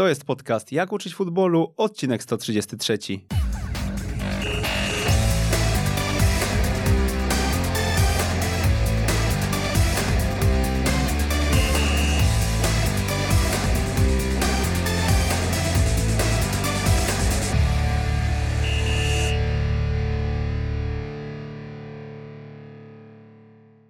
[0.00, 2.98] To jest podcast Jak uczyć futbolu, odcinek 133.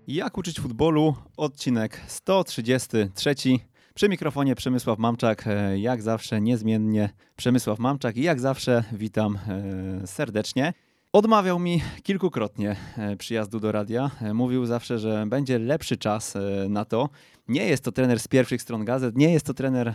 [0.06, 3.69] Jak uczyć futbolu, odcinek 133.
[3.94, 9.38] Przy mikrofonie Przemysław Mamczak, e, jak zawsze niezmiennie Przemysław Mamczak i jak zawsze witam
[10.02, 10.72] e, serdecznie.
[11.12, 14.10] Odmawiał mi kilkukrotnie e, przyjazdu do radia.
[14.34, 16.34] Mówił zawsze, że będzie lepszy czas
[16.68, 17.08] na to.
[17.48, 19.94] Nie jest to trener z pierwszych stron gazet, nie jest to trener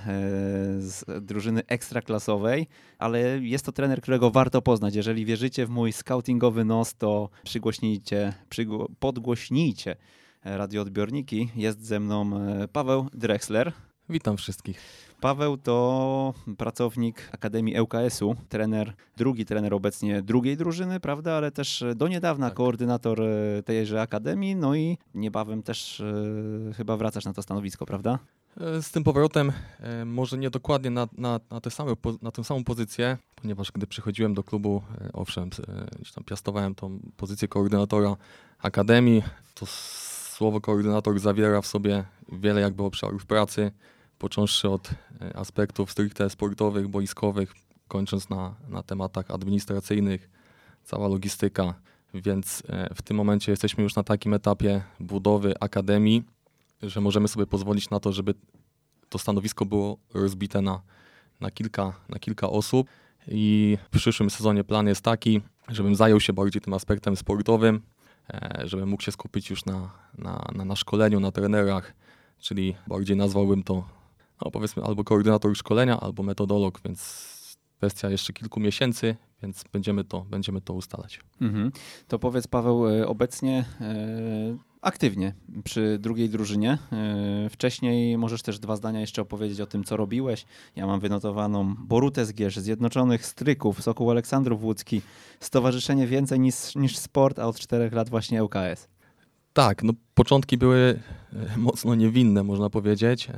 [0.77, 2.67] z drużyny ekstraklasowej,
[2.99, 4.95] ale jest to trener, którego warto poznać.
[4.95, 9.95] Jeżeli wierzycie w mój scoutingowy nos, to przygłośnijcie, przygło, podgłośnijcie
[10.45, 11.49] radioodbiorniki.
[11.55, 12.31] Jest ze mną
[12.73, 13.73] Paweł Drexler.
[14.09, 14.79] Witam wszystkich.
[15.21, 22.07] Paweł to pracownik Akademii ŁKS-u, trener, drugi trener obecnie drugiej drużyny, prawda, ale też do
[22.07, 22.57] niedawna tak.
[22.57, 28.19] koordynator e, tejże Akademii, no i niebawem też e, chyba wracasz na to stanowisko, prawda?
[28.61, 29.51] E, z tym powrotem
[30.05, 34.33] może nie dokładnie na, na, na, te same, na tę samą pozycję, ponieważ gdy przychodziłem
[34.33, 34.81] do klubu,
[35.13, 35.49] owszem,
[36.15, 38.15] tam piastowałem tą pozycję koordynatora
[38.59, 39.23] Akademii,
[39.53, 39.65] to
[40.35, 43.71] słowo koordynator zawiera w sobie wiele jakby obszarów pracy,
[44.17, 44.89] począwszy od
[45.21, 47.53] e, aspektów stricte sportowych, boiskowych,
[47.87, 50.29] kończąc na, na tematach administracyjnych,
[50.83, 51.73] cała logistyka.
[52.13, 56.23] Więc e, w tym momencie jesteśmy już na takim etapie budowy akademii,
[56.81, 58.33] że możemy sobie pozwolić na to, żeby
[59.09, 60.81] to stanowisko było rozbite na,
[61.39, 62.87] na, kilka, na kilka osób.
[63.27, 67.81] I w przyszłym sezonie plan jest taki, żebym zajął się bardziej tym aspektem sportowym,
[68.63, 71.93] żebym mógł się skupić już na, na, na, na szkoleniu, na trenerach,
[72.39, 73.83] czyli bardziej nazwałbym to
[74.41, 77.35] no powiedzmy albo koordynator szkolenia, albo metodolog, więc
[77.77, 81.19] kwestia jeszcze kilku miesięcy, więc będziemy to, będziemy to ustalać.
[81.41, 81.71] Mhm.
[82.07, 86.77] To powiedz Paweł, e, obecnie e, aktywnie przy drugiej drużynie.
[86.91, 90.45] E, wcześniej możesz też dwa zdania jeszcze opowiedzieć o tym, co robiłeś.
[90.75, 95.01] Ja mam wynotowaną Borutę Zgierz, Zjednoczonych Stryków, Sokół Aleksandrów Łódzki,
[95.39, 98.87] Stowarzyszenie Więcej niż, niż Sport, a od czterech lat właśnie ŁKS.
[99.53, 100.99] Tak, no początki były
[101.57, 103.29] mocno niewinne, można powiedzieć.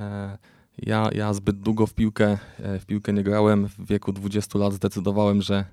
[0.77, 3.67] Ja, ja zbyt długo w piłkę, e, w piłkę nie grałem.
[3.67, 5.65] W wieku 20 lat zdecydowałem, że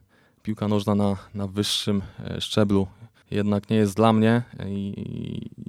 [0.43, 2.87] piłka nożna na, na wyższym e, szczeblu
[3.34, 4.95] jednak nie jest dla mnie i,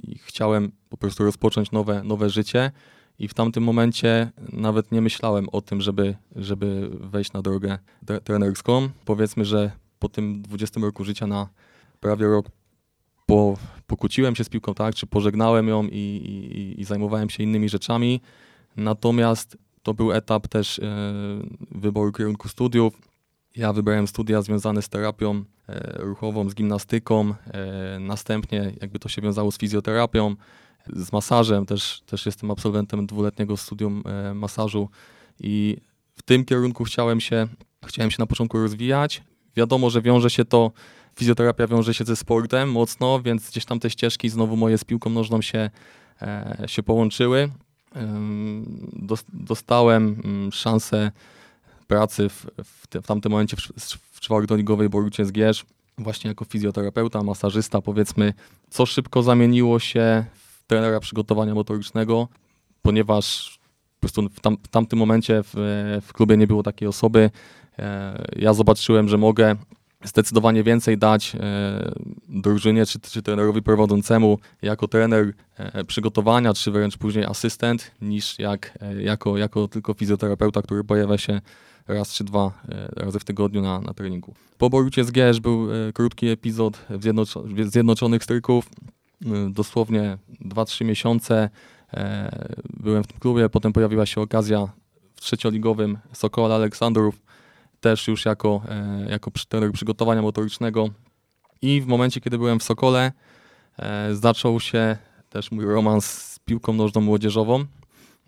[0.02, 2.70] i chciałem po prostu rozpocząć nowe, nowe życie.
[3.18, 7.78] I w tamtym momencie nawet nie myślałem o tym, żeby, żeby wejść na drogę
[8.24, 8.88] trenerską.
[9.04, 11.48] Powiedzmy, że po tym 20 roku życia na
[12.00, 12.46] prawie rok
[13.26, 13.56] po,
[13.86, 18.20] pokłóciłem się z piłką, tak, czy pożegnałem ją i, i, i zajmowałem się innymi rzeczami.
[18.76, 20.82] Natomiast to był etap też e,
[21.70, 23.00] wyboru kierunku studiów.
[23.56, 27.34] Ja wybrałem studia związane z terapią e, ruchową, z gimnastyką.
[27.46, 30.34] E, następnie jakby to się wiązało z fizjoterapią,
[30.92, 31.66] z masażem.
[31.66, 34.02] Też, też jestem absolwentem dwuletniego studium
[34.34, 34.88] masażu
[35.40, 35.76] i
[36.16, 37.48] w tym kierunku chciałem się,
[37.86, 39.22] chciałem się na początku rozwijać.
[39.56, 40.72] Wiadomo, że wiąże się to,
[41.18, 45.10] fizjoterapia wiąże się ze sportem mocno, więc gdzieś tam te ścieżki znowu moje z piłką
[45.10, 45.70] nożną się,
[46.66, 47.50] się połączyły
[49.32, 51.12] dostałem mm, szansę
[51.86, 53.60] pracy w, w, w tamtym momencie w,
[54.12, 55.64] w czwartoligowej Borucie Zgierz,
[55.98, 58.34] właśnie jako fizjoterapeuta, masażysta, powiedzmy,
[58.70, 62.28] co szybko zamieniło się w trenera przygotowania motorycznego,
[62.82, 63.58] ponieważ
[63.94, 65.52] po prostu w, tam, w tamtym momencie w,
[66.06, 67.30] w klubie nie było takiej osoby.
[67.78, 69.56] E, ja zobaczyłem, że mogę
[70.04, 71.92] zdecydowanie więcej dać e,
[72.28, 78.78] drużynie czy, czy trenerowi prowadzącemu jako trener e, przygotowania, czy wręcz później asystent, niż jak,
[78.80, 81.40] e, jako, jako tylko fizjoterapeuta, który pojawia się
[81.88, 82.52] raz czy dwa
[82.96, 84.34] razy w tygodniu na, na treningu.
[84.58, 88.68] Po Borucie z Gierz był krótki epizod w, Zjednoczo Zjednoczonych Stryków,
[89.50, 91.50] dosłownie 2-3 miesiące
[92.80, 94.68] byłem w tym klubie, potem pojawiła się okazja
[95.14, 97.22] w trzecioligowym Sokola Aleksandrów,
[97.80, 100.88] też już jako, e, jako trener przygotowania motorycznego.
[101.62, 103.12] I w momencie, kiedy byłem w Sokole,
[103.78, 104.96] e, zaczął się
[105.30, 107.64] też mój romans z piłką nożną młodzieżową.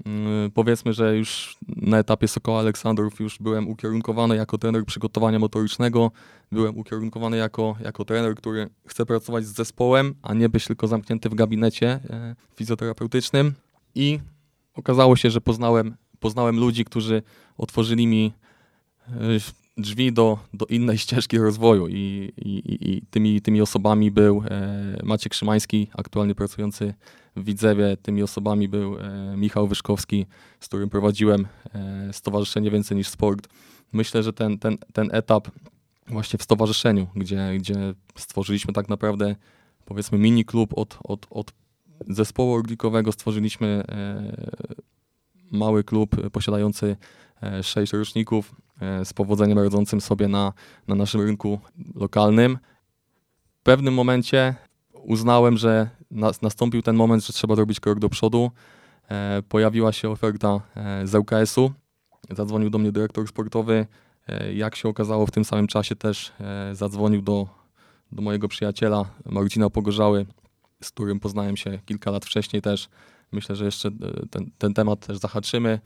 [0.06, 6.10] Mm, powiedzmy, że już na etapie Sokoła Aleksandrów już byłem ukierunkowany jako trener przygotowania motorycznego.
[6.52, 11.28] Byłem ukierunkowany jako, jako trener, który chce pracować z zespołem, a nie być tylko zamknięty
[11.28, 13.54] w gabinecie e, fizjoterapeutycznym.
[13.94, 14.20] I
[14.74, 17.22] okazało się, że poznałem, poznałem ludzi, którzy
[17.58, 18.32] otworzyli mi
[19.78, 25.34] drzwi do, do innej ścieżki rozwoju i, i, i tymi, tymi osobami był e, Maciek
[25.34, 26.94] Szymański, aktualnie pracujący
[27.36, 30.26] w Widzewie, tymi osobami był e, Michał Wyszkowski,
[30.60, 33.48] z którym prowadziłem e, Stowarzyszenie Więcej niż Sport.
[33.92, 35.48] Myślę, że ten, ten, ten etap
[36.06, 39.36] właśnie w stowarzyszeniu, gdzie, gdzie stworzyliśmy tak naprawdę
[39.84, 41.52] powiedzmy mini klub od, od, od
[42.08, 43.84] zespołu orglikowego, stworzyliśmy
[45.50, 46.96] mały klub posiadający
[47.62, 48.67] sześć roczników, E,
[49.04, 50.52] z powodzeniem rodzącym sobie na,
[50.88, 51.58] na naszym rynku
[51.94, 52.58] lokalnym.
[53.60, 54.54] W pewnym momencie
[55.02, 58.50] uznałem, że nas, nastąpił ten moment, że trzeba zrobić krok do przodu.
[59.10, 61.72] E, pojawiła się oferta e, z ŁKS-u.
[62.30, 63.86] Zadzwonił do mnie dyrektor sportowy.
[64.28, 67.48] E, jak się okazało, w tym samym czasie też e, zadzwonił do,
[68.12, 70.26] do mojego przyjaciela Marcina Pogorzały,
[70.82, 72.88] z którym poznałem się kilka lat wcześniej też.
[73.32, 73.92] Myślę, że jeszcze e,
[74.30, 75.80] ten, ten temat też zahaczymy.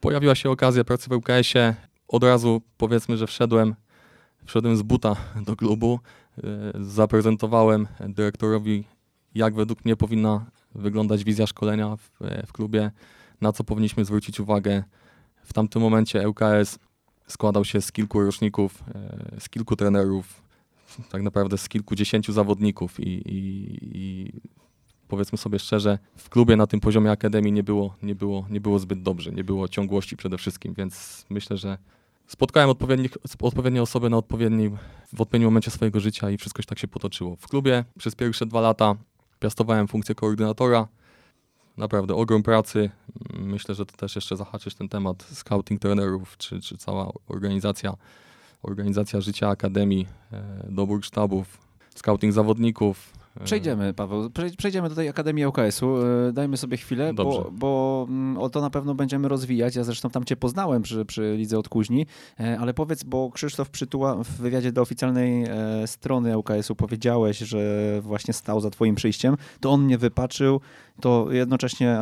[0.00, 1.74] Pojawiła się okazja pracy w ŁKS-ie
[2.08, 3.74] od razu powiedzmy, że wszedłem,
[4.44, 5.16] wszedłem z buta
[5.46, 6.00] do klubu,
[6.38, 6.42] e,
[6.80, 8.84] zaprezentowałem dyrektorowi,
[9.34, 12.10] jak według mnie powinna wyglądać wizja szkolenia w,
[12.46, 12.90] w klubie,
[13.40, 14.84] na co powinniśmy zwrócić uwagę.
[15.44, 16.78] W tamtym momencie ŁKS
[17.26, 20.42] składał się z kilku roczników, e, z kilku trenerów,
[21.10, 24.32] tak naprawdę z kilkudziesięciu zawodników i, i, i
[25.14, 28.78] powiedzmy sobie szczerze, w klubie na tym poziomie akademii nie było, nie było, nie było
[28.78, 31.78] zbyt dobrze, nie było ciągłości przede wszystkim, więc myślę, że
[32.26, 32.70] spotkałem
[33.42, 34.76] odpowiednie osoby na odpowiednim,
[35.12, 37.36] w odpowiednim momencie swojego życia i wszystko się tak się potoczyło.
[37.36, 38.94] W klubie przez pierwsze dwa lata
[39.40, 40.88] piastowałem funkcję koordynatora.
[41.76, 42.90] Naprawdę ogrom pracy.
[43.32, 47.94] Myślę, że to też jeszcze zahaczysz ten temat scouting trenerów, czy, czy cała organizacja,
[48.62, 51.58] organizacja życia akademii, e, dobór sztabów,
[51.94, 54.30] scouting zawodników, Przejdziemy, Paweł.
[54.58, 55.96] Przejdziemy do tej Akademii ŁKS-u.
[55.96, 59.76] E, dajmy sobie chwilę, bo, bo mm, o to na pewno będziemy rozwijać.
[59.76, 62.06] Ja zresztą tam cię poznałem przy, przy Lidze od Kuźni,
[62.40, 67.58] e, ale powiedz, bo Krzysztof Przytuła w wywiadzie do oficjalnej e, strony ŁKS-u powiedziałeś, że
[68.02, 69.36] właśnie stał za twoim przyjściem.
[69.60, 70.60] To on mnie wypaczył,
[71.00, 71.98] to jednocześnie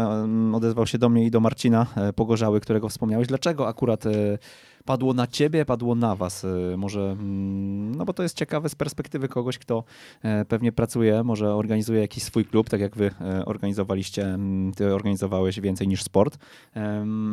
[0.52, 1.87] odezwał się do mnie i do Marcina
[2.17, 3.28] Pogorzały, którego wspomniałeś.
[3.28, 4.05] Dlaczego akurat
[4.84, 6.44] padło na ciebie, padło na was.
[6.44, 9.84] Y, może, mm, no bo to jest ciekawe z perspektywy kogoś, kto
[10.23, 14.94] e, pewnie pracuje, może organizuje jakiś swój klub, tak jak wy e, organizowaliście, mm, ty
[14.94, 16.38] organizowałeś więcej niż sport.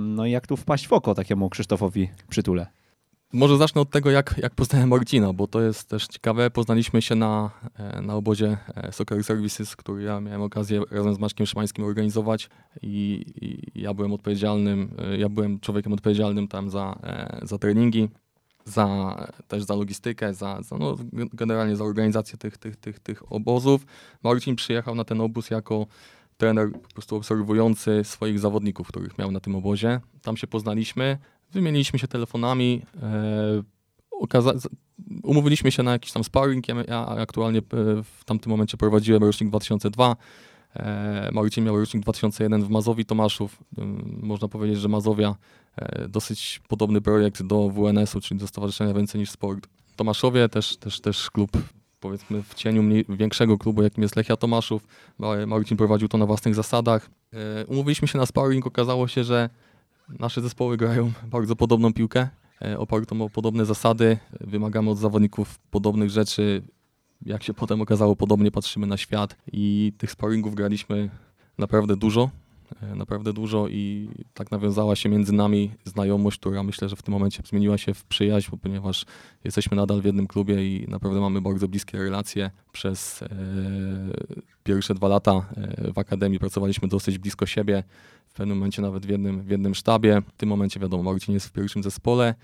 [0.04, 2.79] No i jak tu wpaść w oko takiemu Krzysztofowi Przytule?
[3.34, 6.52] Może zacznę od tego, jak, jak poznałem Marcina, bo to jest też ciekawe.
[6.52, 11.20] Poznaliśmy się na, e, na obozie e, Soccer Services, który ja miałem okazję razem z
[11.20, 12.50] Maćkiem Szymańskim organizować
[12.82, 17.00] i, i ja byłem odpowiedzialnym, e, ja byłem człowiekiem odpowiedzialnym tam za,
[17.42, 18.10] za treningi,
[18.66, 19.16] za,
[19.48, 20.98] też za logistykę, za, za no,
[21.34, 23.86] generalnie za organizację tych, tych, tych, tych obozów.
[24.24, 25.88] Marcin przyjechał na ten obóz jako
[26.38, 30.00] trener po prostu obserwujący swoich zawodników, których miał na tym obozie.
[30.22, 31.18] Tam się poznaliśmy.
[31.52, 33.64] Wymieniliśmy się telefonami, e,
[35.24, 36.68] umówiliśmy się na jakiś tam sparring.
[36.68, 37.64] Ja, ja, aktualnie e,
[38.04, 40.16] w tamtym momencie prowadziłem rocznik 2002.
[40.76, 43.64] E, Marycin miał rocznik 2001 w Mazowi Tomaszów.
[44.06, 45.36] Można powiedzieć, że Mazowia
[46.10, 49.68] dosyć podobny projekt do WNS-u, czyli do Stowarzyszenia Więcej niż Sport.
[49.96, 51.52] Tomaszowie też, też, też klub
[52.00, 54.84] powiedzmy w cieniu mniej, większego klubu, jakim jest Lechia Tomaszów.
[55.48, 57.10] Marycin prowadził to na własnych zasadach.
[57.68, 59.50] Umówiliśmy się na sparring, okazało się, że
[60.20, 62.30] Nasze zespoły grają bardzo podobną piłkę,
[62.62, 64.18] e, opartą o podobne zasady.
[64.42, 66.62] Wymagamy od zawodników podobnych rzeczy.
[67.26, 71.10] Jak się potem okazało, podobnie patrzymy na świat i tych sparingów graliśmy
[71.58, 72.30] naprawdę dużo.
[72.82, 77.12] E, naprawdę dużo i tak nawiązała się między nami znajomość, która myślę, że w tym
[77.12, 79.06] momencie zmieniła się w przyjaźń, ponieważ
[79.44, 82.52] jesteśmy nadal w jednym klubie i naprawdę mamy bardzo bliskie relacje.
[82.72, 83.28] Przez e,
[84.64, 87.84] pierwsze dwa lata e, w akademii pracowaliśmy dosyć blisko siebie,
[88.40, 90.22] pewnym momencie nawet w jednym, w jednym sztabie.
[90.34, 92.36] W tym momencie wiadomo, Marcin jest w pierwszym zespole,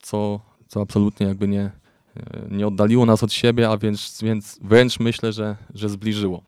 [0.00, 1.70] co, co absolutnie jakby nie,
[2.16, 6.42] e, nie oddaliło nas od siebie, a więc, więc wręcz myślę, że, że zbliżyło.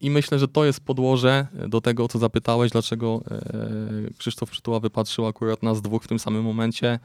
[0.00, 4.80] I myślę, że to jest podłoże do tego, o co zapytałeś, dlaczego e, Krzysztof Przytuła
[4.80, 6.98] wypatrzył akurat nas dwóch w tym samym momencie.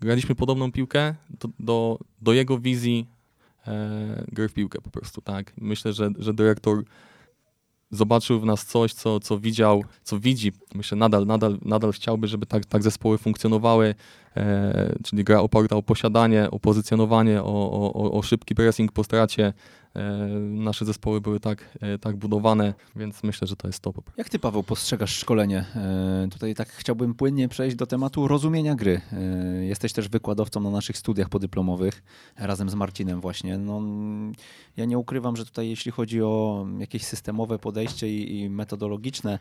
[0.00, 3.06] Graliśmy podobną piłkę do, do, do jego wizji
[3.66, 5.52] e, gry w piłkę po prostu, tak.
[5.60, 6.84] Myślę, że, że dyrektor
[7.90, 10.52] zobaczył w nas coś, co, co widział, co widzi.
[10.74, 13.94] Myślę, nadal, nadal, nadal chciałby, żeby tak, tak zespoły funkcjonowały,
[15.04, 19.52] czyli gra oparta o posiadanie, o pozycjonowanie, o, o, o szybki pressing po stracie,
[19.96, 23.92] E, nasze zespoły były tak, e, tak budowane, więc myślę, że to jest to.
[24.16, 25.64] Jak ty, Paweł, postrzegasz szkolenie?
[25.76, 29.00] E, tutaj tak chciałbym płynnie przejść do tematu rozumienia gry.
[29.60, 32.02] Jesteś też wykładowcą na naszych studiach podyplomowych
[32.36, 33.58] razem z Marcinem właśnie.
[33.58, 33.82] No,
[34.76, 39.38] ja nie ukrywam, że tutaj jeśli chodzi o jakieś systemowe podejście i, i metodologiczne e,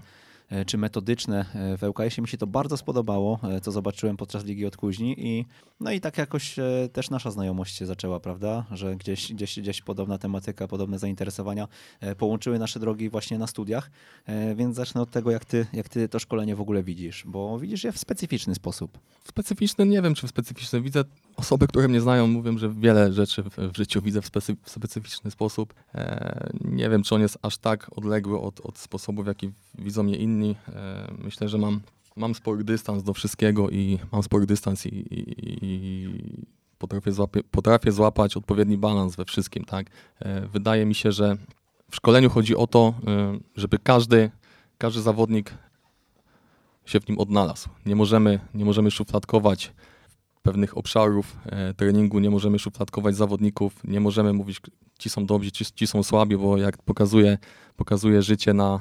[0.66, 2.22] czy metodyczne e, w ŁKS-ie.
[2.22, 5.46] Mi się to bardzo spodobało, e, co zobaczyłem podczas Ligi Odkuźni i
[5.80, 6.56] no i tak jakoś
[6.94, 11.68] też nasza znajomość się zaczęła, prawda, że gdzieś, gdzieś, gdzieś podobna tematyka, podobne zainteresowania
[12.18, 13.92] połączyły nasze drogi właśnie na studiach,
[14.56, 17.84] więc zacznę od tego, jak ty, jak ty to szkolenie w ogóle widzisz, bo widzisz
[17.84, 19.00] je w specyficzny sposób.
[19.24, 20.82] Specyficzny, nie wiem czy w specyficzny.
[20.82, 21.04] Widzę
[21.36, 25.32] osoby, które mnie znają, mówią, że wiele rzeczy w, życiu widzę w, specy, w specyficzny
[25.32, 25.74] sposób.
[25.96, 30.04] E, nie wiem, czy on jest aż tak odległy od, od sposobu, w jaki widzą
[30.04, 30.35] mnie inni.
[30.44, 31.82] E, myślę, że mam,
[32.16, 35.26] mam spory dystans do wszystkiego i mam spory dystans i, i,
[35.62, 36.46] i
[36.78, 39.66] potrafię, złapie, potrafię złapać odpowiedni balans we wszystkim.
[39.66, 39.88] Tak?
[40.20, 41.38] E, wydaje mi się, że
[41.92, 44.32] w szkoleniu chodzi o to, e, żeby każdy,
[44.78, 45.54] każdy zawodnik
[46.86, 47.70] się w nim odnalazł.
[47.86, 49.74] Nie możemy, nie możemy szufladkować
[50.44, 51.38] pewnych obszarów
[51.78, 54.62] treningu, nie możemy szufladkować zawodników, nie możemy mówić,
[55.00, 57.38] ci są dobrzy, ci, ci są słabi, bo jak pokazuje,
[57.76, 58.80] pokazuje życie na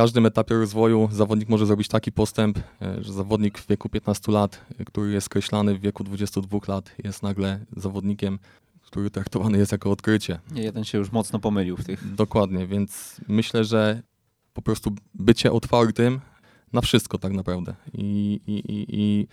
[0.00, 4.60] każdym etapie rozwoju, zawodnik może zrobić taki postęp, e, że zawodnik w wieku 15 lat,
[4.78, 8.38] e, który jest skreślany w wieku 22 lat, jest nagle zawodnikiem,
[8.80, 10.40] który traktowany jest jako odkrycie.
[10.50, 12.14] Nie, jeden się już mocno pomylił w tych.
[12.14, 14.02] Dokładnie, więc myślę, że
[14.52, 16.20] po prostu bycie otwartym
[16.72, 17.74] na wszystko tak naprawdę.
[17.92, 19.26] I, i, i, i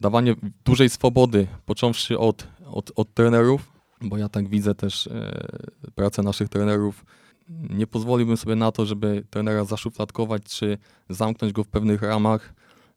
[0.00, 0.34] dawanie
[0.64, 5.48] dużej swobody, począwszy od, od, od trenerów, bo ja tak widzę też e,
[5.94, 7.04] pracę naszych trenerów.
[7.48, 10.78] Nie pozwoliłbym sobie na to, żeby trenera zaszufladkować, czy
[11.08, 12.54] zamknąć go w pewnych ramach,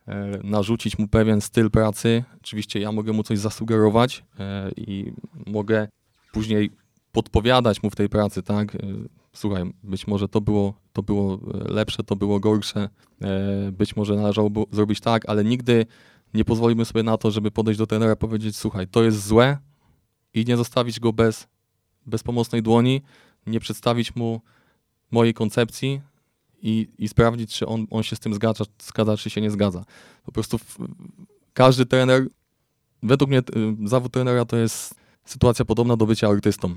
[0.08, 2.24] e, narzucić mu pewien styl pracy.
[2.41, 5.13] Oczywiście ja mogę mu coś zasugerować e, i
[5.48, 5.88] mogę
[6.34, 6.72] później
[7.12, 8.75] podpowiadać mu w tej pracy, tak?
[8.75, 8.79] E,
[9.34, 11.39] słuchaj, być może to było, to było
[11.70, 12.89] lepsze, to było gorsze,
[13.22, 15.86] e, być może należało zrobić tak, ale nigdy
[16.34, 19.58] nie pozwolimy sobie na to, żeby podejść do trenera i powiedzieć, słuchaj, to jest złe
[20.34, 21.48] i nie zostawić go bez,
[22.05, 23.01] bez pomocnej dłoni,
[23.48, 24.41] nie przedstawić mu
[25.12, 26.01] mojej koncepcji
[26.62, 29.86] i, i sprawdzić, czy on, on się z tym zgadza, zgadza, czy się nie zgadza.
[30.25, 30.77] Po prostu w,
[31.53, 32.27] każdy trener,
[33.03, 34.95] według mnie y, zawód trenera to jest
[35.25, 36.75] sytuacja podobna do bycia artystą.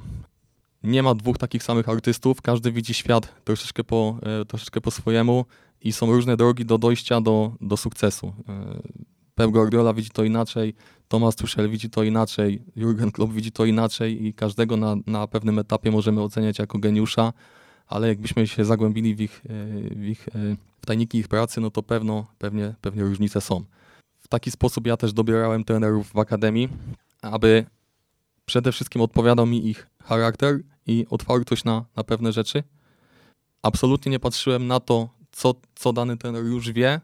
[0.82, 5.44] Nie ma dwóch takich samych artystów, każdy widzi świat troszeczkę po, e, troszeczkę po swojemu
[5.80, 8.32] i są różne drogi do dojścia do, do sukcesu.
[9.34, 10.74] Pep Guardiola widzi to inaczej,
[11.08, 15.58] Thomas Tuchel widzi to inaczej, Jurgen Klopp widzi to inaczej i każdego na, na pewnym
[15.58, 17.32] etapie możemy oceniać jako geniusza,
[17.86, 19.50] ale jakbyśmy się zagłębili w ich, e,
[19.94, 20.32] w ich e,
[20.80, 23.64] w tajniki ich pracy, no to pewno, pewnie, pewnie różnice są.
[24.18, 26.68] W taki sposób ja też dobierałem trenerów w akademii,
[27.22, 27.66] aby
[28.46, 32.62] przede wszystkim odpowiadał mi ich charakter i otwartość na, na pewne rzeczy.
[33.62, 37.00] Absolutnie nie patrzyłem na to, co, co dany trener już wie,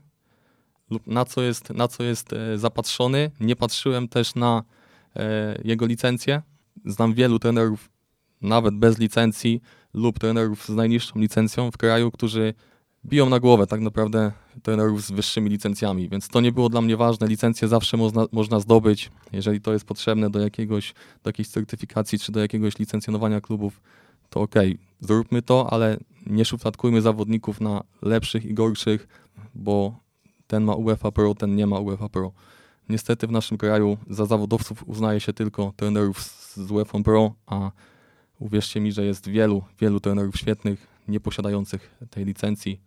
[0.90, 3.30] lub na co jest, na co jest e, zapatrzony.
[3.40, 4.62] Nie patrzyłem też na
[5.16, 6.42] e, jego licencję.
[6.84, 7.90] Znam wielu trenerów,
[8.42, 9.60] nawet bez licencji,
[9.94, 12.54] lub trenerów z najniższą licencją w kraju, którzy
[13.04, 14.32] biją na głowę tak naprawdę
[14.62, 17.26] trenerów z wyższymi licencjami, więc to nie było dla mnie ważne.
[17.26, 22.32] Licencję zawsze można, można zdobyć, jeżeli to jest potrzebne do, jakiegoś, do jakiejś certyfikacji czy
[22.32, 23.80] do jakiegoś licencjonowania klubów,
[24.30, 24.54] to ok,
[25.00, 29.08] zróbmy to, ale nie szufladkujmy zawodników na lepszych i gorszych,
[29.54, 30.00] bo
[30.50, 32.32] ten ma UEFA Pro, ten nie ma UEFA Pro.
[32.88, 37.70] Niestety w naszym kraju za zawodowców uznaje się tylko trenerów z UEFA Pro, a
[38.38, 42.80] uwierzcie mi, że jest wielu, wielu trenerów świetnych, nie posiadających tej licencji.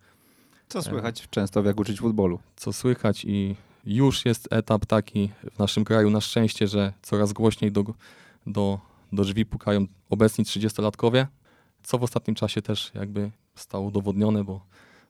[0.68, 2.38] Co słychać często w jak uczyć futbolu?
[2.56, 3.56] Co słychać i
[3.86, 7.84] już jest etap taki w naszym kraju na szczęście, że coraz głośniej do,
[8.46, 8.78] do,
[9.12, 11.26] do drzwi pukają obecni 30-latkowie,
[11.82, 14.60] co w ostatnim czasie też jakby stało udowodnione, bo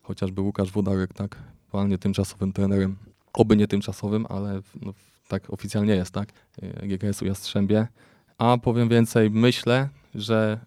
[0.02, 1.36] chociażby Łukasz Włodarek tak
[1.74, 2.96] aktualnie tymczasowym trenerem,
[3.32, 4.94] oby nie tymczasowym, ale no,
[5.28, 7.86] tak oficjalnie jest, tak, e, GKS-u Jastrzębie.
[8.38, 10.60] A powiem więcej, myślę, że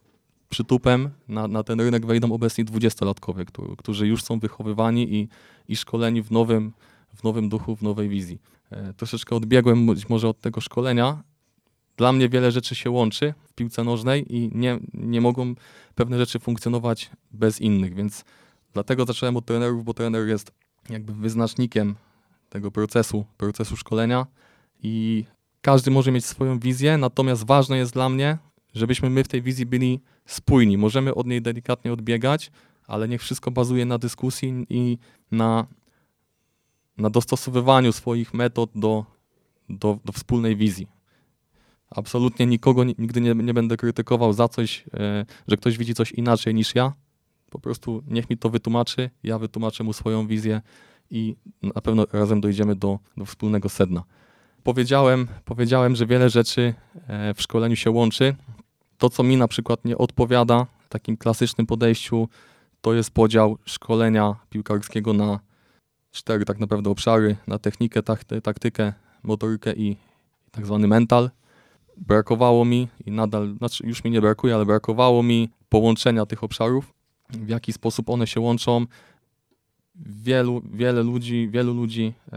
[0.50, 3.46] przytupem na, na ten rynek wejdą obecni dwudziestolatkowie,
[3.78, 5.28] którzy już są wychowywani i,
[5.68, 6.74] i szkoleni w nowym,
[7.16, 8.40] w nowym duchu, w nowej wizji.
[8.72, 11.24] E, troszeczkę odbiegłem być może od tego szkolenia.
[11.98, 15.56] Dla mnie wiele rzeczy się łączy w piłce nożnej i nie, nie mogą
[15.96, 18.26] pewne rzeczy funkcjonować bez innych, więc
[18.74, 21.96] dlatego zacząłem od trenerów, bo trener jest jakby wyznacznikiem
[22.50, 24.28] tego procesu, procesu szkolenia
[24.84, 25.26] i
[25.62, 28.38] każdy może mieć swoją wizję, natomiast ważne jest dla mnie,
[28.74, 30.78] żebyśmy my w tej wizji byli spójni.
[30.78, 32.52] Możemy od niej delikatnie odbiegać,
[32.88, 34.98] ale niech wszystko bazuje na dyskusji i
[35.32, 35.68] na,
[36.98, 39.06] na dostosowywaniu swoich metod do,
[39.70, 40.88] do, do wspólnej wizji.
[41.90, 46.56] Absolutnie nikogo nigdy nie, nie będę krytykował za coś, e, że ktoś widzi coś inaczej
[46.56, 46.94] niż ja.
[47.50, 50.62] Po prostu niech mi to wytłumaczy, ja wytłumaczę mu swoją wizję
[51.12, 54.04] i na pewno razem dojdziemy do, do wspólnego sedna.
[54.64, 56.74] Powiedziałem, powiedziałem, że wiele rzeczy
[57.08, 58.36] e, w szkoleniu się łączy.
[58.98, 62.30] To, co mi na przykład nie odpowiada w takim klasycznym podejściu,
[62.82, 65.40] to jest podział szkolenia piłkarskiego na
[66.12, 68.04] cztery tak naprawdę obszary, na technikę,
[68.44, 69.98] taktykę, motorykę i
[70.52, 71.30] tak zwany mental.
[71.98, 76.94] Brakowało mi i nadal, znaczy już mi nie brakuje, ale brakowało mi połączenia tych obszarów,
[77.30, 78.86] w jaki sposób one się łączą.
[79.96, 82.32] Wielu, wiele ludzi, wielu ludzi e,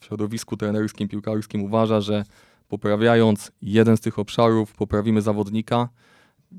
[0.00, 2.24] w środowisku trenerskim, piłkarskim uważa, że
[2.68, 5.88] poprawiając jeden z tych obszarów, poprawimy zawodnika.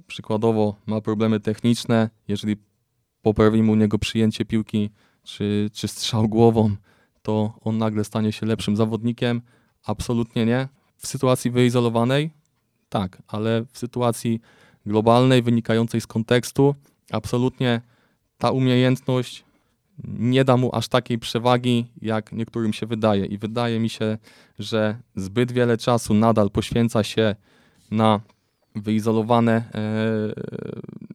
[0.07, 2.55] Przykładowo ma problemy techniczne, jeżeli
[3.21, 4.89] poprawimy u niego przyjęcie piłki
[5.23, 6.75] czy, czy strzał głową,
[7.21, 9.41] to on nagle stanie się lepszym zawodnikiem.
[9.85, 10.67] Absolutnie nie.
[10.97, 12.31] W sytuacji wyizolowanej
[12.91, 14.41] tak, ale w sytuacji
[14.85, 16.75] globalnej, wynikającej z kontekstu,
[17.11, 17.81] absolutnie
[18.37, 19.43] ta umiejętność
[20.03, 23.25] nie da mu aż takiej przewagi, jak niektórym się wydaje.
[23.25, 24.17] I wydaje mi się,
[24.59, 27.35] że zbyt wiele czasu nadal poświęca się
[27.91, 28.19] na
[28.75, 29.63] wyizolowane,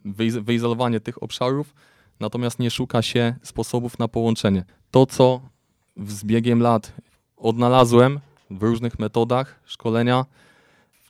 [0.05, 1.75] e, wyizolowanie tych obszarów,
[2.21, 4.65] natomiast nie szuka się sposobów na połączenie.
[4.91, 5.41] To, co
[5.97, 6.93] z biegiem lat
[7.37, 10.25] odnalazłem w różnych metodach szkolenia,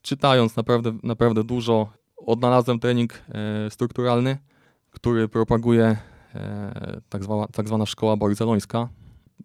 [0.02, 4.38] czytając naprawdę, naprawdę dużo, odnalazłem trening e, strukturalny,
[4.96, 5.96] który propaguje
[6.34, 8.88] e, tak, zwana, tak zwana szkoła barcelońska.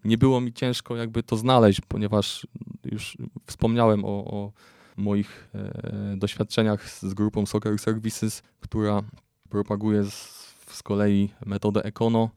[0.04, 2.46] Nie było mi ciężko jakby to znaleźć, ponieważ
[2.84, 4.52] już wspomniałem o, o
[4.96, 9.02] moich e, doświadczeniach z grupą Soccer Services, która
[9.48, 12.30] propaguje z, z kolei metodę Econo.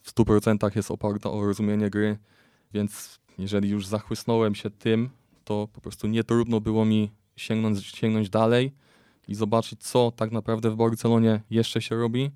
[0.00, 2.18] W 100% jest oparta o rozumienie gry,
[2.74, 5.10] więc jeżeli już zachłysnąłem się tym,
[5.44, 8.72] to po prostu nie trudno było mi sięgnąć, sięgnąć dalej
[9.28, 12.30] i zobaczyć, co tak naprawdę w Barcelonie jeszcze się robi.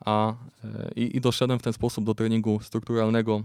[0.00, 0.34] A,
[0.64, 3.42] e, i, I doszedłem w ten sposób do treningu strukturalnego,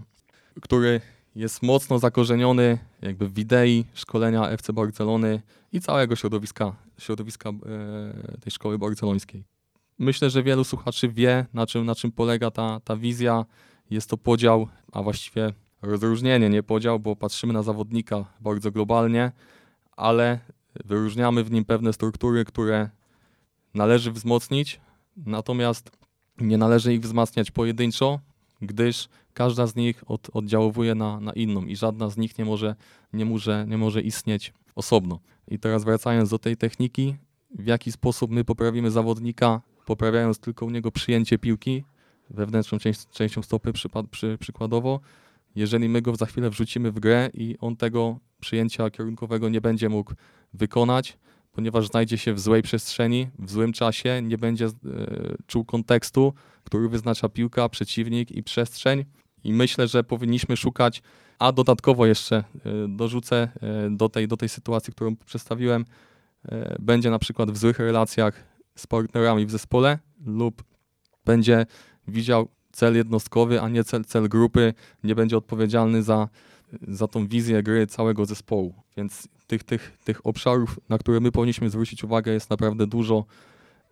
[0.60, 1.00] który
[1.34, 5.42] jest mocno zakorzeniony jakby w idei szkolenia FC Barcelony
[5.72, 7.52] i całego środowiska, środowiska e,
[8.40, 9.44] tej szkoły barcelońskiej.
[9.98, 13.44] Myślę, że wielu słuchaczy wie, na czym, na czym polega ta, ta wizja.
[13.90, 15.52] Jest to podział, a właściwie
[15.82, 19.32] rozróżnienie, nie podział, bo patrzymy na zawodnika bardzo globalnie,
[19.96, 20.40] ale
[20.84, 22.90] wyróżniamy w nim pewne struktury, które
[23.74, 24.80] należy wzmocnić,
[25.16, 25.99] natomiast
[26.40, 28.20] nie należy ich wzmacniać pojedynczo,
[28.62, 30.28] gdyż każda z nich od,
[30.96, 32.74] na, na inną i żadna z nich nie może,
[33.12, 35.20] nie, może, nie może istnieć osobno.
[35.48, 37.16] I teraz wracając do tej techniki,
[37.58, 41.84] w jaki sposób my poprawimy zawodnika, poprawiając tylko u niego przyjęcie piłki,
[42.30, 43.72] wewnętrzną część, częścią stopy
[44.10, 45.00] przy, przykładowo,
[45.54, 49.88] jeżeli my go za chwilę wrzucimy w grę i on tego przyjęcia kierunkowego nie będzie
[49.88, 50.14] mógł
[50.54, 51.18] wykonać,
[51.60, 54.70] ponieważ znajdzie się w złej przestrzeni, w złym czasie, nie będzie e,
[55.46, 59.04] czuł kontekstu, który wyznacza piłka, przeciwnik i przestrzeń.
[59.44, 61.02] I myślę, że powinniśmy szukać,
[61.38, 62.44] a dodatkowo jeszcze e,
[62.88, 65.84] dorzucę e, do tej, do tej sytuacji, którą przedstawiłem,
[66.78, 68.44] będzie na przykład w złych relacjach
[68.76, 70.64] z partnerami w zespole lub
[71.24, 71.66] będzie
[72.08, 76.28] widział cel jednostkowy, a nie cel, cel grupy, nie będzie odpowiedzialny za,
[76.88, 78.74] za tą wizję gry całego zespołu.
[78.96, 83.24] Więc tych, tych, tych obszarów, na które my powinniśmy zwrócić uwagę, jest naprawdę dużo.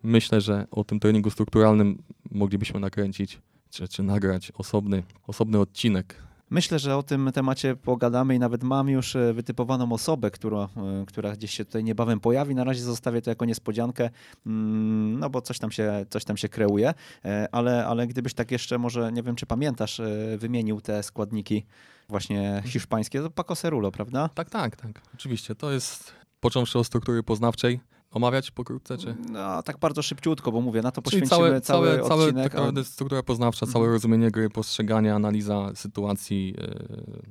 [0.03, 3.39] Myślę, że o tym treningu strukturalnym moglibyśmy nakręcić
[3.71, 6.28] czy, czy nagrać osobny, osobny odcinek.
[6.51, 11.05] Myślę, że o tym temacie pogadamy i nawet mam już e, wytypowaną osobę, która, e,
[11.07, 12.55] która gdzieś się tutaj niebawem pojawi.
[12.55, 14.11] Na razie zostawię to jako niespodziankę,
[14.47, 18.51] mm, no bo coś tam się, coś tam się kreuje, e, ale, ale gdybyś tak
[18.51, 20.01] jeszcze może, nie wiem czy pamiętasz,
[20.39, 21.67] wymienił te składniki
[22.09, 24.29] właśnie hiszpańskie, to Paco Cerulo, prawda?
[24.29, 25.03] Tak, tak, tak.
[25.15, 25.55] Oczywiście.
[25.55, 27.81] To jest począwszy od struktury poznawczej,
[28.11, 29.17] omawiać pokrótce, czy?
[29.31, 32.45] No, tak bardzo szybciutko, bo mówię, na to Czyli poświęcimy cały, cały, cały odcinek.
[32.45, 33.93] Tak naprawdę struktura poznawcza, całe mhm.
[33.93, 37.23] rozumienie gry, postrzeganie, analiza sytuacji, yy,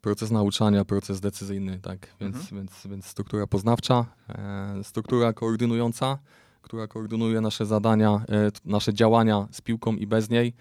[0.00, 2.56] proces nauczania, proces decyzyjny, tak, więc, mhm.
[2.56, 4.06] więc, więc struktura poznawcza,
[4.76, 6.18] yy, struktura koordynująca,
[6.62, 10.54] która koordynuje nasze zadania, yy, nasze działania z piłką i bez niej.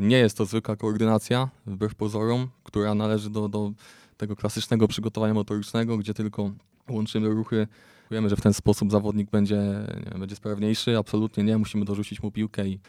[0.00, 3.72] Nie jest to zwykła koordynacja, wbrew pozorom, która należy do, do
[4.16, 6.50] tego klasycznego przygotowania motorycznego, gdzie tylko
[6.88, 7.66] łączymy ruchy
[8.12, 10.98] oczekujemy, że w ten sposób zawodnik będzie, nie, będzie sprawniejszy.
[10.98, 12.80] Absolutnie nie, musimy dorzucić mu piłkę i,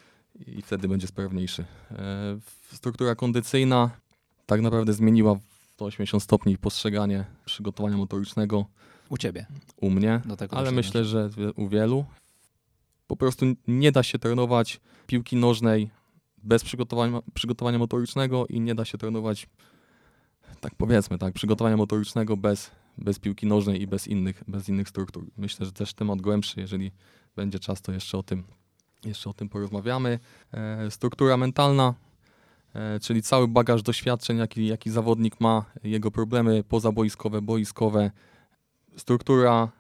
[0.47, 1.65] i wtedy będzie sprawniejszy.
[1.91, 2.37] E,
[2.73, 3.89] struktura kondycyjna
[4.45, 5.41] tak naprawdę zmieniła w
[5.73, 8.65] 180 stopni postrzeganie przygotowania motorycznego.
[9.09, 9.45] U ciebie.
[9.81, 12.05] U mnie, ale myślę, że u wielu.
[13.07, 15.89] Po prostu nie da się trenować piłki nożnej
[16.43, 19.47] bez przygotowania, przygotowania motorycznego i nie da się trenować,
[20.61, 25.25] tak powiedzmy, tak, przygotowania motorycznego bez bez piłki nożnej i bez innych, bez innych struktur.
[25.37, 26.91] Myślę, że też temat głębszy, jeżeli
[27.35, 28.43] będzie czas, to jeszcze o tym,
[29.05, 30.19] jeszcze o tym porozmawiamy.
[30.53, 31.93] E, struktura mentalna,
[32.75, 38.11] e, czyli cały bagaż doświadczeń, jaki, jaki zawodnik ma, jego problemy pozaboiskowe, boiskowe.
[38.97, 39.71] Struktura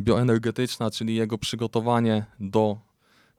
[0.00, 2.90] bioenergetyczna, czyli jego przygotowanie do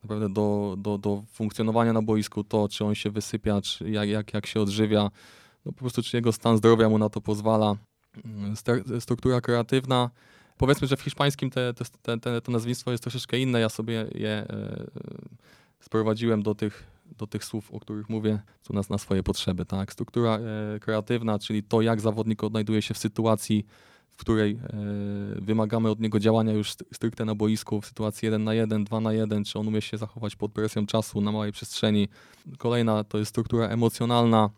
[0.03, 4.33] naprawdę do, do, do funkcjonowania na boisku, to czy on się wysypia, czy jak, jak,
[4.33, 5.11] jak się odżywia,
[5.65, 7.75] no po prostu czy jego stan zdrowia mu na to pozwala.
[8.99, 10.09] Struktura kreatywna,
[10.57, 14.29] powiedzmy, że w hiszpańskim te, te, te, to nazwisko jest troszeczkę inne, ja sobie je
[14.29, 14.87] e,
[15.79, 16.83] sprowadziłem do tych,
[17.17, 19.65] do tych słów, o których mówię, u nas na swoje potrzeby.
[19.65, 19.93] Tak?
[19.93, 23.65] Struktura e, kreatywna, czyli to, jak zawodnik odnajduje się w sytuacji,
[24.11, 24.77] w której e,
[25.41, 29.13] wymagamy od niego działania już stricte na boisku, w sytuacji 1 na 1, 2 na
[29.13, 32.07] 1, czy on umie się zachować pod presją czasu na małej przestrzeni.
[32.57, 34.49] Kolejna to jest struktura emocjonalna,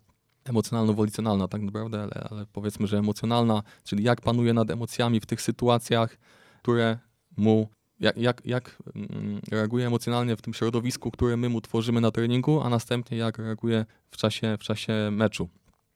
[0.45, 5.41] emocjonalno-wolicjonalna tak naprawdę, ale, ale powiedzmy, że emocjonalna, czyli jak panuje nad emocjami w tych
[5.41, 6.17] sytuacjach,
[6.62, 6.97] które
[7.38, 12.12] mu jak, jak, jak mm, reaguje emocjonalnie w tym środowisku, które my mu tworzymy na
[12.12, 15.49] treningu, a następnie jak reaguje w czasie, w czasie meczu.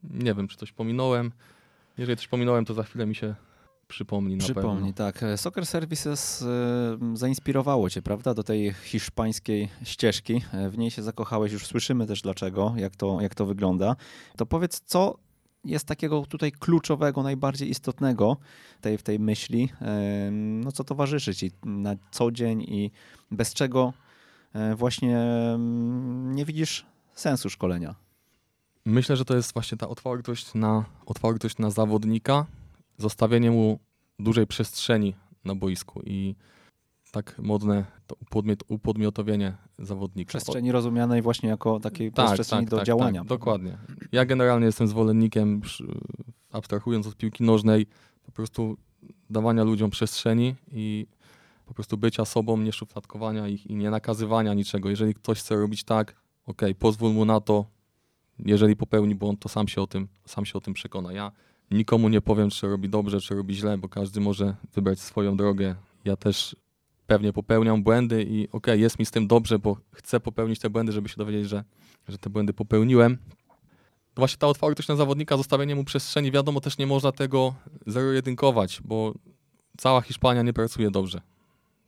[0.04, 1.32] Nie wiem, czy coś pominąłem.
[1.98, 3.36] Jeżeli coś pominąłem, to za chwilę mi się
[3.88, 5.12] przypomni na Przypomni, pewno.
[5.12, 5.26] tak.
[5.36, 6.46] Soccer Services y,
[7.14, 10.42] zainspirowało cię, prawda, do tej hiszpańskiej ścieżki.
[10.54, 13.96] E, W niej się zakochałeś, już słyszymy też dlaczego, jak to, jak to wygląda.
[14.38, 15.18] To powiedz, co
[15.66, 18.38] jest takiego tutaj kluczowego, najbardziej istotnego
[18.82, 22.92] tej, w tej myśli, e, no co towarzyszy ci na co dzień i
[23.32, 23.94] bez czego
[24.54, 27.96] e, właśnie mm, nie widzisz sensu szkolenia.
[28.86, 32.46] Myślę, że to jest właśnie ta otwartość na, otwartość na zawodnika,
[32.98, 33.80] zostawienie mu
[34.20, 36.36] dużej przestrzeni na boisku i
[37.12, 40.30] tak modne to upodmiot, upodmiotowienie zawodnika.
[40.30, 43.22] Przestrzeni rozumianej właśnie jako takiej Tak, przestrzeni tak, do tak, działania.
[43.22, 43.78] Tak, dokładnie.
[44.12, 45.62] Ja generalnie jestem zwolennikiem,
[46.52, 47.88] abstrahując od piłki nożnej,
[48.26, 48.78] po prostu
[49.30, 51.08] dawania ludziom przestrzeni i
[51.66, 54.90] po prostu bycia sobą, nie szufladkowania ich i nie nakazywania niczego.
[54.90, 57.66] Jeżeli ktoś chce robić tak, okej, pozwól mu na to.
[58.40, 61.14] Jeżeli popełni błąd, to sam się o tym, sam się o tym przekona.
[61.14, 61.32] Ja
[61.72, 65.76] nikomu nie powiem, czy robi dobrze, czy robi źle, bo każdy może wybrać swoją drogę.
[66.06, 66.56] Ja też
[67.08, 70.92] pewnie popełniam błędy i okej, jest mi z tym dobrze, bo chcę popełnić te błędy,
[70.92, 71.64] żeby się dowiedzieć, że,
[72.08, 73.18] że te błędy popełniłem.
[74.14, 78.82] To właśnie ta otwartość na zawodnika, zostawienie mu przestrzeni, wiadomo, też nie można tego zero-jedynkować,
[78.86, 79.14] bo
[79.78, 81.22] cała Hiszpania nie pracuje dobrze.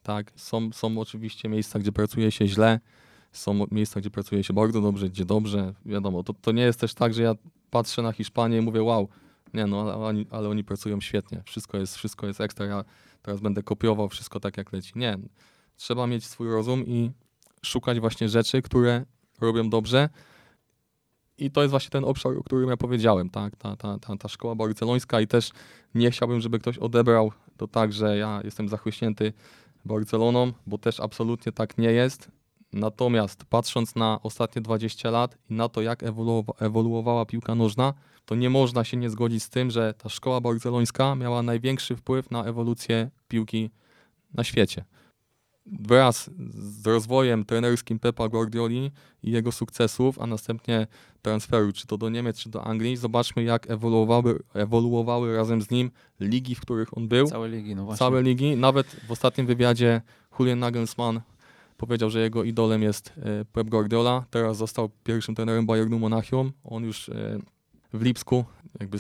[0.03, 2.79] Tak, są, są oczywiście miejsca, gdzie pracuje się źle,
[3.31, 6.93] są miejsca, gdzie pracuje się bardzo dobrze, gdzie dobrze, wiadomo, to, to nie jest też
[6.93, 7.35] tak, że ja
[7.69, 9.09] patrzę na Hiszpanię i mówię, wow,
[9.53, 12.83] nie no, ale oni, ale oni pracują świetnie, wszystko jest, wszystko jest ekstra, ja
[13.21, 14.91] teraz będę kopiował wszystko tak, jak leci.
[14.95, 15.17] Nie,
[15.75, 17.11] trzeba mieć swój rozum i
[17.65, 19.05] szukać właśnie rzeczy, które
[19.41, 20.09] robią dobrze.
[21.37, 23.55] I to jest właśnie ten obszar, o którym ja powiedziałem, tak?
[23.55, 25.51] Ta, ta, ta, ta szkoła barcelońska i też
[25.95, 29.33] nie chciałbym, żeby ktoś odebrał to tak, że ja jestem zachłyśnięty
[29.85, 32.31] Barceloną, bo też absolutnie tak nie jest.
[32.73, 37.93] Natomiast patrząc na ostatnie 20 lat i na to, jak ewoluowa- ewoluowała piłka nożna,
[38.25, 42.31] to nie można się nie zgodzić z tym, że ta szkoła barcelońska miała największy wpływ
[42.31, 43.69] na ewolucję piłki
[44.33, 44.85] na świecie.
[45.65, 48.91] Wraz z rozwojem trenerskim Pepa Guardioli
[49.23, 50.87] i jego sukcesów, a następnie
[51.21, 55.91] transferu, czy to do Niemiec, czy do Anglii, zobaczmy jak ewoluowały, ewoluowały razem z nim
[56.19, 57.27] ligi, w których on był.
[57.27, 57.99] Całe ligi, no właśnie.
[57.99, 58.55] Całe ligi.
[58.55, 60.01] Nawet w ostatnim wywiadzie
[60.39, 61.21] Julian Nagelsmann
[61.79, 64.25] powiedział, że jego idolem jest e, Pep Guardiola.
[64.29, 66.51] Teraz został pierwszym trenerem Bayernu Monachium.
[66.63, 67.39] On już e,
[67.93, 68.45] w Lipsku
[68.79, 68.97] jakby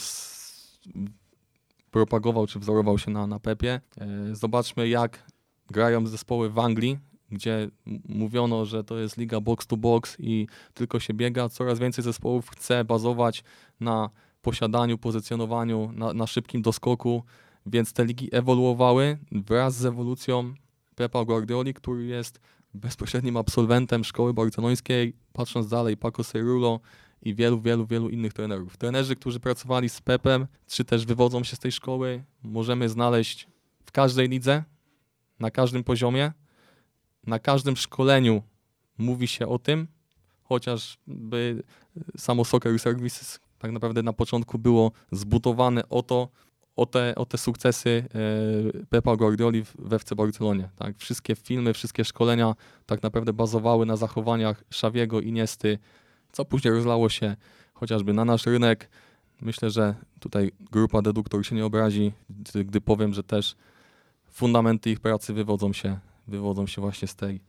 [1.91, 3.81] propagował czy wzorował się na, na Pepie.
[3.97, 5.31] E, Zobaczmy jak
[5.67, 6.99] grają zespoły w Anglii,
[7.31, 7.69] gdzie
[8.09, 11.49] mówiono, że to jest liga box to box i tylko się biega.
[11.49, 13.43] Coraz więcej zespołów chce bazować
[13.79, 14.09] na
[14.41, 17.23] posiadaniu, pozycjonowaniu, na, na szybkim doskoku,
[17.65, 20.53] więc te ligi ewoluowały wraz z ewolucją
[20.95, 22.39] Pepa Guardioli, który jest
[22.73, 26.79] bezpośrednim absolwentem szkoły barcelońskiej, patrząc dalej, Paco Cerulo
[27.21, 28.77] i wielu, wielu, wielu innych trenerów.
[28.77, 33.47] Trenerzy, którzy pracowali z Pepem, czy też wywodzą się z tej szkoły, możemy znaleźć
[33.85, 34.63] w każdej lidze,
[35.39, 36.31] na każdym poziomie,
[37.27, 38.43] na każdym szkoleniu
[38.97, 39.87] mówi się o tym,
[40.43, 41.63] chociażby
[42.17, 46.29] samo Soccer Services tak naprawdę na początku było zbudowane o to,
[46.75, 50.69] o te, o te sukcesy e, Pepa Guardioli we FC Barcelonie.
[50.75, 50.97] Tak?
[50.97, 52.55] Wszystkie filmy, wszystkie szkolenia
[52.85, 55.77] tak naprawdę bazowały na zachowaniach Xaviego i Niesty,
[56.31, 57.35] co później rozlało się
[57.73, 58.89] chociażby na nasz rynek.
[59.41, 62.11] Myślę, że tutaj grupa deduktor się nie obrazi,
[62.65, 63.55] gdy powiem, że też
[64.31, 67.41] fundamenty ich pracy wywodzą się, wywodzą się właśnie z tej,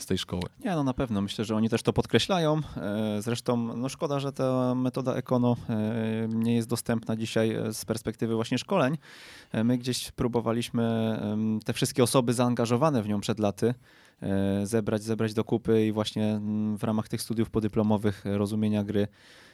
[0.00, 0.42] z tej szkoły.
[0.64, 1.20] Nie, no na pewno.
[1.22, 2.60] Myślę, że oni też to podkreślają.
[2.76, 7.84] E, Zresztą no szkoda, że ta metoda Ekono e, nie jest dostępna dzisiaj e, z
[7.84, 8.98] perspektywy właśnie szkoleń.
[9.64, 11.18] My gdzieś próbowaliśmy
[11.64, 13.74] te wszystkie osoby zaangażowane w nią przed laty
[14.64, 19.08] zebrać, zebrać do kupy i właśnie mm, w ramach tych studiów podyplomowych e, rozumienia gry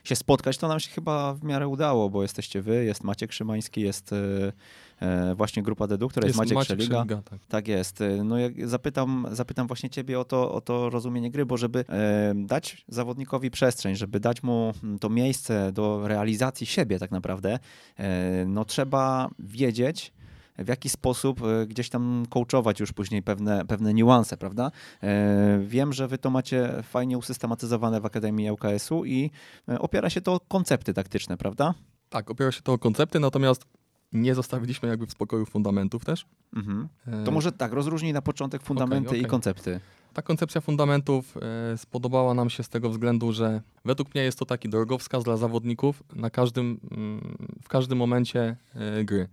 [0.04, 3.80] się spotkać, to nam się chyba w miarę udało, bo jesteście wy, jest Maciek Szymański,
[3.80, 4.52] jest e,
[5.00, 6.96] e, właśnie grupa Dedu, która jest, Maciek, Szeliga.
[6.96, 7.38] Szeliga, tak.
[7.48, 8.00] Tak jest.
[8.00, 11.84] E, No jak zapytam, zapytam właśnie ciebie o to, o to rozumienie gry, bo żeby
[11.88, 17.58] e, dać zawodnikowi przestrzeń, żeby dać mu mm, to miejsce do realizacji siebie tak naprawdę,
[17.98, 20.12] e, no trzeba wiedzieć,
[20.58, 24.70] w jaki sposób e, gdzieś tam coachować już później pewne, pewne niuanse, prawda?
[25.02, 29.30] E, Wiem, że wy to macie fajnie usystematyzowane w Akademii ŁKS-u i
[29.68, 31.74] e, opiera się to o koncepty taktyczne, prawda?
[32.08, 33.64] Tak, opiera się to o koncepty, natomiast
[34.12, 36.26] nie zostawiliśmy jakby w spokoju fundamentów też.
[36.56, 36.88] Mhm.
[37.24, 39.30] To może tak, rozróżnij na początek fundamenty i okej.
[39.30, 39.80] koncepty.
[40.12, 41.38] Ta koncepcja fundamentów
[41.76, 46.02] spodobała nam się z tego względu, że według mnie jest to taki drogowskaz dla zawodników
[46.14, 48.56] na każdym, mm, w każdym momencie
[49.04, 49.28] gry.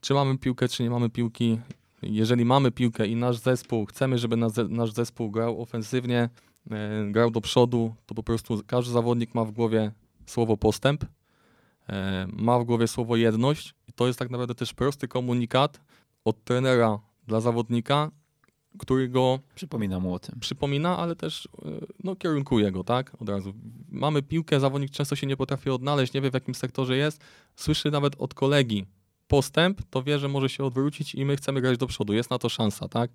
[0.00, 1.58] Czy mamy piłkę, czy nie mamy piłki.
[2.02, 6.28] Jeżeli mamy piłkę i nasz zespół, chcemy, żeby nasz, ze- nasz zespół grał ofensywnie,
[6.70, 9.92] e, grał do przodu, to po prostu każdy zawodnik ma w głowie
[10.26, 11.04] słowo postęp,
[11.88, 15.80] e, ma w głowie słowo jedność i to jest tak naprawdę też prosty komunikat
[16.24, 18.10] od trenera dla zawodnika,
[18.78, 20.40] który go Przypominam mu o tym.
[20.40, 21.48] przypomina, ale też y,
[22.04, 23.12] no, kierunkuje go, tak?
[23.22, 23.52] Od razu.
[23.88, 27.20] Mamy piłkę, zawodnik często się nie potrafi odnaleźć, nie wie w jakim sektorze jest,
[27.56, 28.86] słyszy nawet od kolegi
[29.30, 32.12] postęp, to wie, że może się odwrócić i my chcemy grać do przodu.
[32.12, 33.10] Jest na to szansa, tak?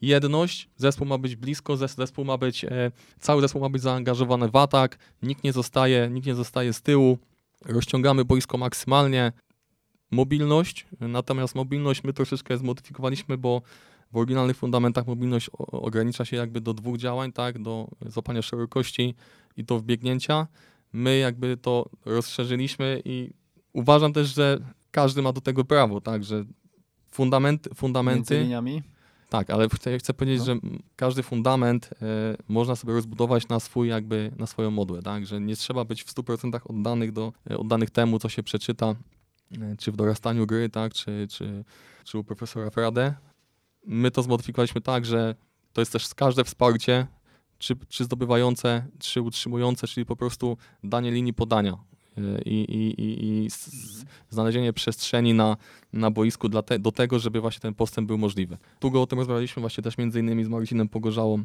[0.00, 4.48] Jedność, zespół ma być blisko, zes- zespół ma być, e, cały zespół ma być zaangażowany
[4.48, 7.18] w atak, nikt nie zostaje, nikt nie zostaje z tyłu,
[7.64, 9.32] rozciągamy boisko maksymalnie.
[10.10, 13.62] Mobilność, natomiast mobilność my troszeczkę zmodyfikowaliśmy, bo
[14.12, 19.14] w oryginalnych fundamentach mobilność ogranicza się jakby do dwóch działań, tak, do złapania szerokości
[19.56, 20.46] i do wbiegnięcia.
[20.92, 23.30] My jakby to rozszerzyliśmy i
[23.72, 24.58] uważam też, że
[24.96, 26.44] każdy ma do tego prawo, tak, że
[27.10, 28.82] fundamenty, Między fundamenty liniami?
[29.28, 30.44] tak, ale chcę, chcę powiedzieć, No.
[30.44, 30.56] że
[30.96, 35.56] każdy fundament e, można sobie rozbudować na swój jakby, na swoją modłę, tak, że nie
[35.56, 38.86] trzeba być w 100% oddanych, do, e, oddanych temu, co się przeczyta,
[39.60, 41.64] e, czy w dorastaniu gry, tak, czy, czy,
[42.04, 43.14] czy u profesora Frade.
[43.86, 45.34] My to zmodyfikowaliśmy tak, że
[45.72, 47.06] to jest też każde wsparcie,
[47.58, 51.76] czy, czy zdobywające, czy utrzymujące, czyli po prostu danie linii podania
[52.44, 53.48] i, i, i, i
[54.30, 55.56] znalezienie przestrzeni na,
[55.92, 58.58] na boisku dla te, do tego, żeby właśnie ten postęp był możliwy.
[58.80, 61.44] Długo o tym rozmawialiśmy właśnie też między innymi z Marcinem Pogorzałą,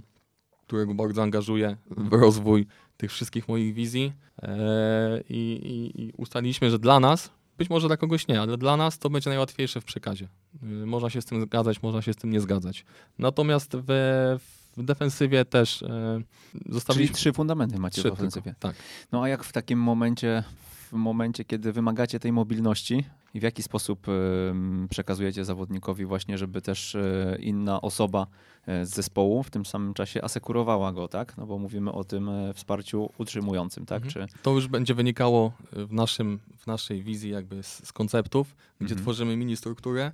[0.68, 7.00] którego bardzo angażuję w rozwój tych wszystkich moich wizji e, i, i, ustaliliśmy, że dla
[7.00, 10.28] nas, być może dla kogoś nie, ale dla nas to będzie najłatwiejsze w przekazie.
[10.64, 12.86] Y, Można się z tym zgadzać, można się z tym nie zgadzać.
[13.20, 18.18] Natomiast we, w defensywie też e, Czyli zostawiliśmy trzy fundamenty macie trzy w tylko.
[18.18, 18.56] ofensywie.
[18.60, 18.76] Tak.
[19.12, 20.44] No a jak w takim momencie,
[20.92, 23.04] w momencie, kiedy wymagacie tej mobilności
[23.34, 24.08] i w jaki sposób
[24.50, 28.28] em, przekazujecie zawodnikowi właśnie, żeby też e, inna osoba
[28.68, 31.38] e, z zespołu w tym samym czasie asekurowała go, tak?
[31.38, 34.04] No bo mówimy o tym e, wsparciu utrzymującym, tak?
[34.06, 34.28] Mhm.
[34.30, 38.92] Czy, To już będzie wynikało w, naszym, w naszej wizji jakby z, z konceptów, gdzie
[38.94, 39.02] Mhm.
[39.02, 40.12] tworzymy mini strukturę,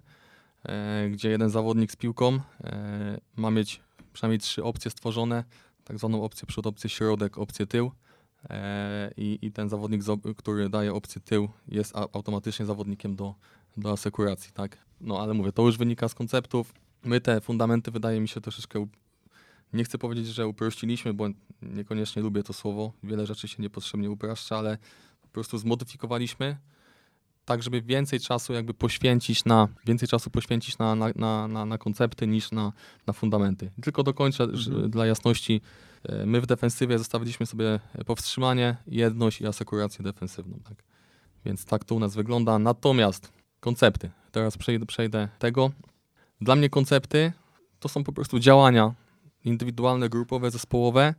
[0.66, 3.82] e, gdzie jeden zawodnik z piłką e, ma mieć
[4.18, 5.44] przynajmniej trzy opcje stworzone,
[5.84, 7.92] tak zwaną opcję przód, opcję środek, opcję tył.
[8.50, 10.02] E, i, I ten zawodnik,
[10.38, 13.36] który daje opcję tył, jest automatycznie zawodnikiem do,
[13.78, 14.78] do asekuracji, tak?
[15.02, 16.74] No ale mówię, to już wynika z konceptów.
[17.04, 18.88] My te fundamenty, wydaje mi się, troszeczkę
[19.74, 21.28] nie chcę powiedzieć, że uprościliśmy, bo
[21.62, 22.94] niekoniecznie lubię to słowo.
[23.04, 24.78] Wiele rzeczy się niepotrzebnie upraszcza, ale
[25.22, 26.58] po prostu zmodyfikowaliśmy
[27.48, 31.78] tak, żeby więcej czasu jakby poświęcić na, więcej czasu poświęcić na, na, na, na, na
[31.78, 32.74] koncepty niż na,
[33.08, 33.72] na fundamenty.
[33.82, 34.90] Tylko dokończę Mhm.
[34.90, 35.62] dla jasności.
[36.04, 40.60] e, My w defensywie zostawiliśmy sobie powstrzymanie, jedność i asekurację defensywną.
[40.64, 40.84] Tak?
[41.46, 42.60] Więc tak to u nas wygląda.
[42.60, 44.10] Natomiast koncepty.
[44.32, 45.72] Teraz przejdę, przejdę tego.
[46.42, 47.32] Dla mnie koncepty
[47.80, 48.94] to są po prostu działania
[49.46, 51.14] indywidualne, grupowe, zespołowe.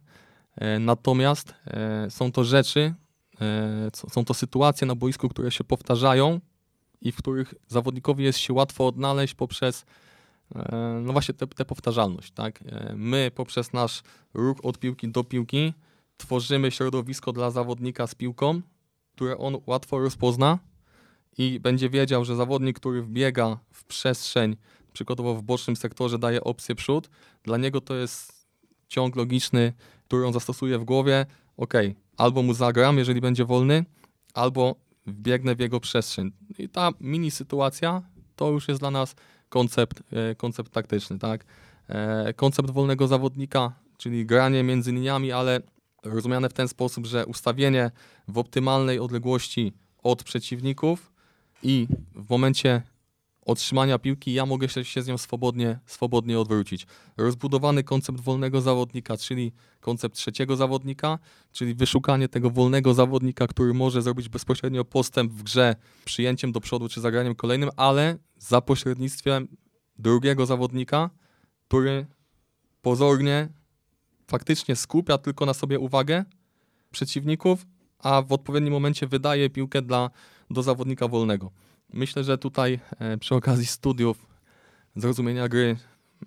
[0.57, 2.95] E, Natomiast e, są to rzeczy,
[4.11, 6.41] są to sytuacje na boisku, które się powtarzają
[7.01, 9.85] i w których zawodnikowi jest się łatwo odnaleźć poprzez
[10.55, 12.33] e, no właśnie tę powtarzalność.
[12.33, 12.63] Tak?
[12.63, 14.03] E, My poprzez nasz
[14.35, 15.73] ruch od piłki do piłki
[16.17, 18.61] tworzymy środowisko dla zawodnika z piłką,
[19.13, 20.59] które on łatwo rozpozna
[21.39, 24.57] i będzie wiedział, że zawodnik, który wbiega w przestrzeń,
[24.93, 27.11] przykładowo w bocznym sektorze daje opcję przód,
[27.43, 28.47] dla niego to jest
[28.89, 29.73] ciąg logiczny,
[30.05, 31.27] który on zastosuje w głowie,
[31.59, 31.75] ok,
[32.17, 33.85] albo mu zagram, jeżeli będzie wolny,
[34.35, 34.75] albo
[35.07, 36.33] wbiegnę w jego przestrzeń.
[36.59, 38.03] I ta mini sytuacja
[38.37, 39.15] to już jest dla nas
[39.49, 41.45] koncept, e, koncept taktyczny, tak?
[41.89, 45.61] E, Koncept wolnego zawodnika, czyli granie między liniami, ale
[46.05, 47.91] rozumiane w ten sposób, że ustawienie
[48.29, 51.13] w optymalnej odległości od przeciwników
[51.63, 52.83] i w momencie
[53.49, 56.87] otrzymania piłki, ja mogę się, z nią swobodnie, swobodnie odwrócić.
[57.17, 61.19] Rozbudowany koncept wolnego zawodnika, czyli koncept trzeciego zawodnika,
[61.53, 66.89] czyli wyszukanie tego wolnego zawodnika, który może zrobić bezpośrednio postęp w grze przyjęciem do przodu
[66.89, 69.49] czy zagraniem kolejnym, ale za pośrednictwem
[69.99, 71.11] drugiego zawodnika,
[71.69, 72.07] który
[72.83, 73.49] pozornie
[74.27, 76.25] faktycznie skupia tylko na sobie uwagę
[76.91, 77.67] przeciwników,
[77.99, 80.11] a w odpowiednim momencie wydaje piłkę dla,
[80.51, 81.51] do zawodnika wolnego.
[81.93, 84.27] Myślę, że tutaj e, przy okazji studiów
[84.97, 85.77] zrozumienia gry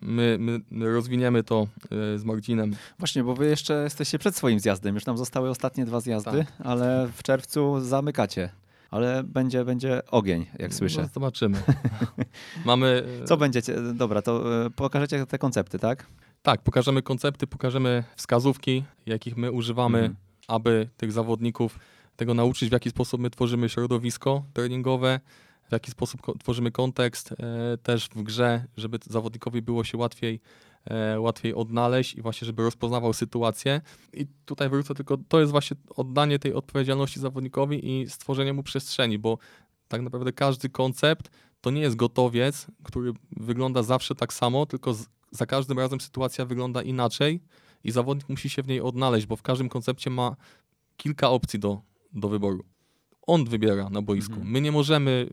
[0.02, 0.38] my,
[0.72, 1.68] my rozwiniemy to
[2.16, 2.76] e, z Marcinem.
[3.00, 4.96] Właśnie, bo wy jeszcze jesteście przed swoim zjazdem.
[4.96, 6.68] Już nam zostały ostatnie dwa zjazdy, Tak.
[6.68, 8.50] ale w czerwcu zamykacie.
[8.92, 11.02] Ale będzie, będzie ogień, jak słyszę.
[11.02, 11.58] No, zobaczymy.
[12.66, 13.04] Mamy.
[13.24, 13.76] e, Co będziecie?
[13.94, 14.44] Dobra, to
[14.76, 16.06] pokażecie te koncepty, tak?
[16.42, 20.16] Tak, pokażemy koncepty, pokażemy wskazówki, jakich my używamy, Mhm.
[20.48, 21.80] aby tych zawodników
[22.16, 25.20] tego nauczyć, w jaki sposób my tworzymy środowisko treningowe,
[25.72, 30.42] w jaki sposób tworzymy kontekst e, też w grze, żeby zawodnikowi było się łatwiej,
[30.86, 33.82] e, łatwiej odnaleźć i właśnie, żeby rozpoznawał sytuację.
[34.14, 39.20] I tutaj wrócę tylko, to jest właśnie oddanie tej odpowiedzialności zawodnikowi i stworzenie mu przestrzeni,
[39.20, 39.38] bo
[39.88, 41.30] tak naprawdę każdy koncept
[41.62, 46.46] to nie jest gotowiec, który wygląda zawsze tak samo, tylko z, za każdym razem sytuacja
[46.46, 47.42] wygląda inaczej
[47.84, 50.36] i zawodnik musi się w niej odnaleźć, bo w każdym koncepcie ma
[50.98, 51.82] kilka opcji do,
[52.14, 52.71] do wyboru.
[53.32, 54.34] On wybiera na boisku.
[54.34, 54.52] Mhm.
[54.52, 55.30] My nie możemy,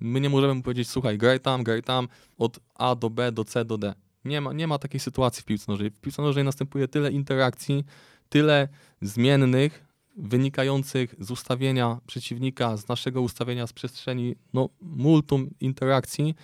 [0.00, 3.44] my nie możemy mu powiedzieć, słuchaj, graj tam, graj tam, od A do B, do
[3.44, 3.94] C do D.
[4.24, 5.90] Nie ma, nie ma takiej sytuacji w piłce nożnej.
[5.90, 7.84] W piłce nożnej następuje tyle interakcji,
[8.28, 8.68] tyle
[9.02, 9.84] zmiennych,
[10.16, 16.34] wynikających z ustawienia przeciwnika, z naszego ustawienia z przestrzeni, no multum interakcji,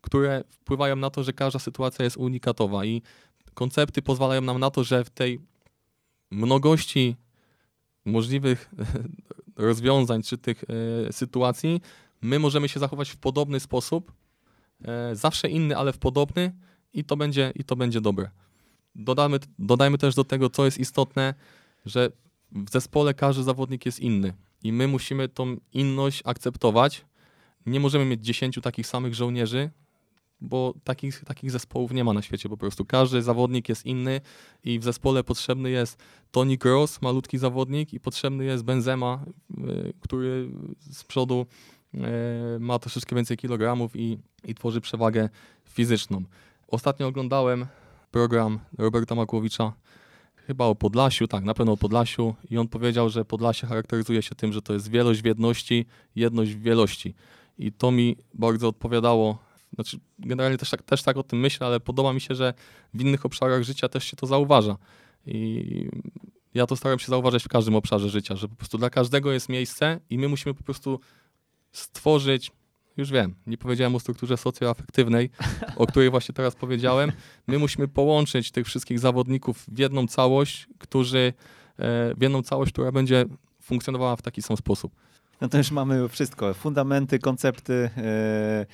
[0.00, 3.02] które wpływają na to, że każda sytuacja jest unikatowa i
[3.54, 5.40] koncepty pozwalają nam na to, że w tej
[6.30, 7.16] mnogości
[8.04, 8.70] możliwych
[9.56, 10.64] rozwiązań czy tych
[11.08, 11.80] e, sytuacji
[12.22, 14.12] my możemy się zachować w podobny sposób,
[14.84, 16.52] e, zawsze inny, ale w podobny
[16.92, 18.30] i to będzie, i to będzie dobre.
[18.94, 21.34] Dodamy, dodajmy też do tego, co jest istotne,
[21.86, 22.10] że
[22.52, 27.04] w zespole każdy zawodnik jest inny i my musimy tą inność akceptować.
[27.66, 29.70] Nie możemy mieć 10 takich samych żołnierzy,
[30.44, 32.84] bo takich, takich zespołów nie ma na świecie po prostu.
[32.84, 34.20] Każdy zawodnik jest inny
[34.64, 35.98] i w zespole potrzebny jest
[36.30, 41.46] Toni Kroos, malutki zawodnik i potrzebny jest Benzema, y, który z przodu
[41.94, 41.98] y,
[42.60, 45.28] ma troszeczkę więcej kilogramów i, i tworzy przewagę
[45.64, 46.22] fizyczną.
[46.68, 47.66] Ostatnio oglądałem
[48.10, 49.72] program Roberta Makłowicza
[50.46, 54.34] chyba o Podlasiu, tak, na pewno o Podlasiu i on powiedział, że Podlasie charakteryzuje się
[54.34, 57.14] tym, że to jest wielość w jedności, jedność w wielości.
[57.58, 59.38] I to mi bardzo odpowiadało.
[59.74, 62.54] Znaczy, generalnie też tak, też tak o tym myślę, ale podoba mi się, że
[62.94, 64.76] w innych obszarach życia też się to zauważa.
[65.26, 65.88] I
[66.54, 69.48] ja to staram się zauważać w każdym obszarze życia, że po prostu dla każdego jest
[69.48, 71.00] miejsce i my musimy po prostu
[71.72, 72.52] stworzyć,
[72.96, 75.30] już wiem, nie powiedziałem o strukturze socjoafektywnej,
[75.76, 77.12] o której właśnie teraz powiedziałem.
[77.46, 81.32] My musimy połączyć tych wszystkich zawodników w jedną całość, którzy,
[81.78, 83.24] e, w jedną całość, która będzie
[83.62, 84.92] funkcjonowała w taki sam sposób.
[85.40, 86.54] No to już mamy wszystko.
[86.54, 88.66] Fundamenty, koncepty yy,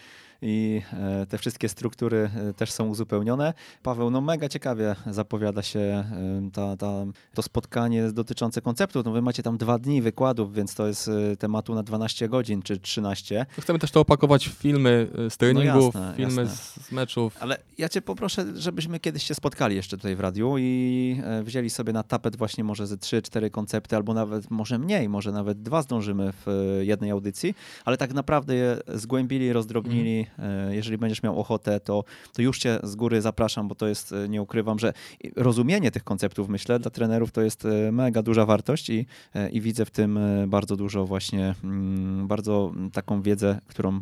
[0.43, 0.83] i
[1.21, 3.55] yy, te wszystkie struktury yy, też są uzupełnione.
[3.83, 6.05] Paweł, no mega ciekawie zapowiada się
[6.43, 9.03] yy, ta, ta, to spotkanie dotyczące konceptu.
[9.05, 12.79] No wy macie tam dwa dni wykładów, więc to jest tematu na 12 godzin czy
[12.79, 13.47] 13.
[13.61, 16.83] Chcemy też to opakować w filmy e, z treningów, jasne, filmy jasne.
[16.83, 17.37] z, meczów.
[17.41, 21.71] Ale ja cię poproszę, żebyśmy kiedyś się spotkali jeszcze tutaj w radiu i e, wzięli
[21.71, 25.83] sobie na tapet właśnie może ze 3-4 koncepty, albo nawet może mniej, może nawet dwa
[25.83, 30.27] zdążymy w e, jednej audycji, ale tak naprawdę je zgłębili, rozdrobnili.
[30.39, 34.13] E, Jeżeli będziesz miał ochotę, to, to już cię z góry zapraszam, bo to jest,
[34.13, 34.93] e, nie ukrywam, że
[35.37, 39.07] rozumienie tych konceptów, myślę, dla trenerów to jest e, mega duża wartość i,
[39.53, 44.01] i widzę w tym bardzo dużo właśnie, mm, bardzo taką wiedzę, którą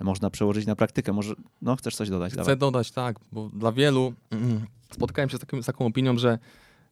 [0.00, 1.12] można przełożyć na praktykę.
[1.12, 2.32] Może, no, chcesz coś dodać?
[2.32, 2.56] Chcę Dawaj.
[2.56, 6.38] dodać, tak, bo dla wielu mm, spotkałem się z, takim, z taką opinią, że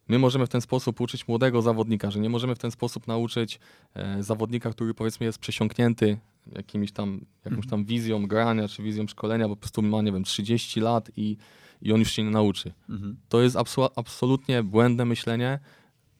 [0.07, 3.59] my możemy w ten sposób uczyć młodego zawodnika, że nie możemy w ten sposób nauczyć
[3.93, 6.17] e, zawodnika, który powiedzmy jest przesiąknięty
[6.51, 10.23] jakimiś tam, jakąś tam wizją grania czy wizją szkolenia, bo po prostu ma, nie wiem,
[10.23, 11.37] 30 lat i,
[11.81, 12.73] i on już się nie nauczy.
[12.89, 13.17] Mhm.
[13.29, 13.57] To jest
[13.95, 15.59] absolutnie błędne myślenie.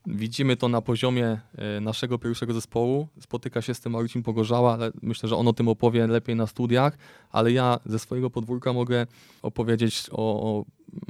[0.07, 3.07] Widzimy to na poziomie e, naszego pierwszego zespołu.
[3.19, 6.47] Spotyka się z tym Marcin Pogorzała, ale myślę, że on o tym opowie lepiej na
[6.47, 6.97] studiach.
[7.31, 9.07] Ale ja ze swojego podwórka mogę
[9.41, 10.15] opowiedzieć o.
[10.15, 10.65] o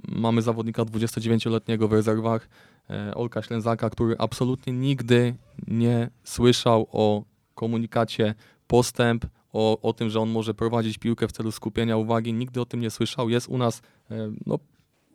[0.08, 2.50] mamy zawodnika 29-letniego w rezerwach,
[2.90, 5.36] e, Olka Ślęzaka, który absolutnie nigdy
[5.68, 7.24] nie słyszał o
[7.56, 8.36] komunikacie
[8.68, 12.34] postęp, o, o tym, że on może prowadzić piłkę w celu skupienia uwagi.
[12.34, 13.30] Nigdy o tym nie słyszał.
[13.30, 13.82] Jest u nas
[14.12, 14.60] e, no,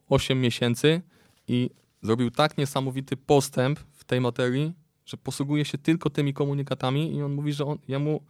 [0.09, 1.03] 8 miesięcy
[1.49, 1.71] i
[2.03, 4.73] zrobił tak niesamowity postęp w tej materii,
[5.07, 8.21] że posługuje się tylko tymi komunikatami i on mówi, że on, jemu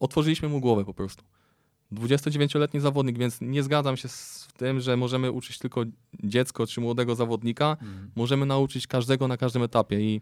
[0.00, 1.24] otworzyliśmy mu głowę po prostu.
[1.92, 5.84] 29-letni zawodnik, więc nie zgadzam się z tym, że możemy uczyć tylko
[6.24, 7.70] dziecko czy młodego zawodnika.
[7.70, 8.10] Mhm.
[8.16, 10.20] Możemy nauczyć każdego na każdym etapie i,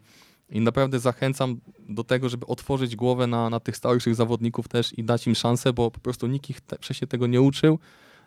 [0.50, 5.04] i naprawdę zachęcam do tego, żeby otworzyć głowę na, na tych starszych zawodników też i
[5.04, 7.78] dać im szansę, bo po prostu nikt ich te, wcześniej tego nie uczył,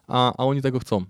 [0.08, 1.06] a, a oni tego chcą.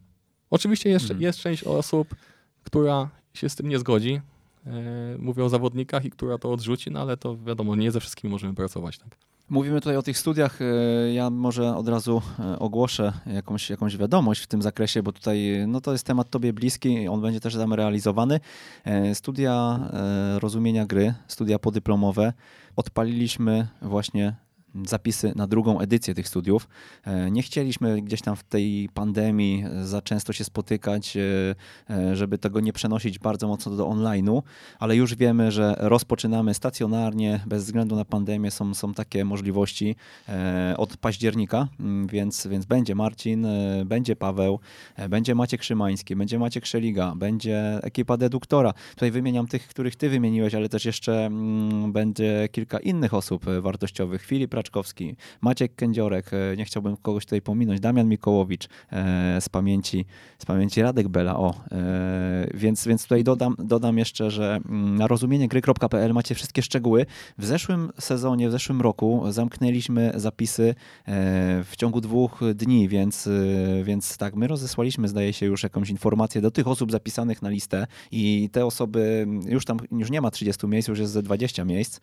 [0.50, 1.22] Oczywiście jeszcze Mhm.
[1.22, 2.16] jest część osób,
[2.64, 4.22] która się z tym nie zgodzi,
[4.66, 4.72] e,
[5.20, 8.54] mówię o zawodnikach i która to odrzuci, no ale to wiadomo, nie ze wszystkimi możemy
[8.54, 8.98] pracować.
[8.98, 9.08] Tak?
[9.50, 10.60] Mówimy tutaj o tych studiach.
[10.62, 15.66] e, Ja może od razu e, ogłoszę jakąś, jakąś wiadomość w tym zakresie, bo tutaj
[15.68, 18.40] no to jest temat Tobie bliski, on będzie też tam realizowany.
[19.14, 19.80] Studia
[20.40, 22.34] rozumienia gry, studia podyplomowe.
[22.76, 24.36] Odpaliliśmy właśnie
[24.86, 26.68] zapisy na drugą edycję tych studiów.
[27.06, 32.38] E, Nie chcieliśmy gdzieś tam w tej pandemii e, za często się spotykać, e, żeby
[32.38, 34.42] tego nie przenosić bardzo mocno do online'u,
[34.80, 39.96] ale już wiemy, że rozpoczynamy stacjonarnie, bez względu na pandemię są, są takie możliwości
[40.78, 43.48] od października, mm, więc, więc będzie Marcin,
[43.86, 44.60] będzie Paweł,
[45.10, 48.74] będzie Maciek Szymański, będzie Maciek Szeliga, będzie ekipa deduktora.
[48.90, 54.26] Tutaj wymieniam tych, których ty wymieniłeś, ale też jeszcze mm, będzie kilka innych osób wartościowych.
[54.26, 60.06] Filip Raczkowski, Maciek Kędziorek, e, nie chciałbym kogoś tutaj pominąć, Damian Mikołowicz e, z pamięci,
[60.40, 61.54] z pamięci Radek Bela, o.
[61.72, 67.06] E, więc, więc tutaj dodam, dodam jeszcze, że mm, na rozumieniegry.pl macie wszystkie szczegóły.
[67.38, 70.76] W zeszłym sezonie, w zeszłym roku zamknęliśmy zapisy
[71.64, 73.30] w ciągu dwóch dni, więc,
[73.84, 77.88] więc tak, my rozesłaliśmy, zdaje się, już jakąś informację do tych osób zapisanych na listę
[78.12, 82.00] i te osoby, już tam już nie ma 30 miejsc, już jest ze 20 miejsc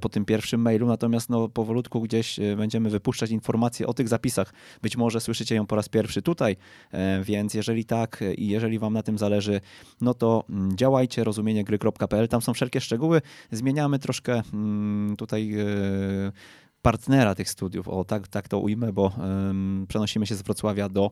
[0.00, 4.52] po tym pierwszym mailu, natomiast no, powolutku gdzieś e, będziemy wypuszczać informacje o tych zapisach.
[4.82, 6.56] Być może słyszycie ją po raz pierwszy tutaj,
[6.92, 9.60] e, więc jeżeli tak e, i jeżeli wam na tym zależy,
[10.00, 15.54] no to mm, działajcie, rozumieniegry.pl, tam są wszelkie szczegóły, zmieniamy troszkę mm, tutaj
[16.82, 19.12] partnera tych studiów, o tak, tak to ujmę, bo
[19.88, 21.10] przenosimy się z Wrocławia do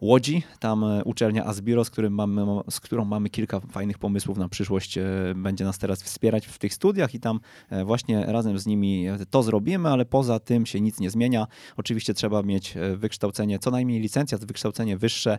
[0.00, 4.48] Łodzi, tam e, uczelnia Asbiro, z, którym mamy, z którą mamy kilka fajnych pomysłów na
[4.48, 5.04] przyszłość, e,
[5.36, 7.40] będzie nas teraz wspierać w tych studiach i tam
[7.70, 11.46] e, właśnie razem z nimi to zrobimy, ale poza tym się nic nie zmienia.
[11.76, 15.38] Oczywiście trzeba mieć wykształcenie, co najmniej licencjat, wykształcenie wyższe,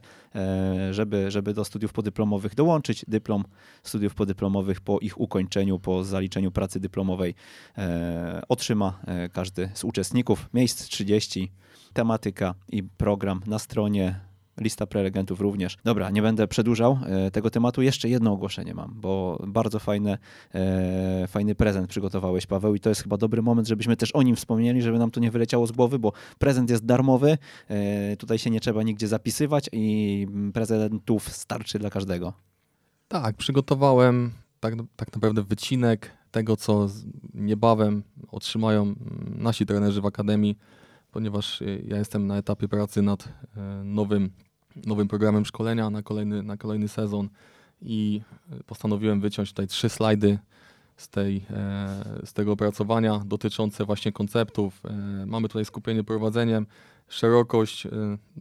[0.91, 3.05] żeby, żeby do studiów podyplomowych dołączyć.
[3.07, 3.43] Dyplom
[3.83, 7.35] studiów podyplomowych po ich ukończeniu, po zaliczeniu pracy dyplomowej
[8.49, 8.99] otrzyma
[9.33, 10.49] każdy z uczestników.
[10.53, 11.51] Miejsc 30,
[11.93, 14.26] tematyka i program na stronie
[14.57, 15.77] Lista prelegentów również.
[15.83, 17.81] Dobra, nie będę przedłużał e, tego tematu.
[17.81, 20.17] Jeszcze jedno ogłoszenie mam, bo bardzo fajne,
[20.53, 24.35] e, fajny prezent przygotowałeś, Paweł, i to jest chyba dobry moment, żebyśmy też o nim
[24.35, 27.37] wspomnieli, żeby nam to nie wyleciało z głowy, bo prezent jest darmowy,
[27.67, 32.33] e, tutaj się nie trzeba nigdzie zapisywać i prezentów starczy dla każdego.
[33.07, 36.87] Tak, przygotowałem tak, tak naprawdę wycinek tego, co
[37.33, 38.95] niebawem otrzymają mm,
[39.37, 40.57] nasi trenerzy w Akademii,
[41.11, 44.31] ponieważ y, ja jestem na etapie pracy nad e, nowym,
[44.85, 47.29] nowym programem szkolenia na kolejny, na kolejny sezon
[47.81, 48.21] i
[48.59, 50.39] y, postanowiłem wyciąć tutaj trzy slajdy
[50.97, 54.81] z, tej, e, z tego opracowania dotyczące właśnie konceptów.
[54.85, 56.65] E, Mamy tutaj skupienie prowadzeniem,
[57.07, 57.89] szerokość e,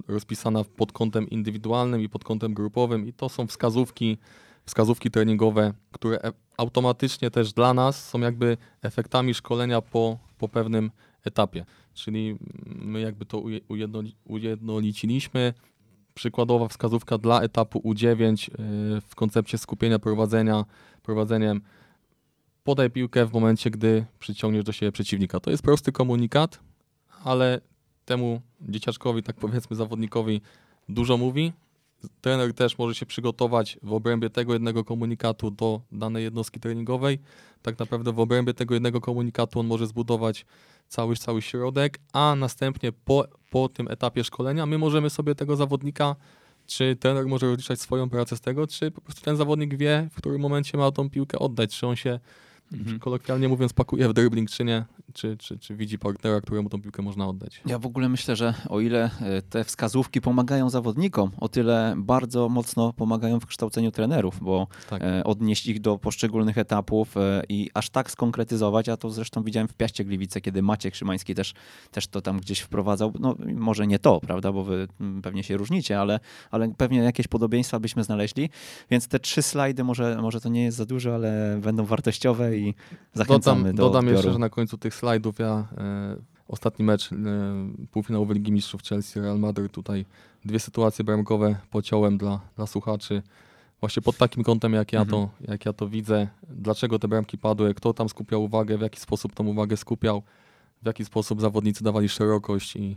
[0.09, 4.19] rozpisana pod kątem indywidualnym i pod kątem grupowym i to są wskazówki,
[4.67, 10.91] wskazówki treningowe, które e- automatycznie też dla nas są jakby efektami szkolenia po, po pewnym
[11.25, 11.65] etapie.
[11.95, 15.55] Czyli my jakby to uje- ujednoli- ujednoliciliśmy.
[16.17, 20.65] Przykładowa wskazówka dla etapu U9 y, w koncepcie skupienia prowadzenia,
[21.03, 21.61] prowadzeniem
[22.65, 25.41] podaj piłkę w momencie, gdy przyciągniesz do siebie przeciwnika.
[25.41, 26.61] To jest prosty komunikat,
[27.25, 27.61] ale
[28.05, 30.41] temu dzieciaczkowi, tak powiedzmy zawodnikowi
[30.89, 31.53] dużo mówi.
[32.21, 37.19] Trener też może się przygotować w obrębie tego jednego komunikatu do danej jednostki treningowej.
[37.63, 40.47] Tak naprawdę w obrębie tego jednego komunikatu on może zbudować
[40.89, 46.17] cały, cały środek, a następnie po, po tym etapie szkolenia my możemy sobie tego zawodnika,
[46.67, 50.17] czy trener może rozliczać swoją pracę z tego, czy po prostu ten zawodnik wie, w
[50.17, 52.21] którym momencie ma tą piłkę oddać, czy on się
[52.73, 52.99] Mhm.
[52.99, 57.03] kolokwialnie mówiąc pakuje w dribbling, czy nie, czy, czy, czy widzi partnera, któremu tą piłkę
[57.03, 57.61] można oddać.
[57.67, 62.49] Ja w ogóle myślę, że o ile e, te wskazówki pomagają zawodnikom, o tyle bardzo
[62.49, 65.03] mocno pomagają w kształceniu trenerów, bo Tak.
[65.03, 68.87] e, odnieść ich do poszczególnych etapów e, i aż tak skonkretyzować.
[68.87, 71.55] Ja to zresztą widziałem w Piaście Gliwice, kiedy Maciek Szymański też,
[71.91, 73.13] też to tam gdzieś wprowadzał.
[73.21, 74.89] No może nie to, prawda, bo wy
[75.23, 78.51] pewnie się różnicie, ale, ale pewnie jakieś podobieństwa byśmy znaleźli.
[78.91, 82.75] Więc te trzy slajdy, może, może to nie jest za dużo, ale będą wartościowe i
[83.15, 84.17] zachęcamy Dodam, do dodam odbioru.
[84.17, 86.17] jeszcze, że na końcu tych slajdów ja e,
[86.49, 87.17] ostatni mecz e,
[87.91, 90.05] półfinałowy Ligi Mistrzów Chelsea Real Madrid tutaj
[90.45, 93.23] dwie sytuacje bramkowe pociąłem dla, dla słuchaczy.
[93.81, 95.29] Właśnie pod takim kątem, jak ja, Mhm.
[95.29, 99.01] to, jak ja to widzę, dlaczego te bramki padły, kto tam skupiał uwagę, w jaki
[99.01, 100.23] sposób tą uwagę skupiał,
[100.83, 102.97] w jaki sposób zawodnicy dawali szerokość i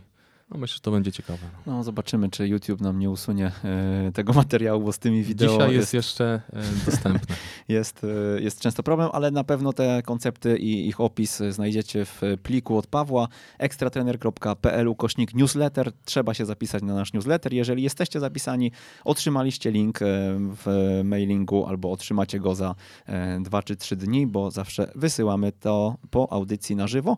[0.50, 1.38] No myślę, że to będzie ciekawe.
[1.66, 5.72] No zobaczymy, czy YouTube nam nie usunie e, tego materiału, bo z tymi wideo Dzisiaj
[5.72, 7.36] jest, jest jeszcze e, dostępne.
[7.68, 12.20] jest, e, jest często problem, ale na pewno te koncepty i ich opis znajdziecie w
[12.42, 13.28] pliku od Pawła
[13.58, 15.92] ekstratrener.pl ukośnik newsletter.
[16.04, 17.52] Trzeba się zapisać na nasz newsletter.
[17.52, 18.72] Jeżeli jesteście zapisani,
[19.04, 19.98] otrzymaliście link
[20.38, 22.74] w mailingu albo otrzymacie go za
[23.06, 27.16] e, dwa czy trzy dni, bo zawsze wysyłamy to po audycji na żywo.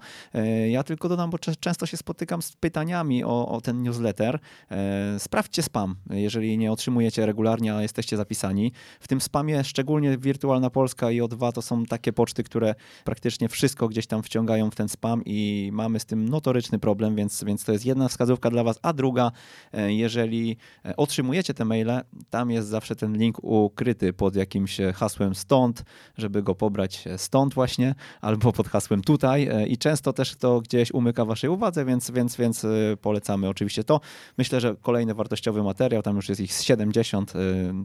[0.70, 4.38] Ja tylko dodam, bo często się spotykam z pytaniami o, o ten newsletter.
[4.70, 8.72] E, Sprawdźcie spam, jeżeli nie otrzymujecie regularnie, a jesteście zapisani.
[9.00, 13.88] W tym spamie szczególnie Wirtualna Polska i O2 to są takie poczty, które praktycznie wszystko
[13.88, 17.72] gdzieś tam wciągają w ten spam i mamy z tym notoryczny problem, więc, więc to
[17.72, 18.78] jest jedna wskazówka dla Was.
[18.82, 19.32] A druga,
[19.72, 22.00] e, jeżeli e, otrzymujecie te maile,
[22.30, 25.84] tam jest zawsze ten link ukryty pod jakimś hasłem stąd,
[26.18, 31.24] żeby go pobrać stąd właśnie, albo pod hasłem tutaj i często też to gdzieś umyka
[31.24, 34.00] Waszej uwadze, więc, więc, więc e, polecamy oczywiście to.
[34.38, 37.38] Myślę, że kolejny wartościowy materiał, tam już jest ich z 70, y,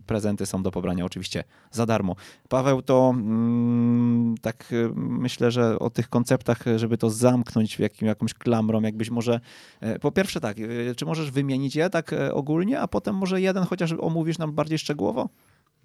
[0.06, 2.16] prezenty są do pobrania oczywiście za darmo.
[2.50, 8.08] Paweł, to mm, tak y, myślę, że o tych konceptach, żeby to zamknąć w jakim,
[8.08, 9.40] jakąś klamrą, jakbyś może,
[9.84, 13.42] y, po pierwsze tak, y, czy możesz wymienić je tak y, ogólnie, a potem może
[13.42, 15.30] jeden chociaż omówisz nam bardziej szczegółowo?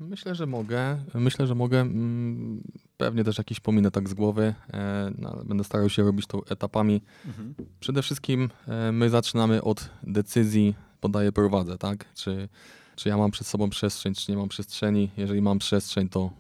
[0.01, 0.99] Myślę, że mogę.
[1.15, 1.81] Myślę, że mogę.
[1.81, 2.63] Mm,
[2.97, 4.55] Pewnie też jakiś pominę tak z głowy.
[4.73, 7.03] e, no, ale Będę starał się robić to etapami.
[7.81, 12.15] Przede wszystkim e, my zaczynamy od decyzji podaję, prowadzę, tak?
[12.15, 12.49] Czy,
[12.97, 15.11] czy ja mam przed sobą przestrzeń, czy nie mam przestrzeni.
[15.17, 16.31] Jeżeli mam przestrzeń, to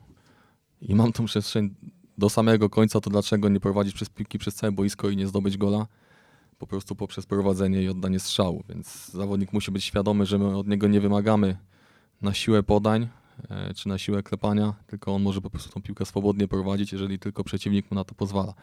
[0.80, 1.74] i mam tą przestrzeń
[2.18, 5.56] do samego końca, to dlaczego nie prowadzić przez piłki przez całe boisko i nie zdobyć
[5.58, 5.86] gola?
[6.58, 8.64] Po prostu poprzez prowadzenie i oddanie strzału.
[8.68, 11.56] Więc zawodnik musi być świadomy, że my od niego nie wymagamy
[12.22, 13.08] na siłę podań,
[13.76, 17.44] czy na siłę klepania, tylko on może po prostu tą piłkę swobodnie prowadzić, jeżeli tylko
[17.44, 18.54] przeciwnik mu na to pozwala.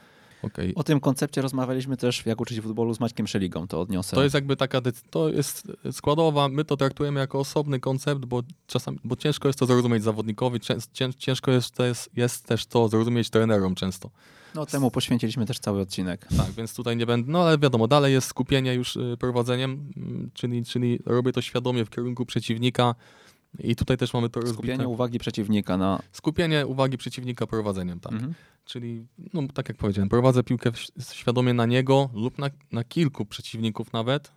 [0.41, 0.75] Okej.
[0.75, 4.15] O tym koncepcie rozmawialiśmy też Jak uczyć futbolu z Maćkiem Szeligą, to odniosę.
[4.15, 8.99] To jest jakby taka, to jest składowa, my to traktujemy jako osobny koncept, bo czasami,
[9.03, 12.89] bo ciężko jest to zrozumieć zawodnikowi, cię, cię, ciężko jest, to jest, jest też to
[12.89, 14.09] zrozumieć trenerom często.
[14.55, 16.27] No temu poświęciliśmy też cały odcinek.
[16.37, 20.31] Tak, więc tutaj nie będę, no ale wiadomo, dalej jest skupienie już y, prowadzeniem, mm,
[20.33, 22.95] czyli, czyli robię to świadomie w kierunku przeciwnika
[23.59, 24.87] i tutaj też mamy to Skupienie rozbite.
[24.87, 25.99] uwagi przeciwnika na...
[26.11, 28.13] Skupienie uwagi przeciwnika prowadzeniem, tak.
[28.13, 28.33] Mhm.
[28.65, 30.71] Czyli, no tak jak powiedziałem, prowadzę piłkę
[31.13, 34.31] świadomie na niego lub na, na kilku przeciwników nawet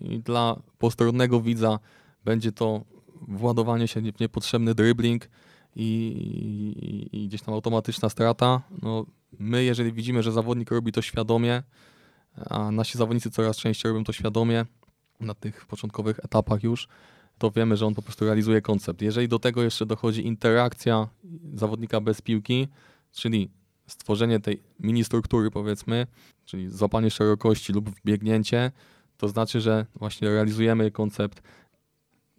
[0.00, 1.78] yy, i dla postronnego widza
[2.24, 2.84] będzie to
[3.28, 5.28] władowanie się w niepotrzebny dribbling
[5.76, 5.86] i,
[7.12, 8.62] i, i gdzieś tam automatyczna strata.
[8.82, 9.06] No,
[9.38, 11.62] my, jeżeli widzimy, że zawodnik robi to świadomie,
[12.50, 14.64] a nasi zawodnicy coraz częściej robią to świadomie
[15.20, 16.88] na tych początkowych etapach już,
[17.38, 19.02] to wiemy, że on po prostu realizuje koncept.
[19.02, 21.08] Jeżeli do tego jeszcze dochodzi interakcja
[21.54, 22.68] zawodnika bez piłki,
[23.12, 23.50] czyli
[23.86, 26.06] stworzenie tej mini struktury, powiedzmy,
[26.44, 28.72] czyli złapanie szerokości lub wbiegnięcie,
[29.16, 31.42] to znaczy, że właśnie realizujemy koncept.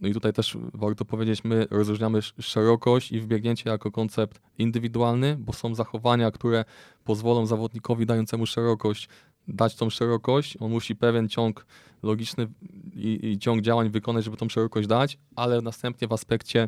[0.02, 5.38] No i tutaj też warto powiedzieć, my rozróżniamy sz- szerokość i wbiegnięcie jako koncept indywidualny,
[5.40, 6.66] bo są zachowania, które
[7.04, 9.10] pozwolą zawodnikowi dającemu szerokość
[9.48, 10.58] dać tą szerokość.
[10.60, 11.66] On musi pewien ciąg
[12.04, 12.48] logiczny
[12.96, 16.68] i, i ciąg działań wykonać, żeby tą szerokość dać, ale następnie w aspekcie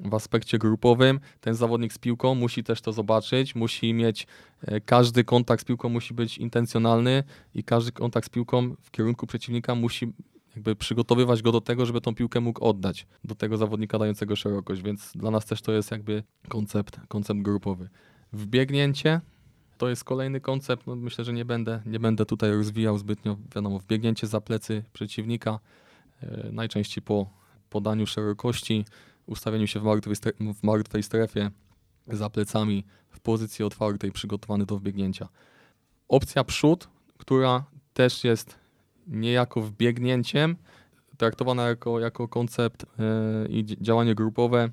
[0.00, 4.26] w aspekcie grupowym ten zawodnik z piłką musi też to zobaczyć, musi mieć,
[4.62, 9.26] e, każdy kontakt z piłką musi być intencjonalny i każdy kontakt z piłką w kierunku
[9.26, 10.12] przeciwnika musi
[10.54, 14.82] jakby przygotowywać go do tego, żeby tą piłkę mógł oddać do tego zawodnika dającego szerokość,
[14.82, 17.88] więc dla nas też to jest jakby koncept, koncept grupowy.
[18.32, 19.20] Wbiegnięcie
[19.78, 23.78] to jest kolejny koncept, no myślę, że nie będę, nie będę tutaj rozwijał zbytnio, wiadomo,
[23.78, 25.58] wbiegnięcie za plecy przeciwnika,
[26.22, 27.30] e, najczęściej po
[27.70, 28.84] podaniu szerokości,
[29.26, 31.50] ustawieniu się w martwej, stre- w martwej strefie
[32.08, 35.28] za plecami w pozycji otwartej, przygotowany do wbiegnięcia.
[36.08, 37.64] Opcja przód, która
[37.94, 38.58] też jest
[39.06, 40.56] niejako wbiegnięciem,
[41.16, 44.70] traktowana jako, jako koncept e, i dzi- działanie grupowe.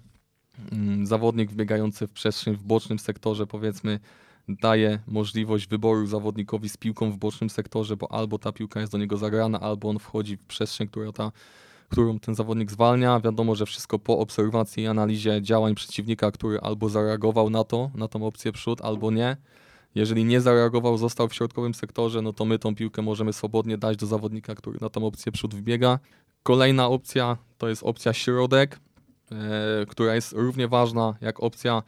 [0.71, 3.99] Mm, Zawodnik wbiegający w przestrzeń w bocznym sektorze, powiedzmy,
[4.47, 8.97] daje możliwość wyboru zawodnikowi z piłką w bocznym sektorze, bo albo ta piłka jest do
[8.97, 11.31] niego zagrana, albo on wchodzi w przestrzeń, która ta
[11.91, 13.19] którą ten zawodnik zwalnia.
[13.19, 18.07] Wiadomo, że wszystko po obserwacji i analizie działań przeciwnika, który albo zareagował na to, na
[18.07, 19.37] tą opcję przód, albo nie.
[19.95, 23.97] Jeżeli nie zareagował, został w środkowym sektorze, no to my tą piłkę możemy swobodnie dać
[23.97, 25.99] do zawodnika, który na tą opcję przód wbiega.
[26.43, 28.79] Kolejna opcja to jest opcja środek,
[29.31, 31.83] e, która jest równie ważna jak opcja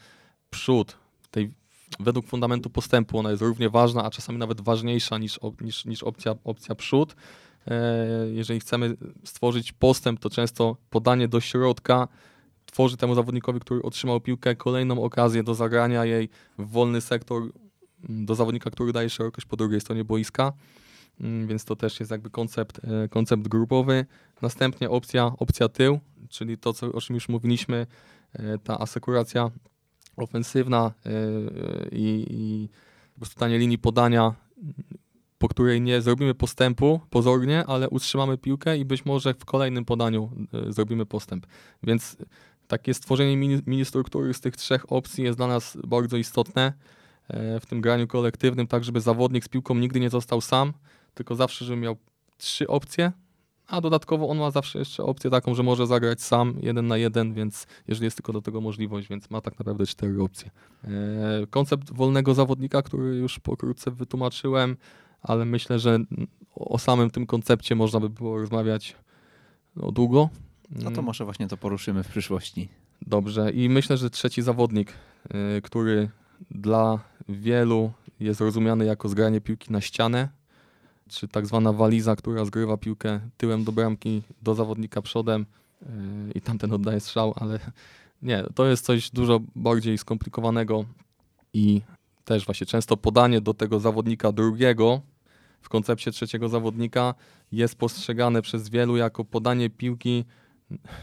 [0.49, 0.97] przód.
[1.31, 1.51] Tej,
[1.99, 6.35] według fundamentu postępu ona jest równie ważna, a czasami nawet ważniejsza niż, niż, niż opcja,
[6.43, 7.15] opcja przód.
[7.67, 7.95] E,
[8.33, 12.07] jeżeli chcemy stworzyć postęp, to często podanie do środka
[12.65, 17.43] tworzy temu zawodnikowi, który otrzymał piłkę, kolejną okazję do zagrania jej w wolny sektor
[18.09, 20.53] do zawodnika, który daje szerokość po drugiej stronie boiska.
[21.21, 24.05] mm, więc to też jest jakby koncept, e, koncept grupowy.
[24.41, 27.87] Następnie opcja, opcja tył, czyli to, co, o czym już mówiliśmy,
[28.33, 29.51] e, ta asekuracja
[30.17, 31.09] ofensywna e,
[31.91, 32.69] i, i
[33.13, 34.33] po prostu tanie linii podania,
[35.37, 40.31] po której nie zrobimy postępu pozornie, ale utrzymamy piłkę i być może w kolejnym podaniu
[40.69, 41.47] zrobimy postęp.
[41.83, 42.17] Więc
[42.67, 46.73] takie stworzenie mini, mini struktury z tych trzech opcji jest dla nas bardzo istotne
[47.27, 50.73] e, w tym graniu kolektywnym, tak żeby zawodnik z piłką nigdy nie został sam,
[51.13, 51.97] tylko zawsze, żeby miał
[52.37, 53.11] trzy opcje,
[53.73, 57.33] a dodatkowo on ma zawsze jeszcze opcję taką, że może zagrać sam jeden na jeden,
[57.33, 60.51] więc jeżeli jest tylko do tego możliwość, więc ma tak naprawdę cztery opcje.
[60.83, 60.89] E,
[61.49, 64.77] koncept wolnego zawodnika, który już pokrótce wytłumaczyłem,
[65.21, 65.99] ale myślę, że
[66.55, 68.95] o samym tym koncepcie można by było rozmawiać
[69.75, 70.29] no, długo,
[70.69, 71.05] no to mm.
[71.05, 72.69] może właśnie to poruszymy w przyszłości.
[73.01, 73.51] Dobrze.
[73.51, 74.93] I myślę, że trzeci zawodnik,
[75.57, 76.09] y, który
[76.51, 76.99] dla
[77.29, 80.29] wielu jest rozumiany jako zgranie piłki na ścianę,
[81.13, 85.45] czy tak zwana waliza, która zgrywa piłkę tyłem do bramki, do zawodnika przodem
[85.81, 85.85] y,
[86.35, 87.59] i tamten oddaje strzał, ale
[88.21, 90.85] nie, to jest coś dużo bardziej skomplikowanego
[91.53, 91.81] i
[92.25, 95.01] też właśnie często podanie do tego zawodnika drugiego
[95.61, 97.13] w koncepcie trzeciego zawodnika
[97.51, 100.25] jest postrzegane przez wielu jako podanie piłki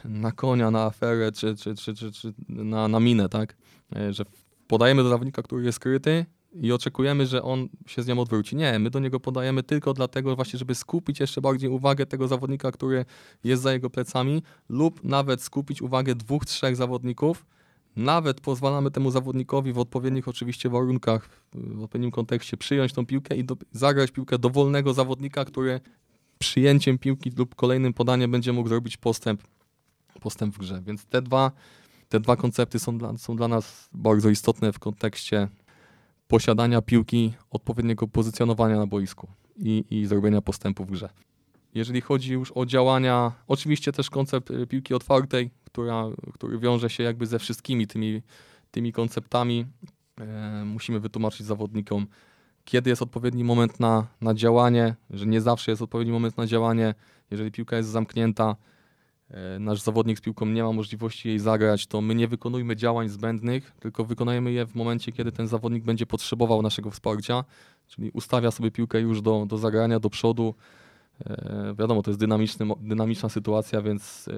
[0.05, 3.57] na konia, na aferę, czy, czy, czy, czy, czy na, na minę, tak?
[3.97, 4.25] E, że
[4.67, 8.57] podajemy do zawodnika, który jest skryty i oczekujemy, że on się z nią odwróci.
[8.57, 12.73] Nie, my do niego podajemy tylko dlatego właśnie, żeby skupić jeszcze bardziej uwagę tego zawodnika,
[12.73, 13.05] który
[13.45, 17.47] jest za jego plecami lub nawet skupić uwagę dwóch, trzech zawodników.
[17.97, 23.45] Nawet pozwalamy temu zawodnikowi w odpowiednich oczywiście warunkach, w odpowiednim kontekście przyjąć tą piłkę i
[23.45, 25.81] do, zagrać piłkę dowolnego zawodnika, który
[26.39, 29.43] przyjęciem piłki lub kolejnym podaniem będzie mógł zrobić postęp
[30.21, 30.83] postęp w grze.
[30.87, 31.53] Więc te dwa,
[32.09, 35.49] te dwa koncepty są dla, są dla nas bardzo istotne w kontekście
[36.31, 41.09] posiadania piłki, odpowiedniego pozycjonowania na boisku i, i zrobienia postępu w grze.
[41.75, 46.05] Jeżeli chodzi już o działania, oczywiście też koncept y, piłki otwartej, która,
[46.35, 48.23] który wiąże się jakby ze wszystkimi tymi,
[48.71, 49.67] tymi konceptami.
[50.21, 52.07] E, musimy wytłumaczyć zawodnikom,
[52.65, 56.95] kiedy jest odpowiedni moment na, na działanie, że nie zawsze jest odpowiedni moment na działanie.
[57.31, 58.57] Jeżeli piłka jest zamknięta,
[59.61, 63.73] nasz zawodnik z piłką nie ma możliwości jej zagrać, to my nie wykonujmy działań zbędnych,
[63.81, 67.45] tylko wykonujemy je w momencie, kiedy ten zawodnik będzie potrzebował naszego wsparcia,
[67.89, 70.55] czyli ustawia sobie piłkę już do, do zagrania, do przodu.
[71.27, 74.29] E, wiadomo, to jest dynamiczny, dynamiczna sytuacja, więc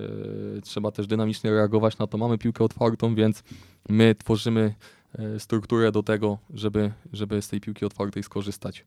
[0.58, 2.18] e, trzeba też dynamicznie reagować na to.
[2.18, 3.42] Mamy piłkę otwartą, więc
[3.88, 4.74] my tworzymy
[5.14, 8.84] e, strukturę do tego, żeby, żeby z tej piłki otwartej skorzystać.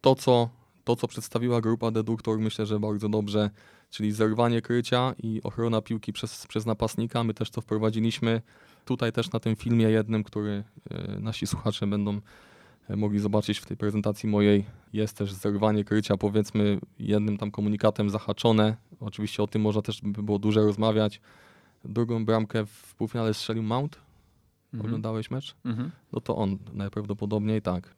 [0.00, 0.48] To, co,
[0.84, 3.50] to, co przedstawiła grupa Deduktor, myślę, że bardzo dobrze
[3.90, 7.24] czyli zerwanie krycia i ochrona piłki przez, przez napastnika.
[7.24, 8.42] My też to wprowadziliśmy
[8.84, 12.20] tutaj też na tym filmie jednym, który e, nasi słuchacze będą
[12.88, 14.64] e, mogli zobaczyć w tej prezentacji mojej.
[14.92, 18.76] Jest też zerwanie krycia, powiedzmy jednym tam komunikatem zahaczone.
[19.00, 21.20] Oczywiście o tym można też by było dużo rozmawiać.
[21.84, 23.98] Drugą bramkę w półfinale strzelił Mount.
[24.74, 24.86] Mhm.
[24.86, 25.56] Oglądałeś mecz?
[25.64, 25.90] Mhm.
[26.12, 27.94] No to on najprawdopodobniej tak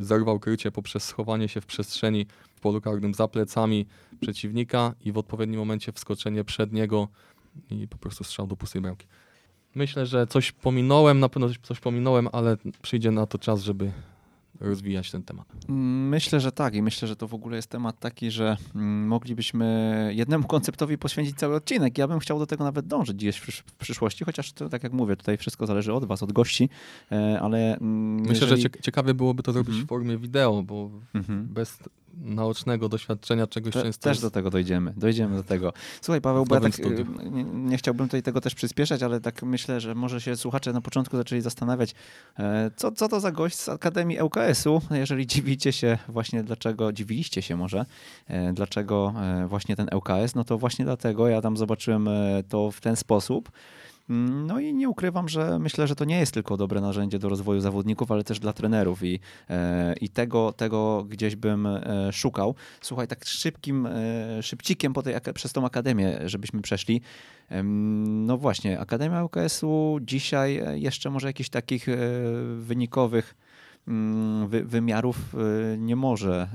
[0.00, 3.86] zerwał krycie poprzez schowanie się w przestrzeni w polu karnym za plecami
[4.20, 7.08] przeciwnika i w odpowiednim momencie wskoczenie przed niego
[7.70, 9.06] i po prostu strzał do pustej bramki.
[9.74, 13.92] Myślę, że coś pominąłem, na pewno coś pominąłem, ale przyjdzie na to czas, żeby
[14.60, 15.46] rozwijać ten temat.
[15.68, 20.10] Myślę, że tak i myślę, że to w ogóle jest temat taki, że mm, moglibyśmy
[20.14, 21.98] jednemu konceptowi poświęcić cały odcinek.
[21.98, 25.16] Ja bym chciał do tego nawet dążyć gdzieś w przyszłości, chociaż to, tak jak mówię,
[25.16, 26.68] tutaj wszystko zależy od was, od gości,
[27.12, 27.76] e, ale...
[27.76, 28.62] Mm, myślę, jeżeli...
[28.62, 29.86] że ciekawie byłoby to zrobić mhm.
[29.86, 31.46] w formie wideo, bo mhm.
[31.46, 31.78] bez
[32.16, 34.04] naocznego doświadczenia czegoś Te, często.
[34.08, 35.72] Też do tego dojdziemy, dojdziemy do tego.
[36.00, 36.78] Słuchaj Paweł, bo ja tak,
[37.30, 40.80] nie, nie, chciałbym tutaj tego też przyspieszać, ale tak myślę, że może się słuchacze na
[40.80, 41.94] początku zaczęli zastanawiać,
[42.38, 47.42] e, co, co to za gość z Akademii ŁKS-u, jeżeli dziwicie się właśnie dlaczego, dziwiliście
[47.42, 47.86] się może,
[48.28, 52.08] e, dlaczego e, właśnie ten ŁKS, no to właśnie dlatego ja tam zobaczyłem
[52.48, 53.50] to w ten sposób,
[54.08, 57.60] no i nie ukrywam, że myślę, że to nie jest tylko dobre narzędzie do rozwoju
[57.60, 62.54] zawodników, ale też dla trenerów i, e, i tego, tego gdzieś bym e, szukał.
[62.80, 67.00] Słuchaj, tak szybkim, e, szybcikiem po tej, przez tą akademię, żebyśmy przeszli.
[68.04, 71.86] No właśnie, Akademia UKS-u dzisiaj jeszcze może jakichś takich
[72.56, 73.34] wynikowych
[73.88, 75.36] mm, wymiarów
[75.78, 76.48] nie może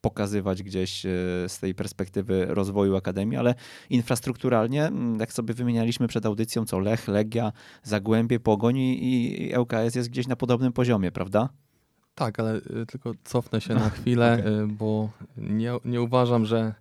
[0.00, 1.08] pokazywać gdzieś e,
[1.48, 3.54] z tej perspektywy rozwoju Akademii, ale
[3.90, 4.90] infrastrukturalnie,
[5.20, 10.36] jak sobie wymienialiśmy przed audycją, co Lech, Legia, Zagłębie, Pogoń i ŁKS jest gdzieś na
[10.36, 11.48] podobnym poziomie, prawda?
[12.14, 14.52] Tak, ale e, tylko cofnę się na chwilę, okay.
[14.52, 16.74] E, bo nie, nie uważam, że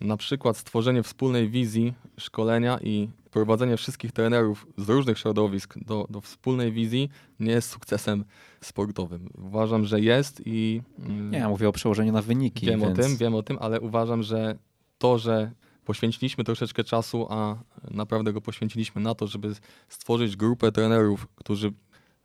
[0.00, 6.20] na przykład stworzenie wspólnej wizji szkolenia i wprowadzenie wszystkich trenerów z różnych środowisk do, do
[6.20, 7.08] wspólnej wizji
[7.40, 8.24] nie jest sukcesem
[8.60, 9.30] sportowym.
[9.38, 10.82] Uważam, że jest i.
[10.98, 12.66] mm, nie, ja mówię o przełożeniu na wyniki.
[12.66, 12.98] Wiem więc...
[12.98, 14.58] o tym, wiem o tym, ale uważam, że
[14.98, 15.50] to, że
[15.84, 17.56] poświęciliśmy troszeczkę czasu, a
[17.90, 19.54] naprawdę go poświęciliśmy na to, żeby
[19.88, 21.72] stworzyć grupę trenerów, którzy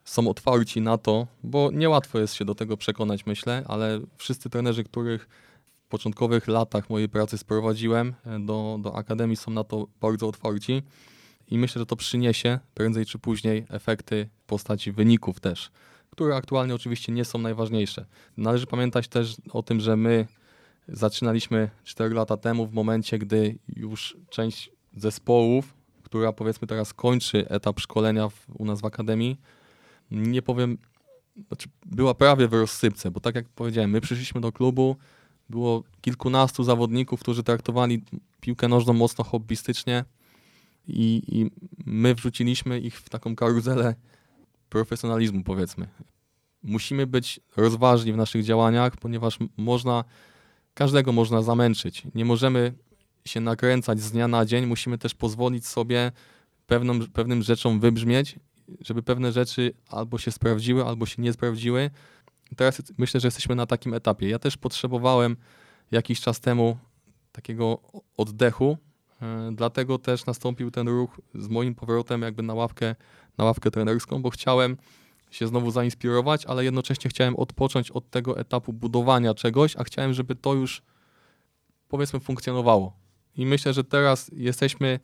[0.04, 4.84] są otwarci na to, bo niełatwo jest się do tego przekonać, myślę, ale wszyscy trenerzy,
[4.84, 5.30] których
[5.90, 10.84] początkowych latach mojej pracy sprowadziłem e, do, do akademii, są na to bardzo otwarci
[11.48, 15.72] i myślę, że to przyniesie prędzej czy później efekty w postaci wyników też,
[16.10, 18.06] które aktualnie oczywiście nie są najważniejsze.
[18.38, 20.28] Należy pamiętać też o tym, że my
[20.88, 25.74] zaczynaliśmy 4 lata temu w momencie, gdy już część zespołów,
[26.04, 29.40] która powiedzmy teraz kończy etap szkolenia w, u nas w akademii,
[30.12, 30.78] nie powiem,
[31.48, 34.96] znaczy była prawie w rozsypce, bo tak jak powiedziałem, my przyszliśmy do klubu,
[35.50, 38.04] było kilkunastu zawodników, którzy traktowali
[38.42, 40.06] piłkę nożną mocno hobbystycznie
[40.88, 41.52] i, i
[41.86, 43.96] my wrzuciliśmy ich w taką karuzelę
[44.70, 45.88] profesjonalizmu, powiedzmy.
[46.64, 50.04] Musimy być rozważni w naszych działaniach, ponieważ można,
[50.74, 52.04] każdego można zamęczyć.
[52.16, 52.74] Nie możemy
[53.26, 56.12] się nakręcać z dnia na dzień, musimy też pozwolić sobie
[56.68, 58.36] pewną, pewnym rzeczom wybrzmieć
[58.82, 61.90] żeby pewne rzeczy albo się sprawdziły, albo się nie sprawdziły.
[62.56, 64.30] Teraz myślę, że jesteśmy na takim etapie.
[64.30, 65.38] Ja też potrzebowałem
[65.92, 66.78] jakiś czas temu
[67.32, 67.80] takiego
[68.18, 68.78] oddechu,
[69.22, 72.96] e, dlatego też nastąpił ten ruch z moim powrotem jakby na ławkę,
[73.38, 74.78] na ławkę trenerską, bo chciałem
[75.32, 80.36] się znowu zainspirować, ale jednocześnie chciałem odpocząć od tego etapu budowania czegoś, a chciałem, żeby
[80.36, 80.82] to już
[81.88, 82.98] powiedzmy funkcjonowało.
[83.36, 85.00] I myślę, że teraz jesteśmy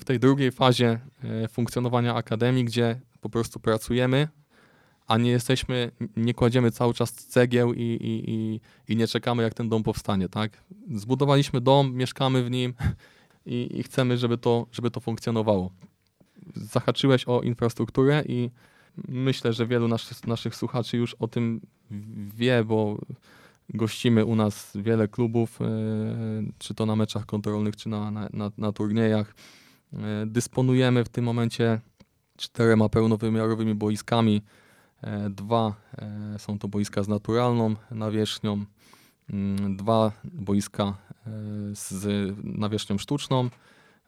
[0.00, 4.28] w tej drugiej fazie e, funkcjonowania akademii, gdzie po prostu pracujemy,
[5.06, 9.54] a nie jesteśmy, nie kładziemy cały czas cegieł i, i, i, i nie czekamy, jak
[9.54, 10.28] ten dom powstanie.
[10.28, 10.64] Tak?
[10.94, 12.74] Zbudowaliśmy dom, mieszkamy w nim
[13.46, 15.70] i, i chcemy, żeby to, żeby to funkcjonowało.
[16.54, 18.50] Zahaczyłeś o infrastrukturę i
[19.08, 19.88] myślę, że wielu
[20.26, 21.60] naszych, słuchaczy już o tym
[22.36, 22.98] wie, bo
[23.68, 25.66] gościmy u nas wiele klubów, e,
[26.58, 29.34] czy to na meczach kontrolnych, czy na, na, na, na turniejach.
[29.92, 31.80] E, dysponujemy w tym momencie
[32.36, 34.42] czterema pełnowymiarowymi boiskami.
[35.04, 35.74] E, dwa
[36.38, 38.64] są to boiska z naturalną nawierzchnią,
[39.30, 40.96] mm, dwa boiska
[41.72, 43.50] z nawierzchnią sztuczną.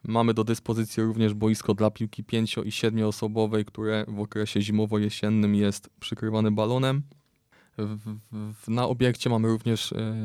[0.03, 5.55] Mamy do dyspozycji również boisko dla piłki 5 i 7 osobowej, które w okresie zimowo-jesiennym
[5.55, 7.03] jest przykrywane balonem.
[8.67, 10.15] Na obiekcie mamy również e,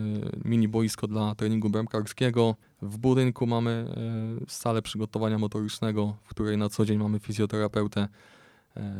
[0.44, 2.56] mini boisko dla treningu bramkarskiego.
[2.82, 8.08] W budynku mamy e, salę przygotowania motorycznego, w której na co dzień mamy fizjoterapeutę, e,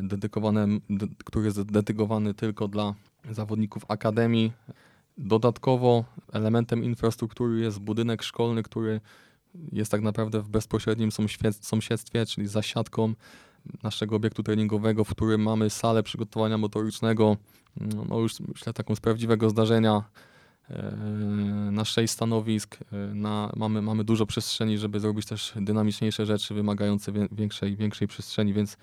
[0.01, 2.93] dedykowane, de, który jest dedykowany tylko dla
[3.31, 4.51] zawodników akademii.
[5.17, 9.01] Dodatkowo elementem infrastruktury jest budynek szkolny, który
[9.71, 11.09] jest tak naprawdę w bezpośrednim
[11.61, 13.13] sąsiedztwie, czyli za siatką
[13.83, 17.37] naszego obiektu treningowego, w którym mamy salę przygotowania motorycznego,
[17.77, 20.03] no, no już myślę taką z prawdziwego zdarzenia
[20.69, 20.91] e,
[21.71, 27.11] na sześć stanowisk, e, na, mamy, mamy dużo przestrzeni, żeby zrobić też dynamiczniejsze rzeczy wymagające
[27.31, 28.77] większej, większej przestrzeni, więc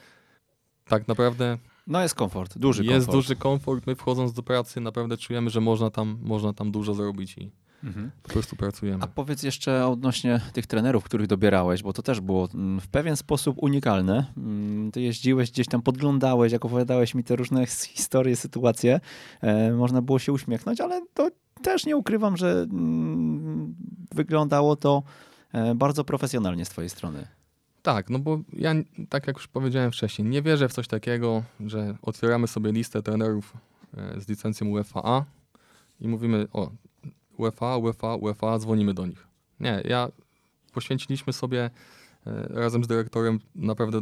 [0.91, 3.17] tak naprawdę no jest komfort, duży jest komfort.
[3.17, 3.87] Jest duży komfort.
[3.87, 7.51] My wchodząc do pracy naprawdę czujemy, że można tam, można tam dużo zrobić i
[7.85, 8.11] mhm.
[8.23, 9.05] po prostu pracujemy.
[9.05, 13.17] A powiedz jeszcze odnośnie tych trenerów, których dobierałeś, bo to też było mm, w pewien
[13.17, 14.27] sposób unikalne.
[14.37, 19.01] Mm, ty jeździłeś gdzieś tam, podglądałeś, jak opowiadałeś mi te różne historie, sytuacje.
[19.41, 21.31] E, można było się uśmiechnąć, ale to
[21.63, 23.75] też nie ukrywam, że mm,
[24.15, 25.03] wyglądało to
[25.53, 27.40] e, bardzo profesjonalnie z twojej strony.
[27.83, 28.75] Tak, no bo ja,
[29.09, 33.53] tak jak już powiedziałem wcześniej, nie wierzę w coś takiego, że otwieramy sobie listę trenerów
[33.97, 35.25] e, z licencją UEFA
[36.01, 36.71] i mówimy, o,
[37.37, 39.27] UEFA, UEFA, UEFA, dzwonimy do nich.
[39.61, 40.09] Nie, ja
[40.73, 41.71] poświęciliśmy sobie
[42.27, 44.01] e, razem z dyrektorem naprawdę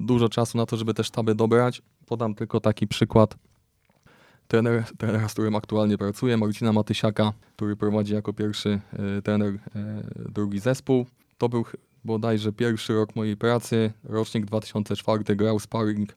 [0.00, 1.82] dużo czasu na to, żeby te sztaby dobrać.
[2.06, 3.36] Podam tylko taki przykład.
[4.48, 9.58] Trener, trenera, z którym aktualnie pracuję, Marcina Matysiaka, który prowadzi jako pierwszy e, trener
[10.28, 11.06] drugi zespół.
[11.38, 11.64] To był
[12.04, 16.16] bodajże pierwszy rok mojej pracy, rocznik 2004, grał sparring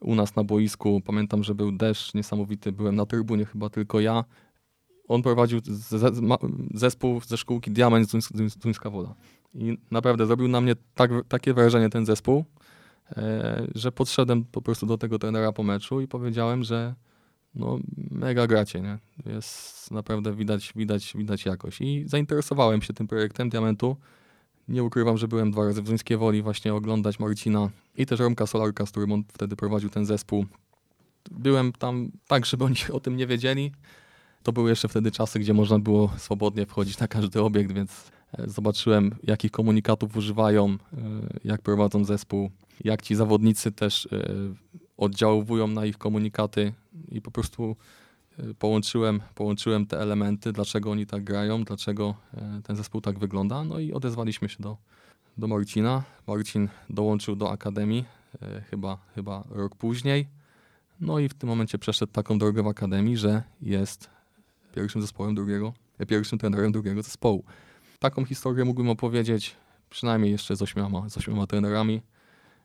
[0.00, 1.00] u nas na boisku.
[1.06, 4.24] Pamiętam, że był deszcz niesamowity, byłem na trybunie chyba tylko ja.
[5.08, 5.60] On prowadził
[6.74, 9.14] zespół ze szkółki Diament z Duńska Woda.
[9.54, 12.44] I naprawdę zrobił na mnie tak, takie wrażenie ten zespół,
[13.16, 16.94] e, że podszedłem po prostu do tego trenera po meczu i powiedziałem, że
[17.54, 17.78] no
[18.10, 18.98] mega gracie, nie?
[19.26, 21.80] Jest naprawdę widać, widać, widać jakość.
[21.80, 23.96] I zainteresowałem się tym projektem Diamentu.
[24.68, 28.46] Nie ukrywam, że byłem dwa razy w Zuńskiej Woli właśnie oglądać Marcina i też Romka
[28.46, 30.46] Solarka, z którym on wtedy prowadził ten zespół.
[31.30, 33.72] Byłem tam tak, żeby oni o tym nie wiedzieli.
[34.42, 38.48] To były jeszcze wtedy czasy, gdzie można było swobodnie wchodzić na każdy obiekt, więc e,
[38.48, 40.76] zobaczyłem jakich komunikatów używają, e,
[41.44, 42.50] jak prowadzą zespół,
[42.84, 44.28] jak ci zawodnicy też e,
[44.96, 46.72] oddziaływują na ich komunikaty
[47.08, 47.76] i po prostu
[48.58, 52.14] połączyłem, połączyłem te elementy, dlaczego oni tak grają, dlaczego
[52.64, 54.76] ten zespół tak wygląda, no i odezwaliśmy się do,
[55.36, 56.02] do Marcina.
[56.26, 58.04] Marcin dołączył do Akademii
[58.70, 60.28] chyba, chyba rok później.
[61.00, 64.10] No i w tym momencie przeszedł taką drogę w Akademii, że jest
[64.74, 65.72] pierwszym zespołem drugiego,
[66.08, 67.44] pierwszym trenerem drugiego zespołu.
[67.98, 69.56] Taką historię mógłbym opowiedzieć
[69.90, 72.02] przynajmniej jeszcze z ośmioma, z ośmioma trenerami.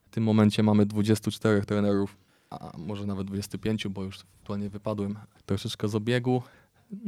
[0.06, 2.18] W tym momencie mamy 24 trenerów,
[2.50, 6.44] a może nawet 25, bo już aktualnie wypadłem troszeczkę z obiegu.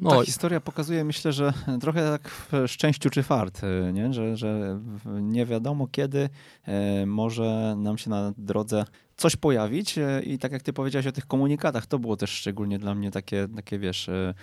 [0.02, 3.62] No, Ta historia pokazuje, myślę, że trochę tak w szczęściu czy fart,
[3.94, 4.14] nie?
[4.14, 4.80] Że, że
[5.22, 6.30] nie wiadomo kiedy
[6.66, 8.86] e, może nam się na drodze
[9.18, 12.80] coś pojawić e, i tak jak ty powiedziałeś o tych komunikatach, to było też szczególnie
[12.80, 14.34] dla mnie takie, takie wiesz, e,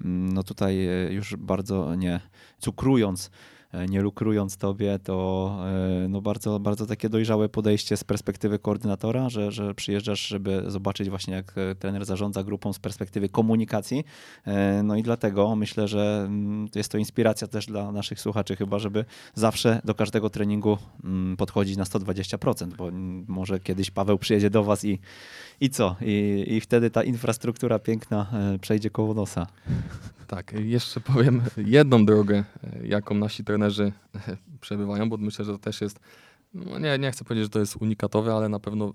[0.00, 2.20] no tutaj już bardzo nie
[2.58, 3.53] cukrując E,
[3.88, 5.50] nie lukrując tobie, to
[6.04, 11.10] e, no bardzo, bardzo takie dojrzałe podejście z perspektywy koordynatora, że, że przyjeżdżasz, żeby zobaczyć
[11.10, 14.04] właśnie jak e, trener zarządza grupą z perspektywy komunikacji.
[14.84, 19.04] No i dlatego myślę, że mm, jest to inspiracja też dla naszych słuchaczy chyba, żeby
[19.34, 22.88] zawsze do każdego treningu mm, podchodzić na 120%, bo
[23.28, 24.98] może kiedyś Paweł przyjedzie do was i,
[25.60, 25.96] i co?
[26.00, 29.46] I, I wtedy ta infrastruktura piękna przejdzie koło nosa.
[30.26, 32.44] Tak, jeszcze powiem jedną drogę,
[32.84, 33.92] jaką nasi trenerzy
[34.60, 36.00] przebywają, bo myślę, że to też jest,
[36.54, 38.94] no nie, nie chcę powiedzieć, że to jest unikatowe, ale na pewno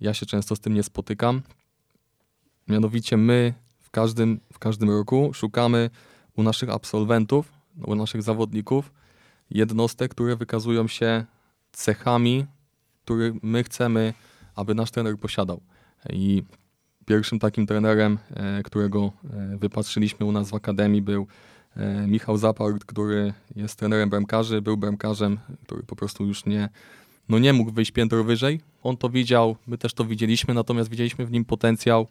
[0.00, 1.42] ja się często z tym nie spotykam.
[2.68, 5.90] Mianowicie my w każdym, w każdym roku szukamy
[6.36, 7.52] u naszych absolwentów,
[7.86, 8.92] u naszych zawodników
[9.50, 11.24] jednostek, które wykazują się
[11.72, 12.46] cechami,
[13.04, 14.14] które my chcemy,
[14.54, 15.60] aby nasz trener posiadał.
[16.10, 16.42] I
[17.08, 21.26] Pierwszym takim trenerem, e, którego e, wypatrzyliśmy u nas w Akademii był
[21.76, 26.68] e, Michał Zapart, który jest trenerem bramkarzy, był bramkarzem, który po prostu już nie,
[27.28, 28.60] no nie mógł wyjść piętro wyżej.
[28.82, 32.08] On to widział, my też to widzieliśmy, natomiast widzieliśmy w nim potencjał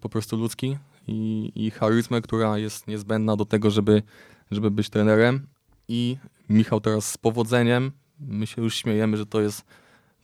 [0.00, 0.76] po prostu ludzki
[1.08, 4.02] i, i charyzmę, która jest niezbędna do tego, żeby,
[4.50, 5.46] żeby być trenerem.
[5.88, 6.16] I
[6.48, 9.64] Michał teraz z powodzeniem, my się już śmiejemy, że to jest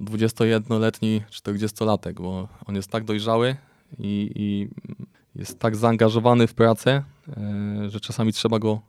[0.01, 3.57] 21-letni 40-latek, bo on jest tak dojrzały,
[3.99, 4.69] i, i
[5.35, 7.03] jest tak zaangażowany w pracę,
[7.37, 8.81] e, że czasami trzeba go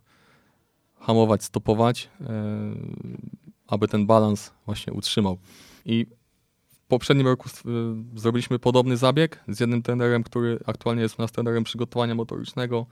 [1.00, 2.26] hamować, stopować, e,
[3.68, 5.38] aby ten balans właśnie utrzymał.
[5.86, 6.06] I
[6.72, 7.70] w poprzednim roku e,
[8.20, 12.86] zrobiliśmy podobny zabieg z jednym trenerem, który aktualnie jest u nas trenerem przygotowania motorycznego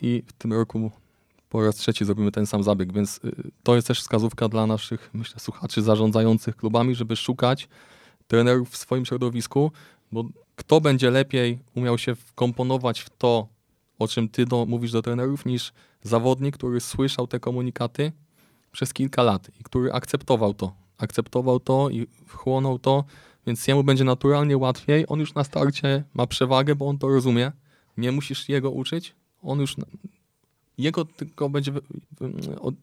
[0.00, 0.90] i w tym roku
[1.50, 3.20] po raz trzeci zrobimy ten sam zabieg, więc
[3.62, 7.68] to jest też wskazówka dla naszych, myślę, słuchaczy zarządzających klubami, żeby szukać
[8.26, 9.72] trenerów w swoim środowisku,
[10.12, 10.24] bo
[10.56, 13.48] kto będzie lepiej umiał się wkomponować w to,
[13.98, 15.72] o czym ty do, mówisz do trenerów, niż
[16.02, 18.12] zawodnik, który słyszał te komunikaty
[18.72, 20.72] przez kilka lat i który akceptował to.
[20.98, 23.04] Akceptował to i wchłonął to,
[23.46, 25.04] więc jemu będzie naturalnie łatwiej.
[25.08, 27.52] On już na starcie ma przewagę, bo on to rozumie.
[27.96, 29.14] Nie musisz jego uczyć.
[29.42, 29.76] On już.
[30.80, 31.72] Jego tylko będzie.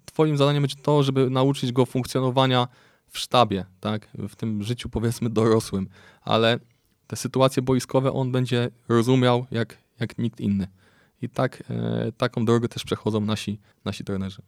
[0.05, 2.67] Twoim zadaniem będzie to, żeby nauczyć go funkcjonowania
[3.09, 4.07] w sztabie, tak?
[4.29, 5.87] W tym życiu powiedzmy dorosłym.
[6.21, 6.59] Ale
[7.07, 10.67] te sytuacje boiskowe on będzie rozumiał jak, jak nikt inny.
[11.21, 14.41] I tak, e, taką drogę też przechodzą nasi, nasi trenerzy.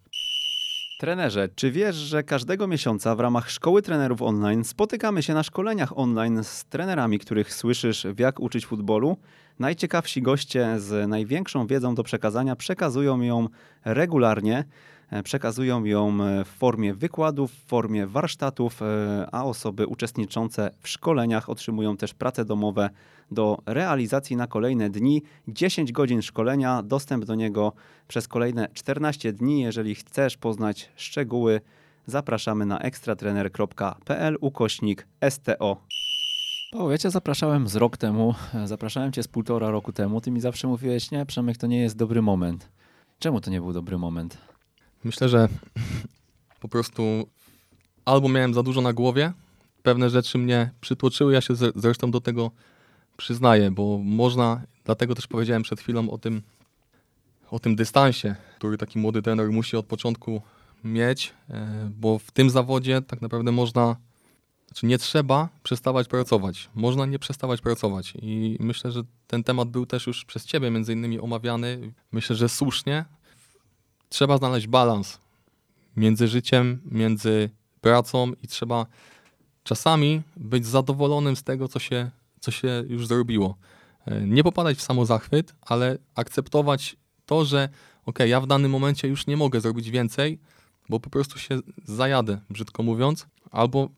[0.99, 5.97] Trenerze, czy wiesz, że każdego miesiąca w ramach Szkoły Trenerów Online spotykamy się na szkoleniach
[5.97, 9.17] online z trenerami, których słyszysz w jak uczyć futbolu?
[9.59, 13.47] Najciekawsi goście z największą wiedzą do przekazania przekazują ją
[13.85, 14.65] regularnie.
[15.09, 20.89] E, przekazują ją e, w formie wykładów, w formie warsztatów, e, a osoby uczestniczące w
[20.89, 22.89] szkoleniach otrzymują też prace domowe
[23.31, 25.23] do realizacji na kolejne dni.
[25.47, 27.73] 10 godzin szkolenia, dostęp do niego
[28.07, 29.61] przez kolejne 14 dni.
[29.61, 31.61] Jeżeli chcesz poznać szczegóły,
[32.05, 35.77] zapraszamy na ekstratrener.pl ukośnik STO.
[36.71, 40.21] O, ja cię zapraszałem z rok temu, zapraszałem cię z półtora roku temu.
[40.21, 42.69] Ty mi zawsze mówiłeś, nie, Przemek, to nie jest dobry moment.
[43.19, 44.37] Czemu to nie był dobry moment?
[45.03, 45.49] Myślę, że
[46.59, 47.03] po prostu
[48.05, 49.33] albo miałem za dużo na głowie,
[49.83, 52.51] pewne rzeczy mnie przytłoczyły, ja się zresztą do tego
[53.17, 56.41] przyznaję, bo można, dlatego też powiedziałem przed chwilą o tym,
[57.51, 60.41] o tym dystansie, który taki młody trener musi od początku
[60.83, 63.95] mieć, e, bo w tym zawodzie tak naprawdę można,
[64.69, 66.69] znaczy nie trzeba przestawać pracować.
[66.75, 70.93] Można nie przestawać pracować i myślę, że ten temat był też już przez Ciebie między
[70.93, 71.93] innymi omawiany.
[72.11, 73.05] Myślę, że słusznie,
[74.09, 75.17] trzeba znaleźć balans
[75.97, 77.49] między życiem, między
[77.81, 78.85] pracą i trzeba
[79.63, 83.55] czasami być zadowolonym z tego, co się, co się już zrobiło.
[84.05, 86.95] E, nie popadać w samozachwyt, ale akceptować
[87.25, 87.69] to, że
[88.05, 90.39] ok, ja w danym momencie już nie mogę zrobić więcej,
[90.89, 93.89] bo po prostu się zajadę, brzydko mówiąc, albo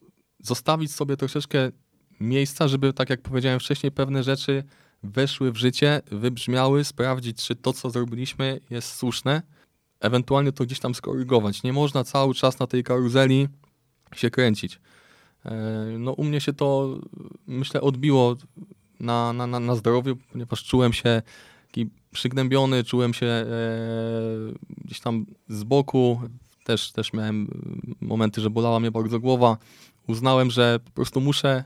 [0.43, 1.71] zostawić sobie troszeczkę
[2.19, 4.63] miejsca, żeby, tak jak powiedziałem wcześniej, pewne rzeczy
[5.03, 9.41] weszły w życie, wybrzmiały, sprawdzić, czy to, co zrobiliśmy, jest słuszne,
[9.99, 11.63] ewentualnie to gdzieś tam skorygować.
[11.63, 13.47] Nie można cały czas na tej karuzeli
[14.15, 14.79] się kręcić.
[15.45, 16.99] E, no u mnie się to,
[17.47, 18.35] myślę, odbiło
[18.99, 21.21] na, na, na zdrowiu, ponieważ czułem się
[21.67, 23.45] taki przygnębiony, czułem się e,
[24.85, 26.21] gdzieś tam z boku,
[26.63, 27.47] też, też miałem
[28.01, 29.57] momenty, że bolała mnie bardzo głowa.
[30.07, 31.63] Uznałem, że po prostu muszę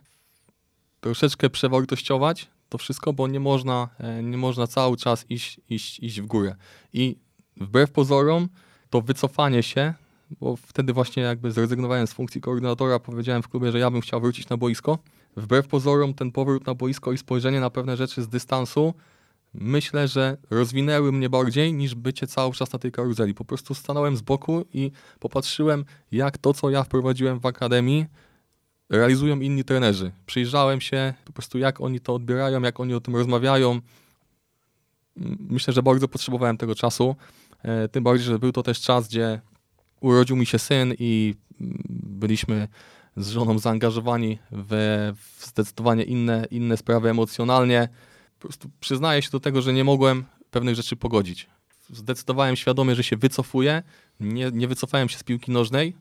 [1.02, 6.22] troszeczkę przewartościować to wszystko, bo nie można, e, nie można cały czas iść, iść, iść
[6.22, 6.56] w górę.
[6.94, 7.18] I
[7.58, 8.50] wbrew pozorom,
[8.90, 9.94] to wycofanie się,
[10.40, 14.22] bo wtedy właśnie jakby zrezygnowałem z funkcji koordynatora, powiedziałem w klubie, że ja bym chciał
[14.22, 14.98] wrócić na boisko.
[15.38, 18.94] Wbrew pozorom ten powrót na boisko i spojrzenie na pewne rzeczy z dystansu
[19.60, 23.34] myślę, że rozwinęły mnie bardziej niż bycie cały czas na tej karuzeli.
[23.34, 28.06] Po prostu stanąłem z boku i popatrzyłem, jak to, co ja wprowadziłem w akademii,
[28.90, 30.12] realizują inni trenerzy.
[30.26, 33.80] Przyjrzałem się po prostu, jak oni to odbierają, jak oni o tym rozmawiają.
[35.40, 37.16] Myślę, że bardzo potrzebowałem tego czasu.
[37.64, 39.42] E, tym bardziej, że był to też czas, gdzie
[40.02, 41.36] urodził mi się syn i
[41.90, 42.68] byliśmy
[43.18, 47.90] z żoną zaangażowani w zdecydowanie inne, inne sprawy emocjonalnie.
[48.46, 51.48] Prostu przyznaję się do tego, że nie mogłem pewnych rzeczy pogodzić.
[51.90, 53.84] Zdecydowałem świadomie, że się wycofuję.
[54.20, 55.96] Nie, nie wycofałem się z piłki nożnej,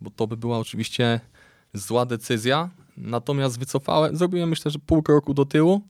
[0.00, 1.20] bo to by była oczywiście
[1.74, 2.70] zła decyzja.
[2.96, 5.80] Natomiast wycofałem, zrobiłem myślę, że pół kroku do tyłu,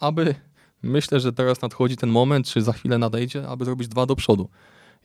[0.00, 0.34] aby
[0.82, 4.48] myślę, że teraz nadchodzi ten moment, czy za chwilę nadejdzie, aby zrobić dwa do przodu.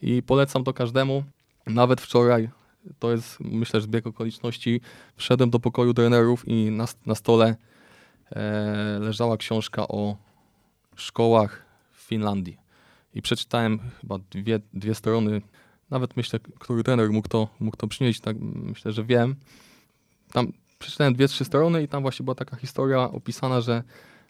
[0.02, 1.24] I polecam to każdemu.
[1.66, 2.48] Nawet wczoraj,
[2.98, 4.80] to jest myślę, że zbieg okoliczności,
[5.16, 7.56] wszedłem do pokoju trenerów i na, na stole
[8.32, 10.29] e, leżała książka o
[11.00, 12.56] szkołach w Finlandii.
[13.14, 15.42] I przeczytałem chyba dwie, dwie strony,
[15.90, 19.36] nawet myślę, który trener mógł to, mógł to przynieść, tak myślę, że wiem.
[20.32, 23.82] Tam przeczytałem dwie, trzy strony i tam właśnie była taka historia opisana, że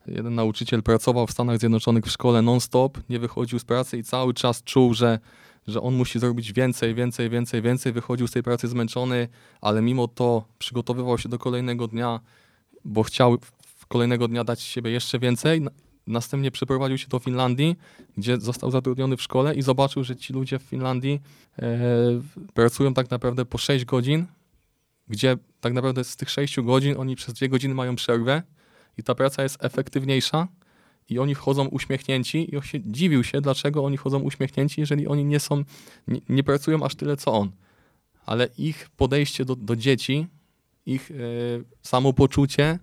[0.06, 4.34] jeden nauczyciel pracował w Stanach Zjednoczonych w szkole non-stop, nie wychodził z pracy i cały
[4.34, 5.18] czas czuł, że,
[5.66, 7.92] że on musi zrobić więcej, więcej, więcej, więcej.
[7.92, 9.28] Wychodził z tej pracy zmęczony,
[9.60, 12.20] ale mimo to przygotowywał się do kolejnego dnia,
[12.84, 13.38] bo chciał
[13.88, 15.62] kolejnego dnia dać siebie jeszcze więcej.
[16.10, 17.76] Następnie przeprowadził się do Finlandii,
[18.16, 21.20] gdzie został zatrudniony w szkole i zobaczył, że ci ludzie w Finlandii
[21.58, 21.78] e,
[22.54, 24.26] pracują tak naprawdę po 6 godzin,
[25.08, 28.42] gdzie tak naprawdę z tych 6 godzin oni przez 2 godziny mają przerwę
[28.98, 30.48] i ta praca jest efektywniejsza
[31.08, 35.24] i oni wchodzą uśmiechnięci i on się dziwił się, dlaczego oni chodzą uśmiechnięci, jeżeli oni
[35.24, 35.64] nie są,
[36.08, 37.50] nie, nie pracują aż tyle co on.
[38.26, 40.26] Ale ich podejście do, do dzieci,
[40.86, 41.14] ich e,
[41.82, 42.78] samopoczucie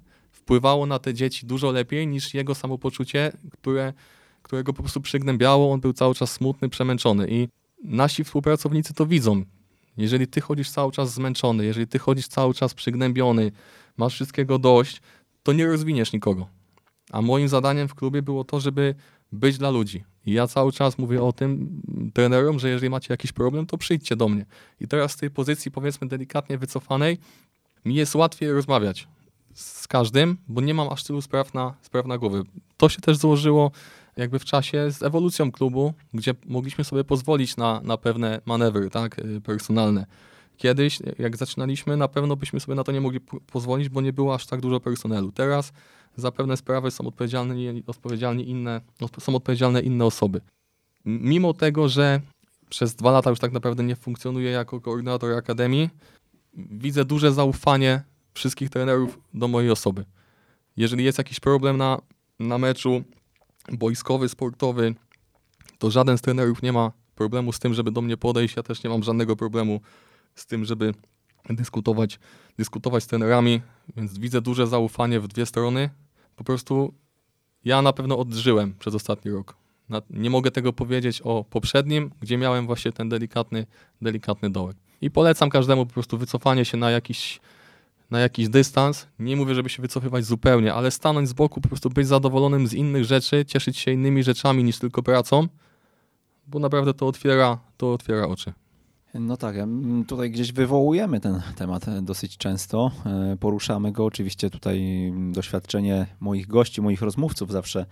[0.48, 3.94] wpływało na te dzieci dużo lepiej niż jego samopoczucie, które,
[4.42, 5.72] którego po prostu przygnębiało.
[5.72, 7.48] On był cały czas smutny, przemęczony i
[7.84, 9.44] nasi współpracownicy to widzą.
[9.98, 13.52] Jeżeli ty chodzisz cały czas zmęczony, jeżeli ty chodzisz cały czas przygnębiony,
[13.98, 15.02] masz wszystkiego dość,
[15.44, 16.48] to nie rozwiniesz nikogo.
[17.12, 18.96] A moim zadaniem w klubie było to, żeby
[19.32, 20.04] być dla ludzi.
[20.26, 21.82] I ja cały czas mówię o tym
[22.14, 24.46] trenerom, że jeżeli macie jakiś problem, to przyjdźcie do mnie.
[24.80, 27.18] I teraz z tej pozycji, powiedzmy, delikatnie wycofanej,
[27.86, 29.08] mi jest łatwiej rozmawiać
[29.58, 32.44] z każdym, bo nie mam aż tylu spraw na, spraw na głowy.
[32.78, 33.72] To się też złożyło
[34.18, 39.20] jakby w czasie z ewolucją klubu, gdzie mogliśmy sobie pozwolić na, na pewne manewry tak,
[39.20, 40.06] y, personalne.
[40.58, 43.20] Kiedyś, jak zaczynaliśmy, na pewno byśmy sobie na to nie mogli
[43.52, 45.32] pozwolić, bo nie było aż tak dużo personelu.
[45.32, 45.74] Teraz
[46.16, 48.82] za pewne sprawy są odpowiedzialni, inne,
[49.20, 50.42] są odpowiedzialne inne osoby.
[51.06, 52.22] Mimo tego, że
[52.70, 55.90] przez dwa lata już tak naprawdę nie funkcjonuję jako koordynator akademii,
[56.54, 58.04] widzę duże zaufanie
[58.38, 60.06] wszystkich trenerów do mojej osoby.
[60.78, 62.02] Jeżeli jest jakiś problem na,
[62.40, 63.04] na meczu
[63.72, 64.96] boiskowy, sportowy,
[65.80, 68.56] to żaden z trenerów nie ma problemu z tym, żeby do mnie podejść.
[68.56, 69.82] Ja też nie mam żadnego problemu
[70.36, 70.94] z tym, żeby
[71.50, 72.20] dyskutować,
[72.58, 73.62] dyskutować z trenerami,
[73.98, 75.90] więc widzę duże zaufanie w dwie strony.
[76.36, 76.94] Po prostu
[77.66, 79.56] ja na pewno odżyłem przez ostatni rok.
[80.10, 83.66] Nie mogę tego powiedzieć o poprzednim, gdzie miałem właśnie ten delikatny,
[84.02, 84.78] delikatny dołek.
[85.02, 87.40] I polecam każdemu po prostu wycofanie się na jakiś
[88.12, 89.08] na jakiś dystans.
[89.20, 92.74] Nie mówię, żeby się wycofywać zupełnie, ale stanąć z boku, po prostu być zadowolonym z
[92.74, 95.48] innych rzeczy, cieszyć się innymi rzeczami niż tylko pracą,
[96.48, 98.54] bo naprawdę to otwiera, to otwiera oczy.
[99.14, 99.56] No tak,
[100.08, 104.06] tutaj gdzieś wywołujemy ten temat dosyć często, e, poruszamy go.
[104.06, 107.86] Oczywiście tutaj doświadczenie moich gości, moich rozmówców zawsze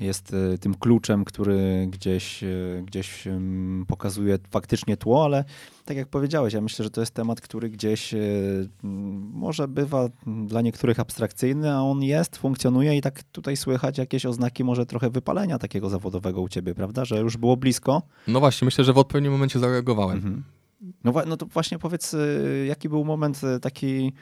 [0.00, 2.48] jest e, tym kluczem, który gdzieś, e,
[2.86, 3.24] gdzieś
[3.86, 5.44] pokazuje faktycznie tło, ale
[5.84, 8.14] tak jak powiedziałeś, ja myślę, że to jest temat, który gdzieś
[9.32, 10.08] może bywa
[10.46, 15.10] dla niektórych abstrakcyjny, a on jest, funkcjonuje i tak tutaj słychać jakieś oznaki może trochę
[15.10, 17.04] wypalenia takiego zawodowego u ciebie, prawda?
[17.04, 18.02] Że już było blisko.
[18.28, 20.16] No właśnie, myślę, że w odpowiednim momencie zareagowałem.
[20.16, 20.44] Mhm
[21.04, 24.12] No, no to właśnie powiedz, y, jaki był moment y, taki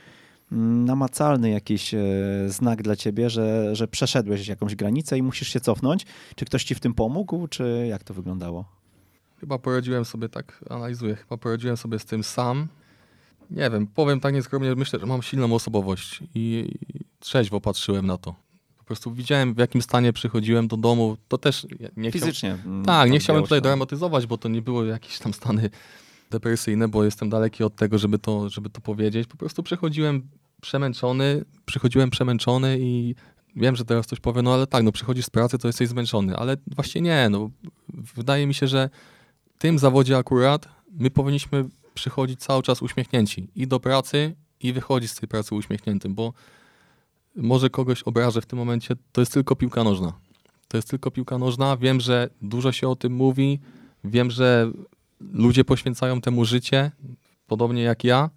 [0.50, 1.98] namacalny jakiś y,
[2.46, 6.06] znak dla ciebie, że, że przeszedłeś jakąś granicę i musisz się cofnąć?
[6.36, 8.64] Czy ktoś ci w tym pomógł, czy jak to wyglądało?
[9.40, 12.68] Chyba poradziłem sobie, tak analizuję, chyba poradziłem sobie z tym sam.
[13.50, 16.74] Nie wiem, powiem tak nieskromnie, myślę, że mam silną osobowość i
[17.20, 18.34] trzeźwo patrzyłem na to.
[18.78, 21.16] Po prostu widziałem, w jakim stanie przychodziłem do domu.
[21.28, 21.66] To też
[21.96, 22.58] nie Fizycznie.
[22.60, 22.82] Chciał...
[22.82, 25.70] Tak, nie chciałem tutaj dramatyzować, bo to nie było jakieś tam stany
[26.30, 29.28] depresyjne, bo jestem daleki od tego, żeby to, żeby to powiedzieć.
[29.28, 30.28] Po prostu przychodziłem
[30.60, 33.14] przemęczony, przychodziłem przemęczony i
[33.56, 36.36] wiem, że teraz coś powiem, no ale tak, no przychodzisz z pracy, to jesteś zmęczony,
[36.36, 37.50] ale właśnie nie, no
[38.14, 38.90] wydaje mi się, że
[39.54, 41.64] w tym zawodzie akurat my powinniśmy
[41.94, 46.32] przychodzić cały czas uśmiechnięci i do pracy, i wychodzić z tej pracy uśmiechniętym, bo
[47.36, 50.12] może kogoś obrażę w tym momencie, to jest tylko piłka nożna.
[50.68, 51.76] To jest tylko piłka nożna.
[51.76, 53.60] Wiem, że dużo się o tym mówi.
[54.04, 54.70] Wiem, że
[55.20, 56.90] ludzie poświęcają temu życie,
[57.46, 58.30] podobnie jak ja,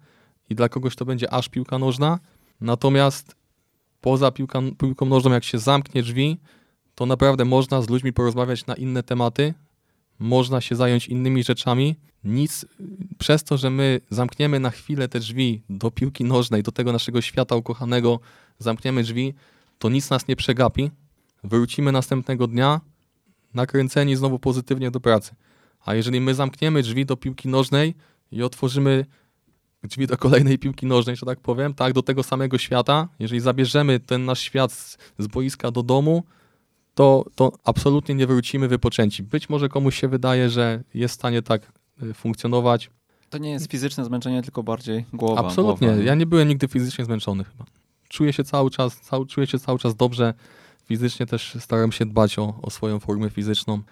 [0.50, 2.18] i dla kogoś to będzie aż piłka nożna.
[2.60, 3.36] Natomiast
[4.00, 6.38] poza piłka, piłką nożną, jak się zamknie drzwi,
[6.94, 9.54] to naprawdę można z ludźmi porozmawiać na inne tematy,
[10.18, 11.96] można się zająć innymi rzeczami.
[12.24, 12.66] Nic
[13.18, 17.20] przez to, że my zamkniemy na chwilę te drzwi do piłki nożnej, do tego naszego
[17.20, 18.20] świata ukochanego,
[18.58, 19.34] zamkniemy drzwi,
[19.78, 20.90] to nic nas nie przegapi.
[21.44, 22.80] Wrócimy następnego dnia
[23.54, 25.34] nakręceni znowu pozytywnie do pracy.
[25.84, 27.94] A jeżeli my zamkniemy drzwi do piłki nożnej
[28.32, 29.06] i otworzymy
[29.82, 34.00] drzwi do kolejnej piłki nożnej, że tak powiem, tak, do tego samego świata, jeżeli zabierzemy
[34.00, 36.24] ten nasz świat z, z boiska do domu,
[36.94, 39.22] to, to absolutnie nie wrócimy wypoczęci.
[39.22, 41.72] Być może komuś się wydaje, że jest w stanie tak
[42.02, 42.90] y, funkcjonować.
[43.30, 45.40] To nie jest fizyczne zmęczenie, tylko bardziej głowa.
[45.40, 45.88] Absolutnie.
[45.88, 46.02] Głowa.
[46.02, 47.64] Ja nie byłem nigdy fizycznie zmęczony chyba.
[48.08, 50.34] Czuję się cały czas, cały, czuję się cały czas dobrze.
[50.84, 53.82] Fizycznie też staram się dbać o, o swoją formę fizyczną,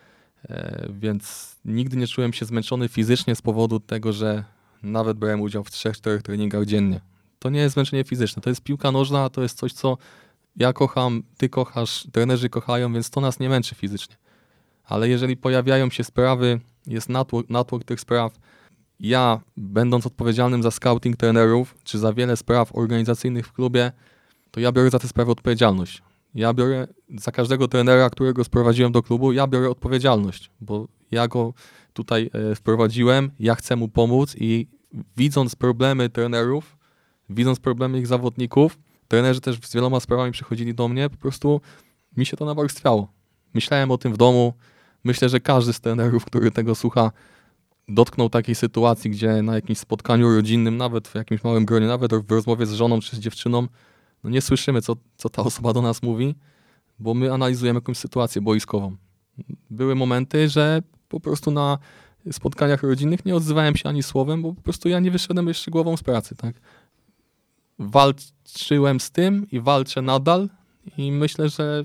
[0.90, 4.44] więc nigdy nie czułem się zmęczony fizycznie z powodu tego, że
[4.82, 7.00] nawet brałem udział w 3-4 treningach dziennie.
[7.38, 9.98] To nie jest zmęczenie fizyczne, to jest piłka nożna, to jest coś, co
[10.56, 14.16] ja kocham, ty kochasz, trenerzy kochają, więc to nas nie męczy fizycznie.
[14.84, 18.38] Ale jeżeli pojawiają się sprawy, jest natłok, natłok tych spraw,
[19.00, 23.92] ja, będąc odpowiedzialnym za scouting trenerów, czy za wiele spraw organizacyjnych w klubie,
[24.50, 26.02] to ja biorę za te sprawy odpowiedzialność.
[26.34, 26.86] Ja biorę
[27.18, 31.54] za każdego trenera, którego sprowadziłem do klubu, ja biorę odpowiedzialność, bo ja go
[31.92, 34.66] tutaj e, wprowadziłem, ja chcę mu pomóc i
[35.16, 36.76] widząc problemy trenerów,
[37.30, 41.60] widząc problemy ich zawodników, trenerzy też z wieloma sprawami przychodzili do mnie, po prostu
[42.16, 43.12] mi się to nawarstwiało.
[43.54, 44.52] Myślałem o tym w domu.
[45.04, 47.12] Myślę, że każdy z trenerów, który tego słucha,
[47.88, 52.30] dotknął takiej sytuacji, gdzie na jakimś spotkaniu rodzinnym, nawet w jakimś małym gronie, nawet w
[52.30, 53.66] rozmowie z żoną czy z dziewczyną,
[54.24, 56.34] no nie słyszymy, co, co ta osoba do nas mówi,
[56.98, 58.96] bo my analizujemy jakąś sytuację boiskową.
[59.70, 61.78] Były momenty, że po prostu na
[62.32, 65.96] spotkaniach rodzinnych nie odzywałem się ani słowem, bo po prostu ja nie wyszedłem jeszcze głową
[65.96, 66.54] z pracy, tak?
[67.78, 70.48] walczyłem z tym i walczę nadal
[70.96, 71.84] i myślę, że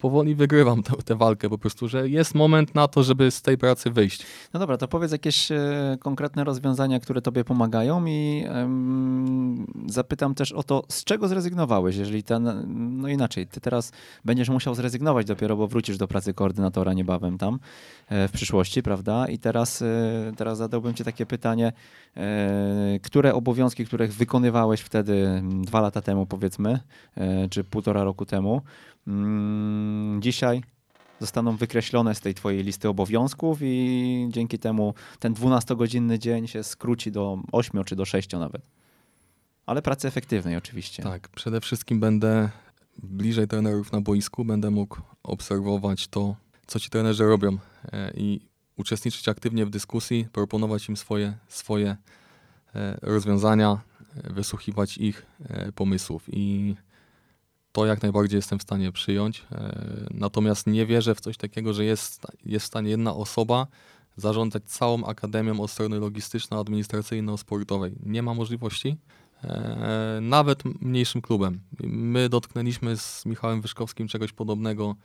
[0.00, 3.90] powoli wygrywam tę, walkę po prostu, że jest moment na to, żeby z tej pracy
[3.90, 4.26] wyjść.
[4.54, 5.58] No dobra, to powiedz jakieś e,
[6.00, 8.44] konkretne rozwiązania, które tobie pomagają i
[9.86, 12.64] zapytam też o to, z czego zrezygnowałeś, jeżeli ten,
[13.00, 13.92] no inaczej, ty teraz
[14.24, 17.58] będziesz musiał zrezygnować dopiero, bo wrócisz do pracy koordynatora niebawem tam
[18.08, 19.28] e, w przyszłości, prawda?
[19.28, 21.72] I teraz, e, teraz zadałbym ci takie pytanie,
[23.02, 26.80] które obowiązki, których wykonywałeś wtedy dwa lata temu powiedzmy,
[27.50, 28.62] czy półtora roku temu,
[30.20, 30.62] dzisiaj
[31.20, 37.12] zostaną wykreślone z tej twojej listy obowiązków i dzięki temu ten 12-godzinny dzień się skróci
[37.12, 38.62] do 8 czy do 6 nawet.
[39.66, 41.02] Ale pracy efektywnej oczywiście.
[41.02, 42.50] Tak, przede wszystkim będę
[43.02, 46.36] bliżej trenerów na boisku, będę mógł obserwować to,
[46.66, 47.58] co ci trenerzy robią
[47.92, 48.40] e, i
[48.76, 51.96] uczestniczyć aktywnie w dyskusji, proponować im swoje, swoje
[52.74, 53.80] e, rozwiązania,
[54.24, 55.26] e, wysłuchiwać ich
[55.74, 56.74] pomysłów i
[57.72, 59.46] to jak najbardziej jestem w stanie przyjąć.
[59.52, 63.66] E, natomiast nie wierzę w coś takiego, że jest, jest w stanie jedna osoba
[64.16, 67.92] zarządzać całą akademią od strony logistyczno-administracyjno-sportowej.
[68.06, 68.96] Nie ma możliwości.
[69.44, 71.60] E, nawet mniejszym klubem.
[71.84, 74.96] My dotknęliśmy z Michałem Wyszkowskim czegoś podobnego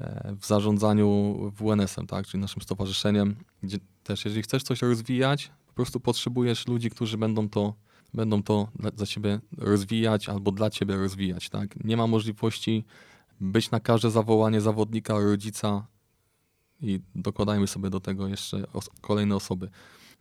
[0.00, 5.72] e, w zarządzaniu WNS-em, tak, czyli naszym stowarzyszeniem, gdzie też jeżeli chcesz coś rozwijać, po
[5.74, 7.74] prostu potrzebujesz ludzi, którzy będą to
[8.14, 11.48] będą to dla, za ciebie rozwijać albo dla ciebie rozwijać.
[11.48, 11.84] Tak?
[11.84, 12.84] Nie ma możliwości
[13.40, 15.86] być na każde zawołanie zawodnika, rodzica
[16.80, 19.70] i dokładajmy sobie do tego jeszcze os kolejne osoby.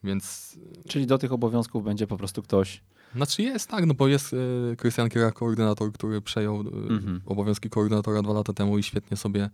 [0.03, 0.55] Więc...
[0.87, 2.81] Czyli do tych obowiązków będzie po prostu ktoś.
[3.15, 7.21] Znaczy jest, tak, no bo jest y, Krystian Kiera, koordynator, który przejął y, mhm.
[7.25, 9.49] obowiązki koordynatora dwa lata temu i świetnie sobie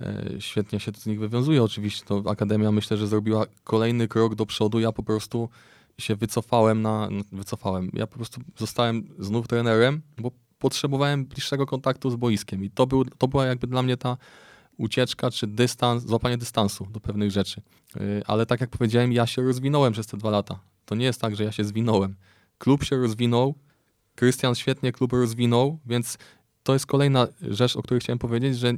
[0.00, 1.62] y, świetnie się z nich wywiązuje.
[1.62, 4.80] Oczywiście to Akademia myślę, że zrobiła kolejny krok do przodu.
[4.80, 5.48] Ja po prostu
[6.00, 12.10] się wycofałem na, no, wycofałem, ja po prostu zostałem znów trenerem, bo potrzebowałem bliższego kontaktu
[12.10, 14.16] z boiskiem i to, był, to była jakby dla mnie ta
[14.76, 17.62] ucieczka czy dystans, złapanie dystansu do pewnych rzeczy.
[17.94, 20.60] Yy, ale tak jak powiedziałem, ja się rozwinąłem przez te dwa lata.
[20.84, 22.16] To nie jest tak, że ja się zwinąłem.
[22.58, 23.54] Klub się rozwinął,
[24.14, 26.18] Krystian świetnie klub rozwinął, więc
[26.62, 28.72] to jest kolejna rzecz, o której chciałem powiedzieć, że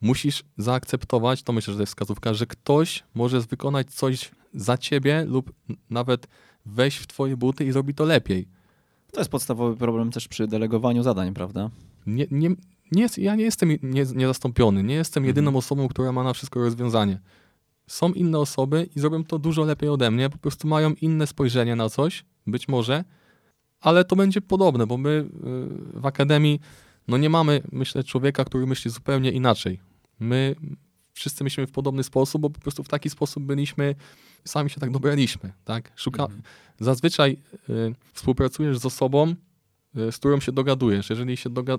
[0.00, 5.24] musisz zaakceptować, to myślę, że to jest wskazówka, że ktoś może wykonać coś za ciebie
[5.28, 5.52] lub
[5.90, 6.26] nawet
[6.66, 8.48] wejść w twoje buty i zrobi to lepiej.
[9.12, 11.70] To jest podstawowy problem też przy delegowaniu zadań, prawda?
[12.06, 12.50] Nie, nie,
[12.92, 15.28] nie jest, ja nie jestem nie, niezastąpiony, nie jestem mhm.
[15.28, 17.20] jedyną osobą, która ma na wszystko rozwiązanie.
[17.86, 21.76] Są inne osoby i zrobią to dużo lepiej ode mnie, po prostu mają inne spojrzenie
[21.76, 23.04] na coś, być może,
[23.80, 25.08] ale to będzie podobne, bo my
[25.96, 26.60] y, w akademii
[27.08, 29.80] no nie mamy, myślę, człowieka, który myśli zupełnie inaczej.
[30.20, 30.56] My
[31.16, 33.94] wszyscy myślimy w podobny sposób, bo po prostu w taki sposób byliśmy,
[34.44, 35.92] sami się tak dobraliśmy, tak?
[35.96, 36.22] Szuka...
[36.22, 36.42] Mhm.
[36.80, 37.36] Zazwyczaj
[37.68, 39.34] y, współpracujesz z osobą,
[39.96, 41.10] y, z którą się dogadujesz.
[41.10, 41.76] Jeżeli się doga...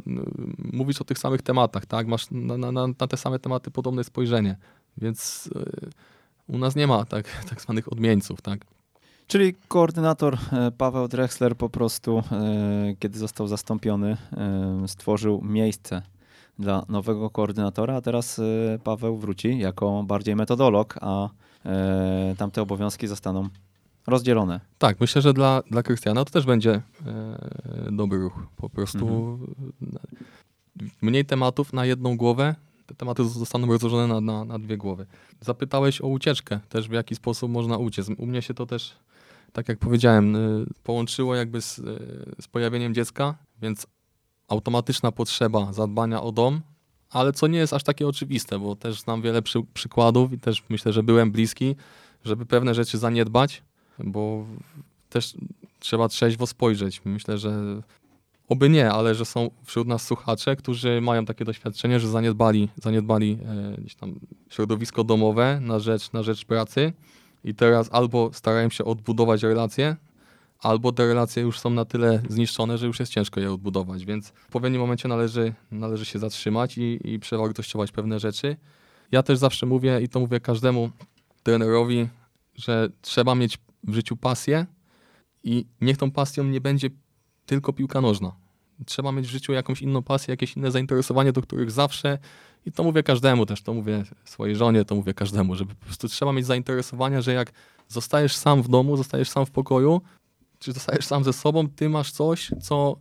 [0.74, 2.08] mówisz o tych samych tematach, tak?
[2.08, 4.58] Masz na, na, na te same tematy podobne spojrzenie,
[4.98, 5.90] więc y,
[6.48, 8.66] u nas nie ma tak, tak zwanych odmieńców, tak?
[9.28, 16.02] Czyli koordynator e, Paweł Drexler po prostu, e, kiedy został zastąpiony, e, stworzył miejsce
[16.60, 18.42] dla nowego koordynatora, a teraz
[18.84, 21.30] Paweł wróci jako bardziej metodolog, a
[22.38, 23.50] tamte obowiązki zostaną
[24.08, 24.60] rozdzielone.
[24.78, 26.82] Tak, myślę, że dla, dla Krystiana to też będzie
[27.92, 28.48] dobry ruch.
[28.56, 30.00] Po prostu mhm.
[31.02, 32.56] mniej tematów na jedną głowę,
[32.86, 35.06] te tematy zostaną rozłożone na, na, na dwie głowy.
[35.42, 38.08] Zapytałeś o ucieczkę, też w jaki sposób można uciec.
[38.18, 38.98] U mnie się to też
[39.54, 41.84] tak jak powiedziałem, y, połączyło jakby z, y,
[42.42, 43.88] z pojawieniem dziecka, więc
[44.48, 46.61] automatyczna potrzeba zadbania o dom,
[47.10, 50.64] ale co nie jest aż takie oczywiste, bo też znam wiele przy, przykładów i też
[50.69, 51.76] myślę, że byłem bliski,
[52.26, 53.64] żeby pewne rzeczy zaniedbać,
[53.99, 54.45] bo
[55.10, 55.34] też
[55.80, 57.02] trzeba trzeźwo spojrzeć.
[57.06, 57.82] Myślę, że
[58.49, 63.38] oby nie, ale że są wśród nas słuchacze, którzy mają takie doświadczenie, że zaniedbali, zaniedbali
[63.45, 64.19] e, gdzieś tam
[64.49, 66.94] środowisko domowe na rzecz, na rzecz pracy
[67.44, 69.95] i teraz albo starają się odbudować relacje,
[70.60, 74.30] albo te relacje już są na tyle zniszczone, że już jest ciężko je odbudować, więc
[74.30, 78.58] w pewnym momencie należy, należy się zatrzymać i, i przewartościować pewne rzeczy.
[79.12, 80.90] Ja też zawsze mówię i to mówię każdemu
[81.44, 82.08] trenerowi,
[82.56, 84.66] że trzeba mieć w życiu pasję
[85.44, 86.90] i niech tą pasją nie będzie
[87.46, 88.32] tylko piłka nożna.
[88.86, 92.18] Trzeba mieć w życiu jakąś inną pasję, jakieś inne zainteresowanie, do których zawsze
[92.66, 96.08] i to mówię każdemu też, to mówię swojej żonie, to mówię każdemu, żeby po prostu
[96.08, 97.52] trzeba mieć zainteresowania, że jak
[97.88, 100.02] zostajesz sam w domu, zostajesz sam w pokoju,
[100.60, 102.98] czy zostajesz sam ze sobą, ty masz coś, co,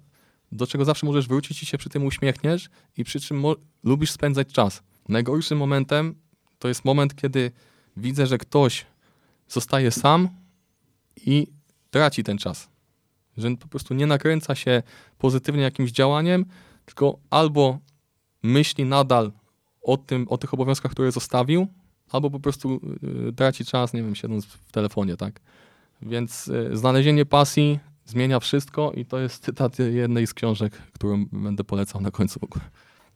[0.53, 3.45] do czego zawsze możesz wrócić i się przy tym uśmiechniesz i przy czym
[3.85, 4.83] lubisz spędzać czas.
[5.09, 6.15] Najgorszym momentem
[6.59, 7.51] to jest moment, kiedy
[7.97, 8.87] widzę, że ktoś
[9.49, 10.28] zostaje sam
[11.27, 11.47] i
[11.91, 12.69] traci ten czas.
[13.37, 14.83] Że po prostu nie nakręca się
[15.19, 16.45] pozytywnie jakimś działaniem,
[16.85, 17.78] tylko albo
[18.43, 19.33] myśli nadal
[19.83, 21.66] o, tym, o tych obowiązkach, które zostawił,
[22.11, 22.81] albo po prostu
[23.28, 25.41] y, traci czas, nie wiem, siedząc w telefonie, tak.
[26.02, 31.64] Więc y, znalezienie pasji zmienia wszystko i to jest cytat jednej z książek, którą będę
[31.64, 32.64] polecał na końcu w ogóle.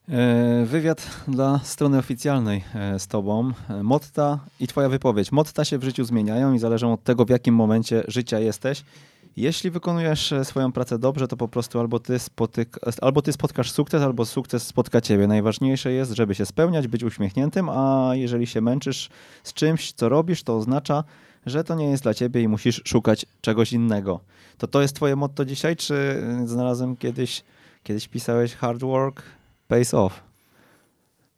[0.09, 3.52] E, wywiad dla strony oficjalnej e, z Tobą.
[3.69, 5.32] E, Motta i Twoja wypowiedź.
[5.32, 8.85] Motta się w życiu zmieniają i zależą od tego, w jakim momencie życia jesteś.
[9.36, 14.02] Jeśli wykonujesz swoją pracę dobrze, to po prostu albo ty, spotyk, albo ty spotkasz sukces,
[14.02, 15.27] albo sukces spotka ciebie.
[15.27, 19.11] Najważniejsze jest, żeby się spełniać, być uśmiechniętym, a jeżeli się męczysz
[19.43, 21.05] z czymś, co robisz, to oznacza,
[21.47, 24.21] że to nie jest dla ciebie i musisz szukać czegoś innego.
[24.59, 27.45] To to jest twoje motto dzisiaj, czy e, znalazłem kiedyś,
[27.83, 29.23] kiedyś pisałeś hard work
[29.69, 30.23] pays off?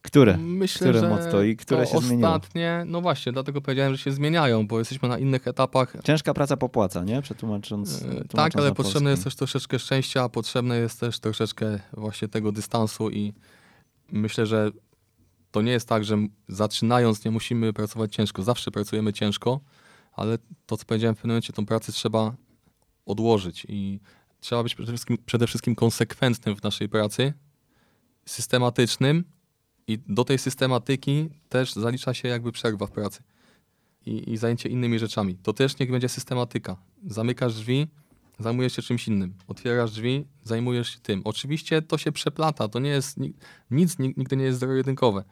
[0.02, 0.36] Które?
[0.36, 2.28] Myślę, które że motto i które się ostatnie, zmieniło?
[2.28, 5.96] Ostatnie, no właśnie, dlatego powiedziałem, że się zmieniają, bo jesteśmy na innych etapach.
[6.04, 7.22] Ciężka praca popłaca, nie?
[7.22, 8.00] Przetłumacząc.
[8.00, 13.10] Tłumacząc tak, ale potrzebne jest też troszeczkę szczęścia, potrzebne jest też troszeczkę właśnie tego dystansu
[13.10, 13.32] i
[14.12, 14.70] myślę, że
[15.50, 16.16] to nie jest tak, że
[16.48, 18.42] zaczynając nie musimy pracować ciężko.
[18.42, 19.60] Zawsze pracujemy ciężko,
[20.12, 22.34] ale to, co powiedziałem w pewnym momencie, tą pracę trzeba
[23.06, 24.00] odłożyć i
[24.40, 27.32] trzeba być przede wszystkim, przede wszystkim konsekwentnym w naszej pracy,
[28.26, 29.24] systematycznym,
[29.86, 33.22] i do tej systematyki też zalicza się jakby przerwa w pracy
[34.06, 35.36] i, i zajęcie innymi rzeczami.
[35.42, 36.76] To też niech będzie systematyka.
[37.06, 37.86] Zamykasz drzwi,
[38.38, 39.34] zajmujesz się czymś innym.
[39.48, 41.22] Otwierasz drzwi, zajmujesz się tym.
[41.24, 43.16] Oczywiście to się przeplata, to nie jest,
[43.70, 45.24] nic nigdy nie jest zero-jedynkowe,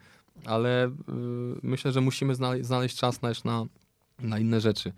[0.45, 3.65] ale yy, myślę, że musimy znaleźć, znaleźć czas też na,
[4.21, 4.93] na inne rzeczy.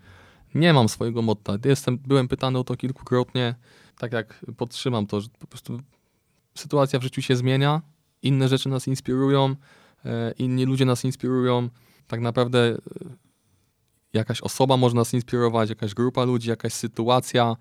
[0.54, 1.52] Nie mam swojego motta.
[1.64, 3.54] Jestem, byłem pytany o to kilkukrotnie,
[3.98, 5.80] tak jak podtrzymam to, że po prostu
[6.54, 7.82] sytuacja w życiu się zmienia,
[8.22, 9.54] inne rzeczy nas inspirują,
[10.04, 11.68] e, inni ludzie nas inspirują.
[12.06, 12.78] Tak naprawdę e,
[14.12, 17.56] jakaś osoba może nas inspirować, jakaś grupa ludzi, jakaś sytuacja,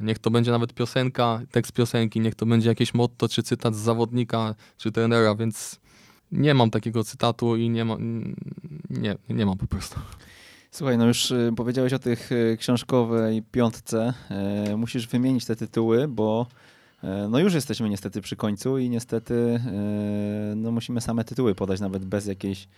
[0.00, 3.78] niech to będzie nawet piosenka, tekst piosenki, niech to będzie jakieś motto czy cytat z
[3.78, 5.80] zawodnika czy trenera, więc
[6.32, 7.96] nie mam takiego cytatu i nie, ma,
[8.90, 10.00] nie, nie mam po prostu.
[10.70, 14.12] Słuchaj, no już y, powiedziałeś o tych y, książkowej piątce.
[14.30, 16.46] E, musisz wymienić te tytuły, bo
[17.28, 19.60] no już jesteśmy niestety przy końcu i niestety
[20.56, 22.68] no musimy same tytuły podać, nawet bez jakiejś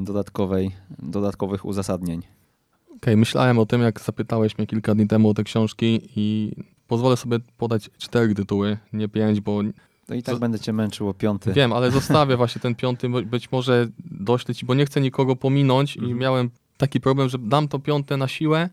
[0.00, 2.18] dodatkowej, dodatkowych uzasadnień.
[2.18, 6.52] Okej, okay, myślałem o tym, jak zapytałeś mnie kilka dni temu o te książki i
[6.86, 9.62] pozwolę sobie podać cztery tytuły, nie pięć, bo
[10.08, 11.52] no i tak będę cię męczył o piąty.
[11.52, 15.96] Wiem, ale zostawię właśnie ten piąty, być może doślę ci, bo nie chcę nikogo pominąć
[15.96, 16.16] mhm.
[16.16, 16.50] i miałem
[16.82, 18.70] taki problem, że dam to piąte na siłę,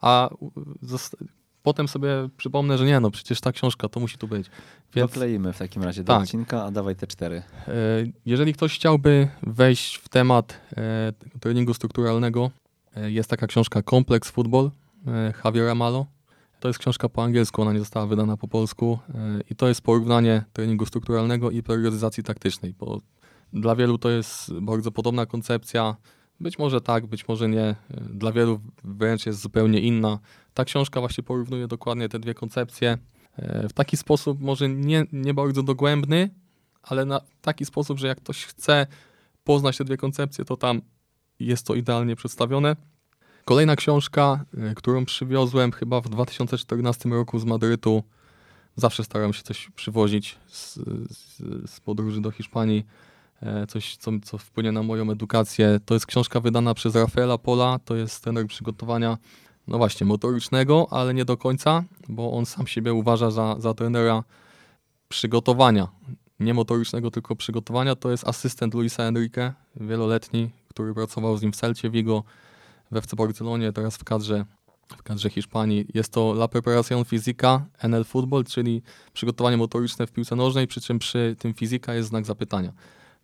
[0.00, 0.30] a
[1.62, 4.46] potem sobie przypomnę, że nie, no przecież ta książka to musi tu być.
[4.94, 5.10] Więc...
[5.10, 6.22] Dokleimy w takim razie do tak.
[6.22, 7.42] odcinka, a dawaj te cztery.
[7.68, 7.72] E,
[8.26, 12.50] jeżeli ktoś chciałby wejść w temat e, treningu strukturalnego,
[12.96, 14.70] e, jest taka książka Kompleks Football
[15.44, 16.06] Javiera Malo.
[16.60, 18.98] To jest książka po angielsku, ona nie została wydana po polsku
[19.50, 23.00] i to jest porównanie treningu strukturalnego i periodyzacji taktycznej, bo
[23.52, 25.96] dla wielu to jest bardzo podobna koncepcja,
[26.40, 27.76] być może tak, być może nie.
[27.90, 30.18] Dla wielu wręcz jest zupełnie inna.
[30.54, 32.98] Ta książka właśnie porównuje dokładnie te dwie koncepcje
[33.36, 36.30] e, w taki sposób, może nie, nie bardzo dogłębny,
[36.82, 38.86] ale na taki sposób, że jak ktoś chce
[39.44, 40.82] poznać te dwie koncepcje, to tam
[41.40, 42.76] jest to idealnie przedstawione.
[43.44, 48.02] Kolejna książka, e, którą przywiozłem chyba w 2014 roku z Madrytu.
[48.76, 50.74] Zawsze staram się coś przywozić z,
[51.10, 52.86] z, z podróży do Hiszpanii
[53.68, 55.80] coś, co, co wpłynie na moją edukację.
[55.84, 59.18] To jest książka wydana przez Rafaela Pola, to jest trener przygotowania,
[59.68, 64.24] no właśnie, motorycznego, ale nie do końca, bo on sam siebie uważa za, za trenera
[65.08, 65.88] przygotowania.
[66.40, 67.94] Nie motorycznego, tylko przygotowania.
[67.94, 72.24] To jest asystent Luisa Enrique, wieloletni, który pracował z nim w Celcie Vigo,
[72.90, 74.44] we FC Barcelonie, teraz w kadrze
[74.96, 75.86] w kadrze Hiszpanii.
[75.94, 80.98] Jest to La Preparación Física NL Football, czyli przygotowanie motoryczne w piłce nożnej, przy czym
[80.98, 82.72] przy tym fizyka jest znak zapytania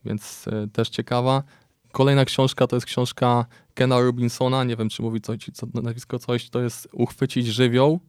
[0.06, 1.42] więc e, też ciekawa.
[1.92, 6.50] Kolejna książka to jest książka Kena Robinsona, nie wiem czy mówi coś, co, nazwisko coś,
[6.50, 8.00] to jest Uchwycić żywioł.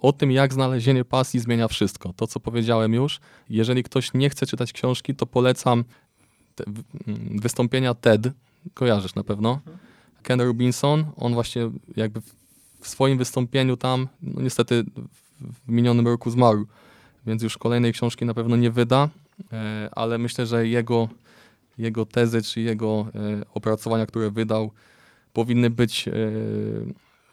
[0.00, 2.12] O tym, jak znalezienie pasji zmienia wszystko.
[2.12, 3.20] To, co powiedziałem już.
[3.50, 5.84] Jeżeli ktoś nie chce czytać książki, to polecam
[7.06, 8.28] mm, wystąpienia TED.
[8.74, 9.52] Kojarzysz na pewno.
[9.52, 9.78] Mhm.
[10.22, 12.20] Ken Robinson, on właśnie jakby
[12.80, 14.84] w swoim wystąpieniu tam, no niestety
[15.40, 16.66] w minionym roku zmarł,
[17.26, 19.08] więc już kolejnej książki na pewno nie wyda,
[19.52, 21.08] e, ale myślę, że jego
[21.80, 24.70] jego tezy czy jego e, opracowania, które wydał,
[25.32, 26.12] powinny być e,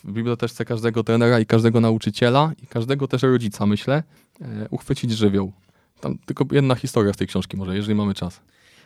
[0.03, 4.03] w bibliotece każdego trenera i każdego nauczyciela i każdego też rodzica, myślę,
[4.41, 5.52] e, uchwycić żywioł.
[5.99, 8.41] Tam tylko jedna historia z tej książki może, jeżeli mamy czas.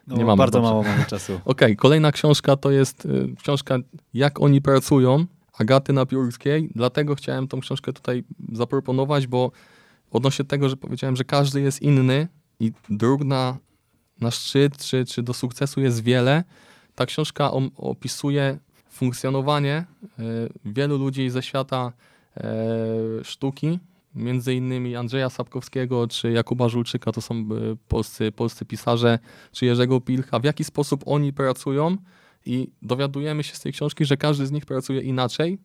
[0.07, 0.37] No, nie mamy.
[0.37, 0.71] Bardzo dobrze.
[0.71, 1.33] mało mamy czasu.
[1.45, 3.07] Okej, okay, kolejna książka to jest
[3.37, 3.77] książka
[4.13, 5.25] Jak oni pracują,
[5.61, 6.69] Agaty Napiórskiej.
[6.75, 9.51] Dlatego chciałem tą książkę tutaj zaproponować, bo
[10.11, 12.27] odnośnie tego, że powiedziałem, że każdy jest inny
[12.59, 13.23] i dróg
[14.21, 16.43] na szczyt czy, czy do sukcesu jest wiele.
[16.95, 18.57] Ta książka opisuje
[18.89, 19.85] funkcjonowanie e,
[20.65, 21.91] wielu ludzi ze świata
[22.37, 22.43] e,
[23.23, 23.79] sztuki,
[24.15, 27.45] między innymi Andrzeja Sapkowskiego czy Jakuba Żulczyka, to są e,
[27.87, 29.19] polscy, polscy pisarze,
[29.51, 31.97] czy Jerzego Pilcha, w jaki sposób oni pracują
[32.45, 35.57] i dowiadujemy się z tej książki, że każdy z nich pracuje inaczej.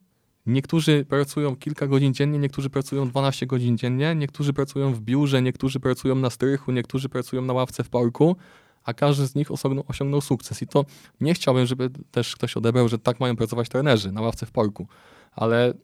[0.47, 5.81] Niektórzy pracują kilka godzin dziennie, niektórzy pracują 12 godzin dziennie, niektórzy pracują w biurze, niektórzy
[5.81, 8.37] pracują na strychu, niektórzy pracują na ławce w parku,
[8.85, 10.63] a każdy z nich osiągnął, osiągnął sukces.
[10.63, 10.85] I to
[11.21, 14.87] nie chciałbym, żeby też ktoś odebrał, że tak mają pracować trenerzy na ławce w parku,
[15.33, 15.75] ale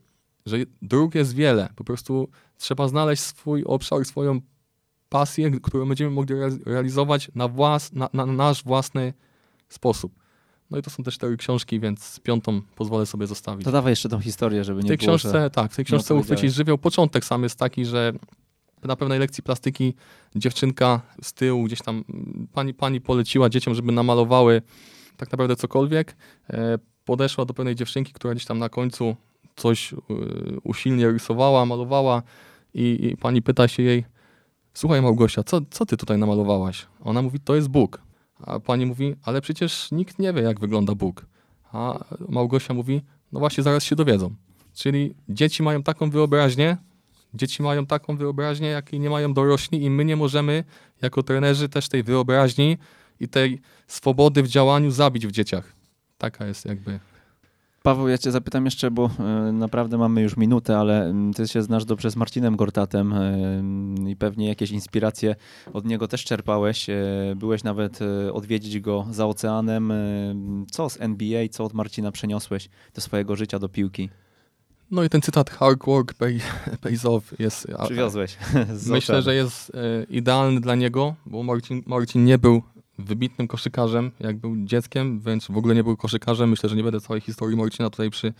[0.45, 1.69] że dróg jest wiele.
[1.75, 4.41] Po prostu trzeba znaleźć swój obszar, swoją
[5.09, 6.35] pasję, którą będziemy mogli
[6.65, 9.13] realizować na, włas, na, na nasz własny
[9.69, 10.22] sposób.
[10.73, 13.65] No i to są też cztery książki, więc piątą pozwolę sobie zostawić.
[13.65, 15.49] To dawaj jeszcze tą historię, żeby nie w tej było, książce.
[15.49, 16.77] Tak, w tej książce uchwycić żywioł.
[16.77, 18.13] Początek sam jest taki, że
[18.83, 19.93] na pewnej lekcji plastyki
[20.35, 22.03] dziewczynka z tyłu gdzieś tam,
[22.53, 24.61] pani, pani poleciła dzieciom, żeby namalowały
[25.17, 26.15] tak naprawdę cokolwiek.
[26.49, 29.15] E, podeszła do pewnej dziewczynki, która gdzieś tam na końcu
[29.55, 29.97] coś e,
[30.63, 32.21] usilnie rysowała, malowała
[32.73, 34.05] i, i pani pyta się jej,
[34.73, 36.87] słuchaj Małgosia, co, co ty tutaj namalowałaś?
[37.01, 38.12] Ona mówi, to jest Bóg.
[38.43, 41.25] A pani mówi, ale przecież nikt nie wie, jak wygląda Bóg.
[41.71, 43.01] A Małgosia mówi,
[43.31, 44.35] no właśnie, zaraz się dowiedzą.
[44.73, 46.77] Czyli dzieci mają taką wyobraźnię,
[47.33, 50.63] dzieci mają taką wyobraźnię, jakiej nie mają dorośli i my nie możemy
[51.01, 52.77] jako trenerzy też tej wyobraźni
[53.19, 55.73] i tej swobody w działaniu zabić w dzieciach.
[56.17, 56.99] Taka jest jakby
[57.83, 61.85] Paweł, ja cię zapytam jeszcze, bo e, naprawdę mamy już minutę, ale ty się znasz
[61.85, 65.35] dobrze z Marcinem Gortatem e, i pewnie jakieś inspiracje
[65.73, 66.89] od niego też czerpałeś.
[66.89, 66.95] E,
[67.35, 67.99] byłeś nawet
[68.33, 69.93] odwiedzić go za oceanem.
[70.71, 74.09] Co z NBA, co od Marcina przeniosłeś do swojego życia, do piłki?
[74.91, 76.39] No i ten cytat hard work pay,
[76.81, 77.67] pays off jest...
[77.85, 78.37] Przywiozłeś
[78.89, 79.71] Myślę, że jest
[80.09, 82.61] idealny dla niego, bo Marcin, Marcin nie był
[82.97, 86.49] wybitnym koszykarzem, jak był dzieckiem, więc w ogóle nie był koszykarzem.
[86.49, 88.33] Myślę, że nie będę całej historii Marcina tutaj przy,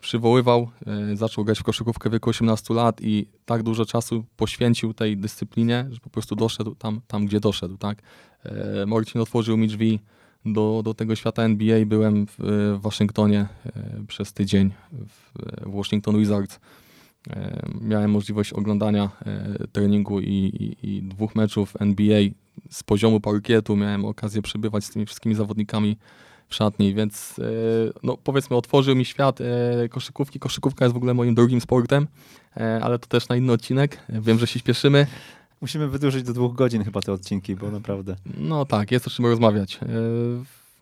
[0.00, 0.70] przywoływał.
[0.86, 5.16] E, zaczął grać w koszykówkę w wieku 18 lat i tak dużo czasu poświęcił tej
[5.16, 7.76] dyscyplinie, że po prostu doszedł tam, tam gdzie doszedł.
[7.76, 8.02] Tak?
[8.44, 10.00] E, Marcin otworzył mi drzwi
[10.46, 11.86] do, do tego świata NBA.
[11.86, 15.32] Byłem w, w Waszyngtonie e, przez tydzień w,
[15.66, 16.60] w Washington Wizards.
[17.30, 22.20] E, Miałem możliwość oglądania e, treningu i, i, i dwóch meczów NBA
[22.70, 23.76] z poziomu parkietu.
[23.76, 25.96] Miałem okazję przebywać z tymi wszystkimi zawodnikami
[26.48, 27.42] w szatni, więc e,
[28.02, 30.38] no, powiedzmy otworzył mi świat e, koszykówki.
[30.38, 32.06] Koszykówka jest w ogóle moim drugim sportem,
[32.56, 33.98] e, ale to też na inny odcinek.
[34.08, 35.06] Wiem, że się śpieszymy.
[35.60, 38.16] Musimy wydłużyć do dwóch godzin chyba te odcinki, bo naprawdę.
[38.38, 39.78] No tak, jest o czym rozmawiać.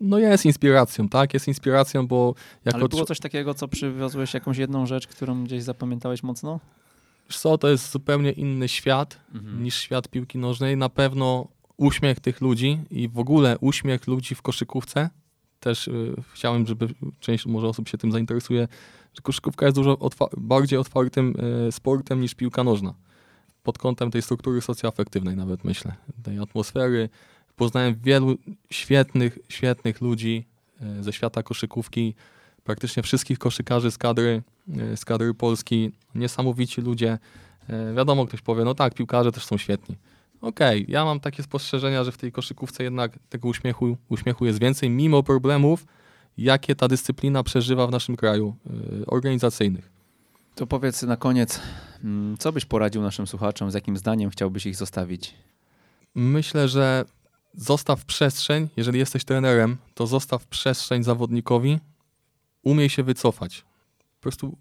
[0.01, 1.35] No jest inspiracją, tak?
[1.35, 2.35] Jest inspiracją, bo
[2.65, 6.61] jako Ale było coś takiego, co przywiozłeś, jakąś jedną rzecz, którą gdzieś zapamiętałeś mocno?
[7.31, 9.62] Wiesz co, to jest zupełnie inny świat Mhm.
[9.62, 10.77] niż świat piłki nożnej.
[10.77, 15.11] Na pewno uśmiech tych ludzi i w ogóle uśmiech ludzi w koszykówce.
[15.61, 16.89] Też y, chciałem, żeby
[17.20, 18.69] część może osób się tym zainteresuje,
[19.15, 21.35] że koszykówka jest dużo otwa- bardziej otwartym
[21.69, 22.94] y, sportem niż piłka nożna.
[23.62, 27.09] Pod kątem tej struktury socjoafektywnej nawet myślę, tej atmosfery.
[27.57, 28.39] Poznałem wielu
[28.70, 30.44] świetnych, świetnych ludzi
[31.01, 32.15] y, ze świata koszykówki,
[32.65, 34.43] praktycznie wszystkich koszykarzy z kadry,
[34.93, 35.90] y, z kadry Polski.
[36.15, 37.19] Niesamowici ludzie.
[37.97, 39.97] Wiadomo, ktoś powie, no tak, piłkarze też są świetni.
[40.47, 44.90] Okej, ja mam takie spostrzeżenia, że w tej koszykówce jednak tego uśmiechu, uśmiechu jest więcej,
[44.90, 45.86] mimo problemów,
[46.39, 48.56] jakie ta dyscyplina przeżywa w naszym kraju,
[49.02, 49.90] y, organizacyjnych.
[50.55, 51.60] To powiedz na koniec,
[52.05, 55.35] mm, co byś poradził naszym słuchaczom, z jakim zdaniem chciałbyś ich zostawić?
[56.14, 57.05] Myślę, że
[57.55, 61.78] zostaw przestrzeń, jeżeli jesteś trenerem, to zostaw przestrzeń zawodnikowi,
[62.62, 63.64] umiej się wycofać.
[64.16, 64.56] Po prostu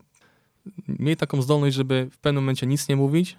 [0.87, 3.37] miej taką zdolność, żeby w pewnym momencie nic nie mówić,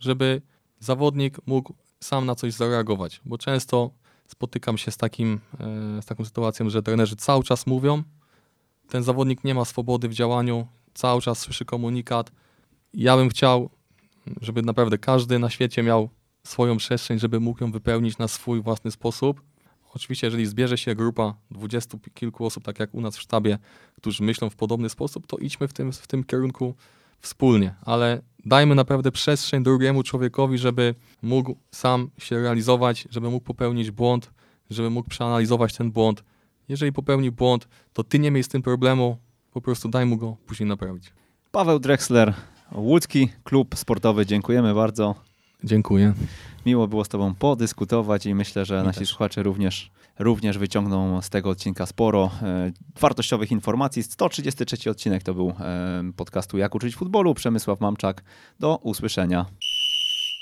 [0.00, 0.42] żeby
[0.80, 1.74] zawodnik mógł
[2.04, 3.90] sam na coś zareagować, bo często
[4.28, 5.40] spotykam się z, takim,
[5.98, 8.02] e, z taką sytuacją, że trenerzy cały czas mówią,
[8.88, 12.32] ten zawodnik nie ma swobody w działaniu, cały czas słyszy komunikat.
[12.94, 13.70] Ja bym chciał,
[14.40, 16.08] żeby naprawdę każdy na świecie miał
[16.44, 19.42] swoją przestrzeń, żeby mógł ją wypełnić na swój własny sposób.
[19.94, 23.58] Oczywiście, jeżeli zbierze się grupa dwudziestu kilku osób, tak jak u nas w sztabie,
[23.96, 26.74] którzy myślą w podobny sposób, to idźmy w tym, w tym kierunku
[27.24, 33.90] wspólnie, ale dajmy naprawdę przestrzeń drugiemu człowiekowi, żeby mógł sam się realizować, żeby mógł popełnić
[33.90, 34.30] błąd,
[34.70, 36.24] żeby mógł przeanalizować ten błąd.
[36.68, 39.18] Jeżeli popełni błąd, to ty nie miej z tym problemu,
[39.52, 41.12] po prostu daj mu go później naprawić.
[41.50, 42.34] Paweł Drexler,
[42.72, 45.14] Łódzki Klub Sportowy, dziękujemy bardzo.
[45.64, 46.14] Dziękuję.
[46.66, 49.08] Miło było z Tobą podyskutować i myślę, że Mi nasi też.
[49.08, 54.02] słuchacze również, również wyciągną z tego odcinka sporo e, wartościowych informacji.
[54.02, 57.34] 133 odcinek to był e, podcastu Jak uczyć futbolu.
[57.34, 58.24] Przemysław Mamczak.
[58.60, 59.46] Do usłyszenia.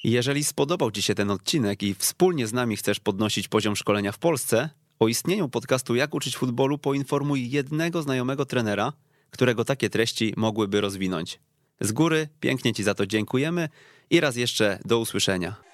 [0.04, 4.18] Jeżeli spodobał Ci się ten odcinek i wspólnie z nami chcesz podnosić poziom szkolenia w
[4.18, 8.92] Polsce, o istnieniu podcastu Jak uczyć futbolu poinformuj jednego znajomego trenera,
[9.30, 11.40] którego takie treści mogłyby rozwinąć.
[11.80, 13.68] Z góry pięknie Ci za to dziękujemy
[14.10, 15.71] i raz jeszcze do usłyszenia.